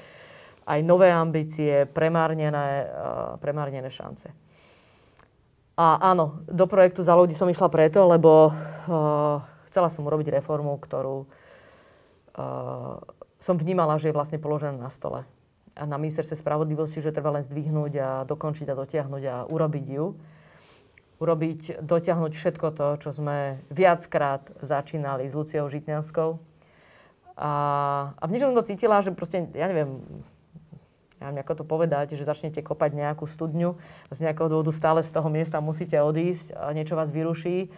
[0.66, 2.90] aj nové ambície, premárnené,
[3.38, 4.26] premárnené šance.
[5.76, 8.50] A áno, do projektu za ľudí som išla preto, lebo
[9.68, 11.28] chcela som urobiť reformu, ktorú
[13.46, 15.22] som vnímala, že je vlastne položená na stole.
[15.78, 20.06] A na ministerstve spravodlivosti, že treba len zdvihnúť a dokončiť a dotiahnuť a urobiť ju.
[21.16, 26.42] Urobiť, dotiahnuť všetko to, čo sme viackrát začínali s Luciou Žitňanskou.
[27.38, 27.52] A,
[28.18, 30.02] a v niečom to cítila, že proste, ja neviem,
[31.22, 33.78] ja neviem, ako to povedať, že začnete kopať nejakú studňu
[34.08, 37.70] a z nejakého dôvodu stále z toho miesta musíte odísť a niečo vás vyruší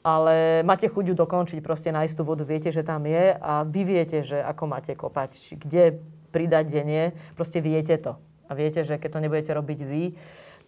[0.00, 3.82] ale máte chuť ju dokončiť, proste nájsť tú vodu, viete, že tam je a vy
[3.84, 6.00] viete, že ako máte kopať, kde
[6.32, 7.04] pridať, kde nie,
[7.36, 8.16] proste viete to.
[8.48, 10.04] A viete, že keď to nebudete robiť vy,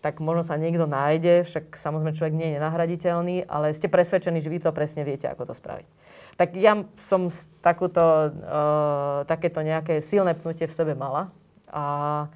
[0.03, 4.51] tak možno sa niekto nájde, však samozrejme človek nie je nenahraditeľný, ale ste presvedčení, že
[4.51, 5.87] vy to presne viete, ako to spraviť.
[6.35, 7.31] Tak ja som
[7.63, 11.31] takúto, uh, takéto nejaké silné pnutie v sebe mala
[11.71, 12.27] a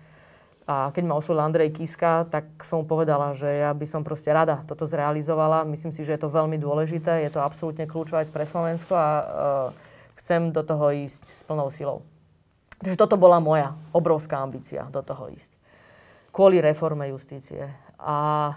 [0.67, 4.67] a keď ma oslovil Andrej Kiska, tak som povedala, že ja by som proste rada
[4.67, 5.63] toto zrealizovala.
[5.63, 9.25] Myslím si, že je to veľmi dôležité, je to absolútne kľúčové pre Slovensko a uh,
[10.19, 12.03] chcem do toho ísť s plnou silou.
[12.83, 15.51] Takže toto bola moja obrovská ambícia, do toho ísť.
[16.35, 17.71] Kvôli reforme justície.
[18.03, 18.51] A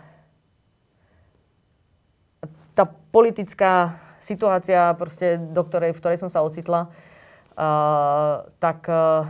[2.74, 9.30] tá politická situácia, proste, do ktorej, v ktorej som sa ocitla, uh, tak uh,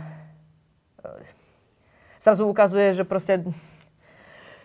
[2.20, 3.42] zrazu ukazuje, že proste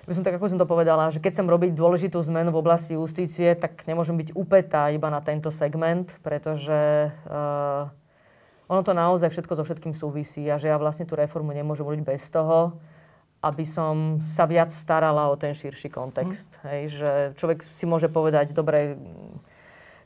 [0.06, 2.94] by som tak, ako som to povedala, že keď chcem robiť dôležitú zmenu v oblasti
[2.94, 7.90] justície, tak nemôžem byť upätá iba na tento segment, pretože uh,
[8.69, 12.02] ono to naozaj všetko so všetkým súvisí a že ja vlastne tú reformu nemôžem robiť
[12.06, 12.77] bez toho,
[13.41, 16.49] aby som sa viac starala o ten širší kontext.
[16.61, 16.65] Mm.
[16.69, 17.11] Hej, že
[17.41, 18.98] človek si môže povedať, dobre,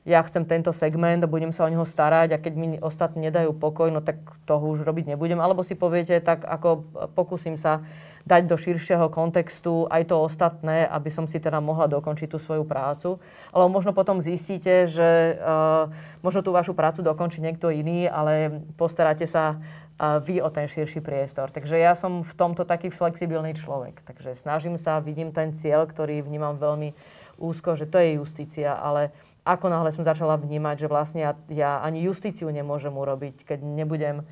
[0.08, 3.52] ja chcem tento segment a budem sa o neho starať a keď mi ostatní nedajú
[3.52, 5.38] pokoj, no tak toho už robiť nebudem.
[5.44, 7.84] Alebo si poviete, tak ako pokúsim sa
[8.28, 12.64] dať do širšieho kontextu aj to ostatné, aby som si teda mohla dokončiť tú svoju
[12.68, 13.18] prácu.
[13.50, 15.90] Ale možno potom zistíte, že uh,
[16.22, 21.02] možno tú vašu prácu dokončí niekto iný, ale postaráte sa uh, vy o ten širší
[21.02, 21.50] priestor.
[21.50, 24.04] Takže ja som v tomto taký flexibilný človek.
[24.06, 26.94] Takže snažím sa, vidím ten cieľ, ktorý vnímam veľmi
[27.40, 31.72] úzko, že to je justícia, ale ako náhle som začala vnímať, že vlastne ja, ja
[31.82, 34.28] ani justíciu nemôžem urobiť, keď nebudem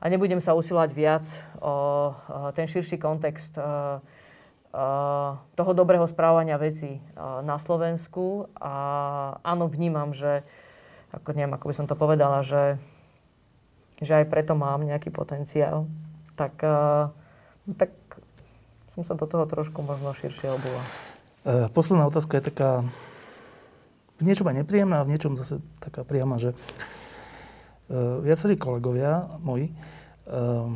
[0.00, 1.24] a nebudem sa usilovať viac
[1.60, 3.68] o, o ten širší kontext o, o,
[5.52, 7.04] toho dobrého správania vecí
[7.44, 8.48] na Slovensku.
[8.56, 8.72] A
[9.44, 10.40] áno, vnímam, že,
[11.12, 12.80] ako neviem, ako by som to povedala, že,
[14.00, 15.84] že aj preto mám nejaký potenciál.
[16.32, 16.64] Tak,
[17.76, 17.92] tak
[18.96, 20.82] som sa do toho trošku možno širšie obula.
[21.44, 22.70] E, posledná otázka je taká
[24.20, 29.72] v niečom aj nepríjemná a v niečom zase taká priama, že uh, viacerí kolegovia moji
[30.28, 30.68] uh,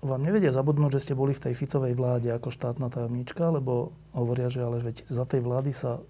[0.00, 4.48] vám nevedia zabudnúť, že ste boli v tej Ficovej vláde ako štátna tajomníčka, lebo hovoria,
[4.48, 6.00] že ale veď za tej vlády sa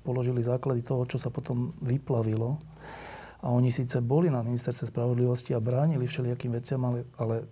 [0.00, 2.56] položili základy toho, čo sa potom vyplavilo.
[3.44, 7.44] A oni síce boli na ministerstve spravodlivosti a bránili všelijakým veciam, ale, ale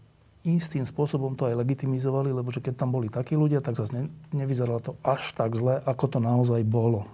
[0.43, 4.03] istým spôsobom to aj legitimizovali, lebo že keď tam boli takí ľudia, tak zase ne,
[4.33, 7.05] nevyzeralo to až tak zle, ako to naozaj bolo.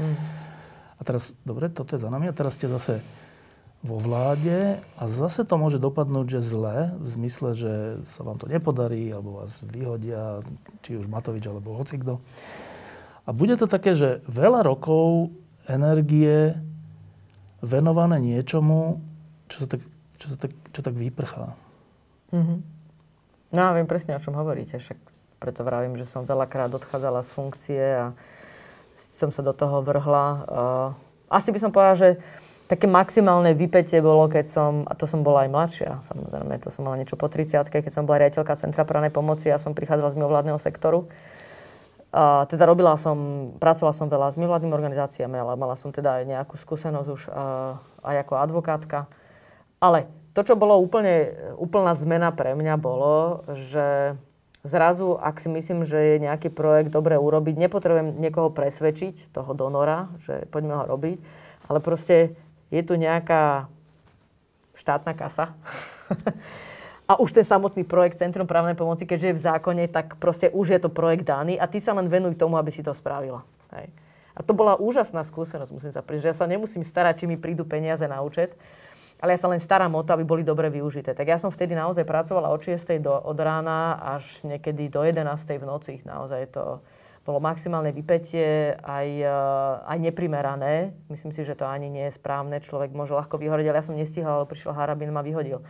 [0.00, 0.16] Hmm.
[0.98, 3.00] A teraz, dobre, toto je za nami a teraz ste zase
[3.78, 7.72] vo vláde a zase to môže dopadnúť, že zle, v zmysle, že
[8.10, 10.42] sa vám to nepodarí, alebo vás vyhodia,
[10.82, 12.18] či už Matovič, alebo hocikto.
[13.22, 15.30] A bude to také, že veľa rokov
[15.70, 16.58] energie
[17.62, 18.98] venované niečomu,
[19.46, 19.82] čo sa tak,
[20.18, 21.54] čo sa tak, čo tak vyprchá.
[22.34, 22.58] Mm-hmm.
[23.54, 24.76] No a viem presne, o čom hovoríte.
[24.76, 24.98] Však
[25.38, 28.12] preto vravím, že som veľakrát odchádzala z funkcie a
[28.98, 30.26] som sa do toho vrhla.
[31.30, 32.10] Asi by som povedala, že
[32.68, 36.84] také maximálne vypetie bolo, keď som, a to som bola aj mladšia, samozrejme, to som
[36.84, 40.18] mala niečo po 30 keď som bola riaditeľka Centra právnej pomoci a som prichádzala z
[40.20, 41.08] mimovládneho sektoru.
[42.08, 46.24] A teda robila som, pracovala som veľa s mimovládnymi organizáciami, ale mala som teda aj
[46.28, 47.22] nejakú skúsenosť už
[48.04, 49.08] aj ako advokátka.
[49.80, 54.16] Ale to, čo bolo úplne, úplná zmena pre mňa bolo, že
[54.66, 60.10] zrazu, ak si myslím, že je nejaký projekt dobre urobiť, nepotrebujem niekoho presvedčiť, toho donora,
[60.22, 61.16] že poďme ho robiť,
[61.70, 62.34] ale proste
[62.68, 63.70] je tu nejaká
[64.74, 65.54] štátna kasa.
[67.10, 70.76] a už ten samotný projekt Centrum právnej pomoci, keďže je v zákone, tak proste už
[70.76, 73.42] je to projekt daný a ty sa len venuj tomu, aby si to spravila.
[73.74, 73.88] Hej.
[74.38, 77.34] A to bola úžasná skúsenosť, musím sa priznať, že ja sa nemusím starať, či mi
[77.34, 78.54] prídu peniaze na účet,
[79.18, 81.10] ale ja sa len starám o to, aby boli dobre využité.
[81.10, 83.02] Tak ja som vtedy naozaj pracovala od 6.
[83.02, 85.26] Do, od rána až niekedy do 11.
[85.58, 85.94] v noci.
[86.06, 86.78] Naozaj to
[87.26, 89.28] bolo maximálne vypetie, aj, eh,
[89.84, 90.96] aj neprimerané.
[91.12, 92.56] Myslím si, že to ani nie je správne.
[92.62, 95.60] Človek môže ľahko vyhoriť, ale ja som nestihla, ale prišiel Harabin ma vyhodil.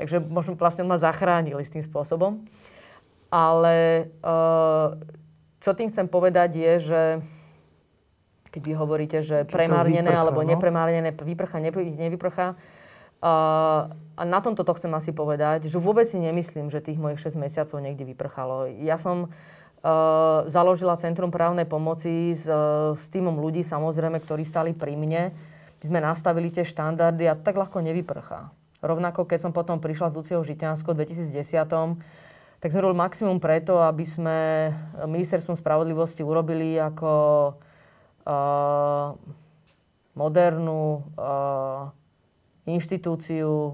[0.00, 2.46] Takže možno vlastne ma zachránili s tým spôsobom.
[3.28, 4.88] Ale eh,
[5.58, 7.02] čo tým chcem povedať je, že
[8.52, 10.48] keď vy hovoríte, že premárnené alebo no?
[10.48, 12.54] nepremárnené vyprcha, nevyprcha,
[13.22, 17.38] a na tomto to chcem asi povedať, že vôbec si nemyslím, že tých mojich 6
[17.38, 18.66] mesiacov niekde vyprchalo.
[18.82, 24.74] Ja som uh, založila Centrum právnej pomoci s, uh, s týmom ľudí, samozrejme, ktorí stali
[24.74, 25.30] pri mne.
[25.82, 28.50] My sme nastavili tie štandardy a tak ľahko nevyprchá.
[28.82, 31.62] Rovnako, keď som potom prišla z Lucieho Žitiansko v 2010,
[32.58, 34.38] tak sme robili maximum preto, aby sme
[34.98, 37.10] ministerstvom spravodlivosti urobili ako
[38.26, 39.14] uh,
[40.18, 42.01] modernú uh,
[42.66, 43.72] inštitúciu e,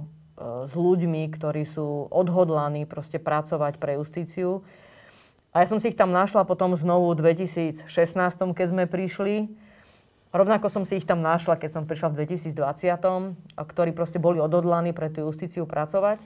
[0.65, 4.65] s ľuďmi, ktorí sú odhodlaní proste pracovať pre justíciu.
[5.53, 7.89] A ja som si ich tam našla potom znovu v 2016,
[8.55, 9.49] keď sme prišli.
[10.29, 14.93] Rovnako som si ich tam našla, keď som prišla v 2020, ktorí proste boli odhodlaní
[14.93, 16.21] pre tú justíciu pracovať.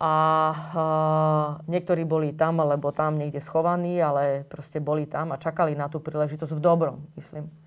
[0.00, 0.14] A
[0.50, 5.86] uh, niektorí boli tam, alebo tam niekde schovaní, ale proste boli tam a čakali na
[5.86, 7.63] tú príležitosť v dobrom, myslím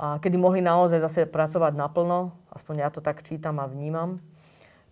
[0.00, 4.24] a kedy mohli naozaj zase pracovať naplno, aspoň ja to tak čítam a vnímam.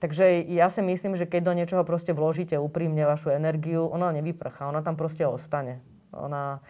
[0.05, 4.69] Takže ja si myslím, že keď do niečoho proste vložíte úprimne vašu energiu, ona nevyprchá,
[4.69, 5.81] ona tam proste ostane.
[6.13, 6.61] Ona,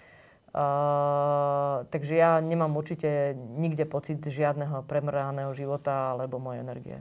[0.54, 6.98] uh, takže ja nemám určite nikde pocit žiadneho premrhaného života alebo mojej energie.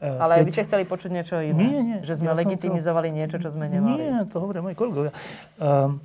[0.00, 0.44] Uh, Ale keď...
[0.48, 1.60] by ste chceli počuť niečo iné?
[1.60, 1.98] Nie, nie.
[2.02, 3.18] Že sme ja legitimizovali chcel...
[3.20, 4.00] niečo, čo sme nemali?
[4.00, 5.12] Nie, to hovoria moji kolegovia.
[5.60, 6.00] Uh,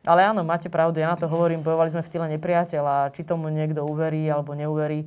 [0.00, 3.52] ale áno, máte pravdu, ja na to hovorím, bojovali sme v tyle nepriateľa, či tomu
[3.52, 5.04] niekto uverí alebo neuverí.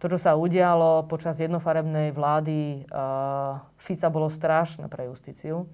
[0.00, 5.68] To, čo sa udialo počas jednofarebnej vlády uh, Fica, bolo strašné pre justíciu.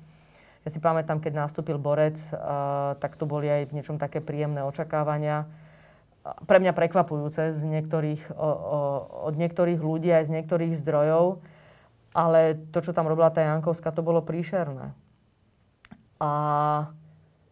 [0.66, 4.66] Ja si pamätám, keď nastúpil Borec, uh, tak to boli aj v niečom také príjemné
[4.66, 5.46] očakávania.
[6.26, 8.78] Pre mňa prekvapujúce z niektorých, o, o,
[9.30, 11.38] od niektorých ľudí aj z niektorých zdrojov,
[12.10, 14.90] ale to, čo tam robila tá Jankovská, to bolo príšerné.
[16.18, 16.32] A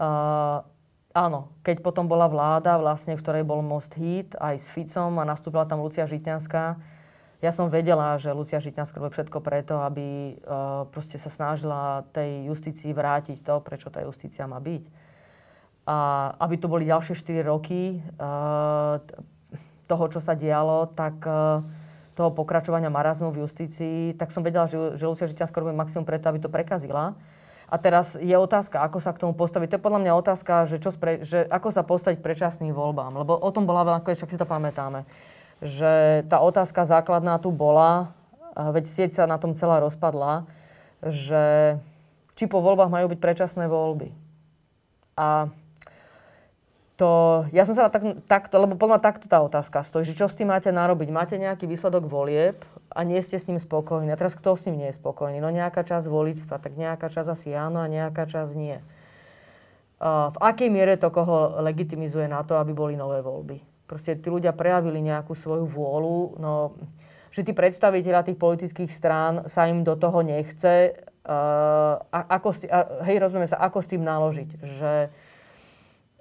[0.03, 0.74] uh,
[1.15, 5.25] Áno, keď potom bola vláda, vlastne, v ktorej bol Most Hit aj s Ficom a
[5.25, 6.75] nastúpila tam Lucia Žitňanská,
[7.45, 12.49] ja som vedela, že Lucia Žitňanská robí všetko preto, aby uh, proste sa snažila tej
[12.49, 14.83] justícii vrátiť to, prečo tá justícia má byť.
[15.85, 15.97] A
[16.41, 18.97] aby tu boli ďalšie 4 roky uh,
[19.85, 21.61] toho, čo sa dialo, tak uh,
[22.17, 26.33] toho pokračovania marazmu v justícii, tak som vedela, že, že Lucia Žitňanská robí maximum preto,
[26.33, 27.13] aby to prekazila.
[27.75, 29.75] A teraz je otázka, ako sa k tomu postaviť.
[29.75, 33.19] To je podľa mňa otázka, že, čo spre, že ako sa postaviť k predčasným voľbám.
[33.19, 35.03] Lebo o tom bola veľa, však si to pamätáme.
[35.59, 38.15] Že tá otázka základná tu bola,
[38.55, 40.47] veď sieť sa na tom celá rozpadla,
[41.03, 41.75] že
[42.39, 44.15] či po voľbách majú byť predčasné voľby.
[45.19, 45.51] A
[46.95, 50.39] to, ja som sa tak, takto, lebo podľa takto tá otázka stojí, že čo s
[50.39, 51.09] tým máte narobiť?
[51.11, 52.63] Máte nejaký výsledok volieb
[52.95, 54.15] a nie ste s ním spokojní.
[54.15, 55.43] A teraz kto s ním nie je spokojný?
[55.43, 58.79] No nejaká časť voličstva, tak nejaká časť asi áno a nejaká časť nie.
[59.99, 63.59] Uh, v akej miere to koho legitimizuje na to, aby boli nové voľby?
[63.91, 66.79] Proste tí ľudia prejavili nejakú svoju vôľu, no,
[67.35, 70.95] že tí predstaviteľa tých politických strán sa im do toho nechce.
[71.27, 74.51] Uh, a, ako, a, hej, rozumieme sa, ako s tým naložiť.
[74.63, 74.95] Že,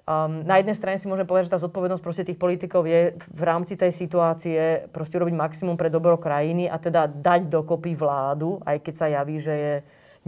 [0.04, 3.42] Um, na jednej strane si môžem povedať, že tá zodpovednosť proste tých politikov je v
[3.42, 8.84] rámci tej situácie proste urobiť maximum pre dobro krajiny a teda dať dokopy vládu, aj
[8.84, 9.74] keď sa javí, že je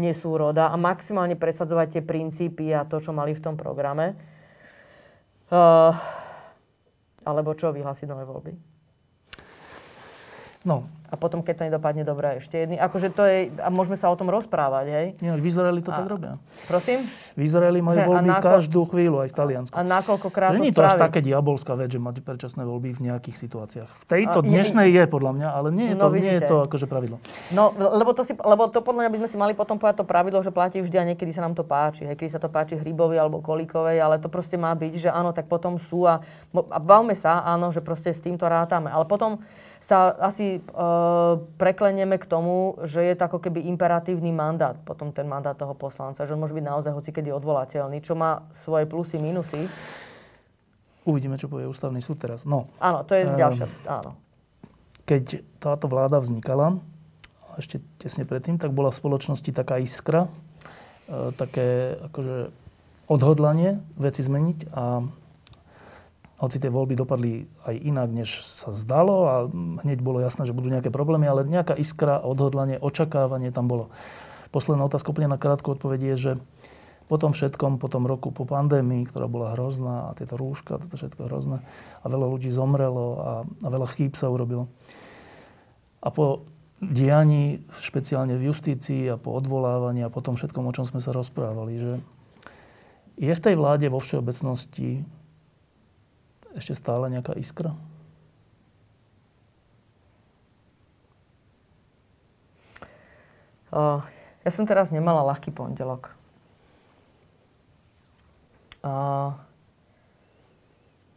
[0.01, 4.17] nesúroda a maximálne presadzovať tie princípy a to, čo mali v tom programe.
[5.53, 5.93] Uh,
[7.29, 8.76] alebo čo, vyhlásiť nové voľby?
[10.67, 12.77] No, a potom, keď to nedopadne dobre, ešte jedný.
[12.83, 15.07] Akože to je, a môžeme sa o tom rozprávať, hej?
[15.23, 16.35] Nie, v Izraeli to a, tak robia.
[16.67, 17.07] Prosím?
[17.39, 19.75] V Izraeli majú že, voľby nako, každú chvíľu, aj v Taliansku.
[19.79, 23.01] A nakoľkokrát to Nie je to až také diabolská vec, že mať predčasné voľby v
[23.07, 23.91] nejakých situáciách.
[24.03, 26.35] V tejto a, dnešnej je, je, podľa mňa, ale nie je no, to, no, nie
[26.35, 27.17] je to akože pravidlo.
[27.55, 30.07] No, lebo to, si, lebo to podľa mňa by sme si mali potom povedať to
[30.11, 32.03] pravidlo, že platí vždy a niekedy sa nám to páči.
[32.03, 35.31] Hej, kedy sa to páči Hrybovi alebo Kolíkovej, ale to proste má byť, že áno,
[35.31, 36.19] tak potom sú a,
[36.51, 38.91] a bavme sa, áno, že proste s týmto rátame.
[38.91, 39.39] Ale potom
[39.87, 40.61] sa asi e,
[41.55, 46.27] preklenieme k tomu, že je to ako keby imperatívny mandát, potom ten mandát toho poslanca,
[46.27, 49.71] že on môže byť naozaj hocikedy odvolateľný, čo má svoje plusy, minusy.
[51.07, 52.43] Uvidíme, čo povie ústavný súd teraz.
[52.43, 52.67] No.
[52.83, 54.19] Áno, to je um, ďalšia, áno.
[55.07, 56.83] Keď táto vláda vznikala,
[57.55, 60.27] ešte tesne predtým, tak bola v spoločnosti taká iskra,
[61.07, 62.51] e, také akože
[63.07, 65.07] odhodlanie veci zmeniť a
[66.37, 69.35] hoci tie voľby dopadli aj inak, než sa zdalo a
[69.85, 73.89] hneď bolo jasné, že budú nejaké problémy, ale nejaká iskra, odhodlanie, očakávanie tam bolo.
[74.53, 76.33] Posledná otázka úplne na krátku odpoveď je, že
[77.07, 80.99] po tom všetkom, po tom roku, po pandémii, ktorá bola hrozná a tieto rúška, toto
[80.99, 81.59] všetko hrozné
[82.03, 84.67] a veľa ľudí zomrelo a, a veľa chýb sa urobilo.
[86.03, 86.45] A po
[86.83, 91.15] dianí, špeciálne v justícii a po odvolávaní a po tom všetkom, o čom sme sa
[91.15, 91.93] rozprávali, že
[93.17, 95.01] je v tej vláde vo všeobecnosti
[96.57, 97.77] ešte stále nejaká iskra?
[103.69, 104.01] Uh,
[104.41, 106.17] ja som teraz nemala ľahký pondelok.
[108.81, 109.37] Uh,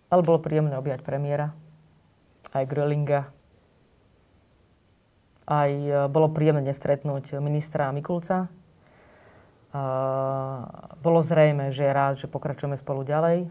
[0.09, 1.55] ale bolo príjemné objať premiéra,
[2.51, 3.29] aj Grölinga.
[5.47, 8.51] Aj uh, bolo príjemné stretnúť ministra Mikulca.
[9.69, 10.65] Uh,
[10.99, 13.47] bolo zrejme, že je rád, že pokračujeme spolu ďalej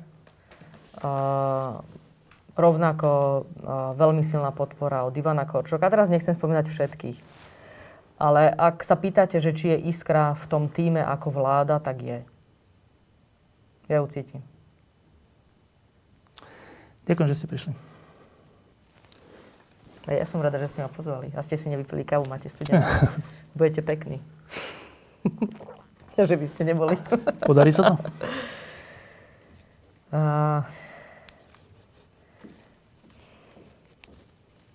[2.58, 3.10] rovnako
[3.94, 5.86] veľmi silná podpora od Ivana Korčoka.
[5.86, 7.18] A teraz nechcem spomínať všetkých.
[8.18, 12.18] Ale ak sa pýtate, že či je iskra v tom týme ako vláda, tak je.
[13.86, 14.42] Ja ju cítim.
[17.06, 17.72] Ďakujem, že ste prišli.
[20.08, 21.30] Ja som rada, že ste ma pozvali.
[21.36, 22.80] A ste si nevypili kávu, máte studenú.
[23.58, 24.18] Budete pekní.
[26.18, 26.98] že by ste neboli.
[27.46, 27.94] Podarí sa to?
[30.10, 30.66] Uh,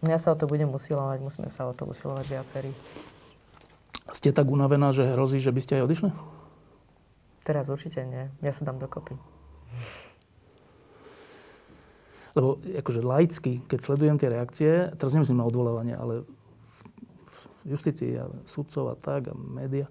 [0.04, 2.72] Ja sa o to budem usilovať, musíme sa o to usilovať viacerí.
[4.12, 6.10] Ste tak unavená, že hrozí, že by ste aj odišli?
[7.48, 8.28] Teraz určite nie.
[8.44, 9.16] Ja sa dám dokopy.
[12.36, 16.28] Lebo akože laicky, keď sledujem tie reakcie, teraz nemyslím na odvolávanie, ale
[17.64, 19.88] v justícii a sudcov a tak a média,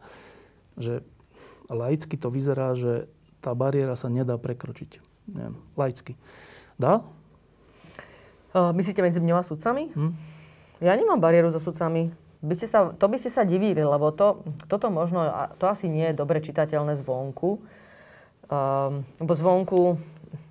[0.76, 1.00] že
[1.72, 3.08] laicky to vyzerá, že
[3.40, 5.00] tá bariéra sa nedá prekročiť.
[5.32, 6.18] Neviem, laicky.
[6.76, 7.00] Dá?
[8.52, 9.88] Myslíte medzi mňou a sudcami?
[9.96, 10.12] Hm?
[10.84, 12.12] Ja nemám bariéru so sudcami.
[12.42, 15.24] By ste sa, to by ste sa divili, lebo to, toto možno,
[15.62, 17.62] to asi nie je dobre čitateľné zvonku.
[18.50, 19.80] Um, lebo zvonku,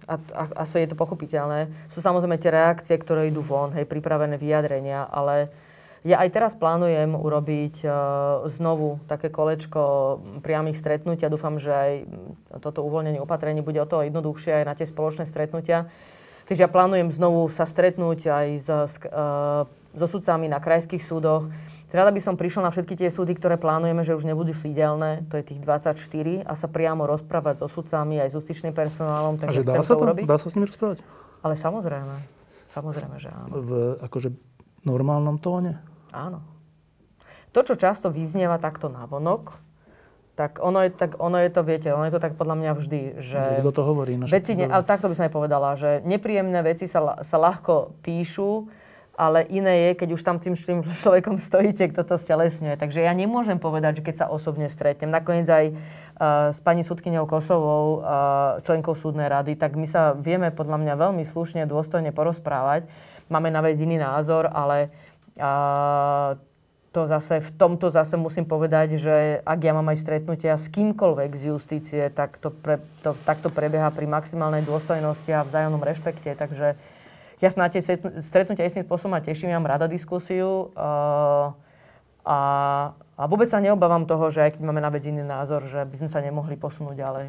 [0.07, 4.39] a, a, asi je to pochopiteľné, sú samozrejme tie reakcie, ktoré idú von, hej, pripravené
[4.39, 5.51] vyjadrenia, ale
[6.01, 7.93] ja aj teraz plánujem urobiť uh,
[8.49, 11.29] znovu také kolečko priamých stretnutia.
[11.29, 11.91] Dúfam, že aj
[12.63, 15.91] toto uvoľnenie opatrení bude o to jednoduchšie aj na tie spoločné stretnutia
[16.51, 19.63] Takže ja plánujem znovu sa stretnúť aj so, uh,
[19.95, 21.47] so sudcami na krajských súdoch.
[21.87, 25.39] Rada by som prišla na všetky tie súdy, ktoré plánujeme, že už nebudú sídelné, to
[25.39, 29.39] je tých 24, a sa priamo rozprávať so sudcami aj s justičným personálom.
[29.39, 30.27] Takže a že dá sa to, urobiť.
[30.27, 30.99] Dá sa s nimi rozprávať?
[31.39, 32.15] Ale samozrejme.
[32.75, 33.51] Samozrejme, že áno.
[33.55, 33.71] V
[34.03, 34.35] akože
[34.83, 35.79] normálnom tóne?
[36.11, 36.43] Áno.
[37.55, 39.55] To, čo často vyznieva takto navonok,
[40.41, 43.01] tak ono je, tak ono je to, viete, ono je to tak podľa mňa vždy,
[43.21, 43.41] že...
[43.61, 44.17] Kto to hovorí?
[44.17, 48.01] No veci, ne, ale takto by som aj povedala, že nepríjemné veci sa, sa ľahko
[48.01, 48.65] píšu,
[49.13, 52.73] ale iné je, keď už tam tým, tým človekom stojíte, kto to stelesňuje.
[52.73, 55.75] Takže ja nemôžem povedať, že keď sa osobne stretnem, nakoniec aj uh,
[56.49, 61.21] s pani súdkyňou Kosovou, uh, členkou súdnej rady, tak my sa vieme podľa mňa veľmi
[61.21, 62.89] slušne, dôstojne porozprávať.
[63.29, 64.89] Máme na vec iný názor, ale
[65.37, 66.33] uh,
[66.91, 71.31] to zase, v tomto zase musím povedať, že ak ja mám aj stretnutia s kýmkoľvek
[71.39, 76.35] z justície, tak to, pre, to takto prebieha pri maximálnej dôstojnosti a vzájomnom rešpekte.
[76.35, 76.75] Takže
[77.39, 77.79] ja sa na tie
[78.27, 81.55] stretnutia istým spôsobom teším, ja mám rada diskusiu uh,
[82.27, 82.39] a,
[83.15, 85.95] a vôbec sa neobávam toho, že aj keď máme na vec iný názor, že by
[85.95, 87.25] sme sa nemohli posunúť ďalej.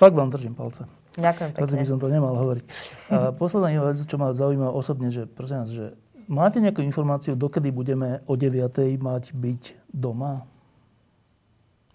[0.00, 0.88] Fakt vám držím palce.
[1.18, 1.82] Ďakujem pekne.
[1.82, 2.64] by som to nemal hovoriť.
[3.12, 5.92] A posledná vec, čo ma zaujíma osobne, že prosím vás, že
[6.28, 8.68] Máte nejakú informáciu, dokedy budeme o 9.
[9.00, 10.44] mať byť doma?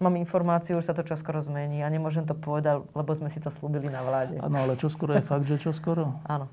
[0.02, 3.46] Mám informáciu, že sa to čoskoro zmení a nemôžem to povedať, lebo sme si to
[3.46, 4.42] slúbili na vláde.
[4.42, 6.18] Áno, ale čoskoro je fakt, že čoskoro?
[6.26, 6.50] Áno.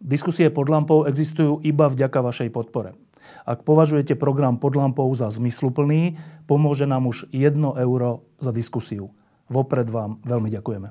[0.00, 2.96] Diskusie pod lampou existujú iba vďaka vašej podpore.
[3.44, 9.12] Ak považujete program pod lampou za zmysluplný, pomôže nám už 1 euro za diskusiu.
[9.48, 10.88] Vopred vám veľmi ďakujeme.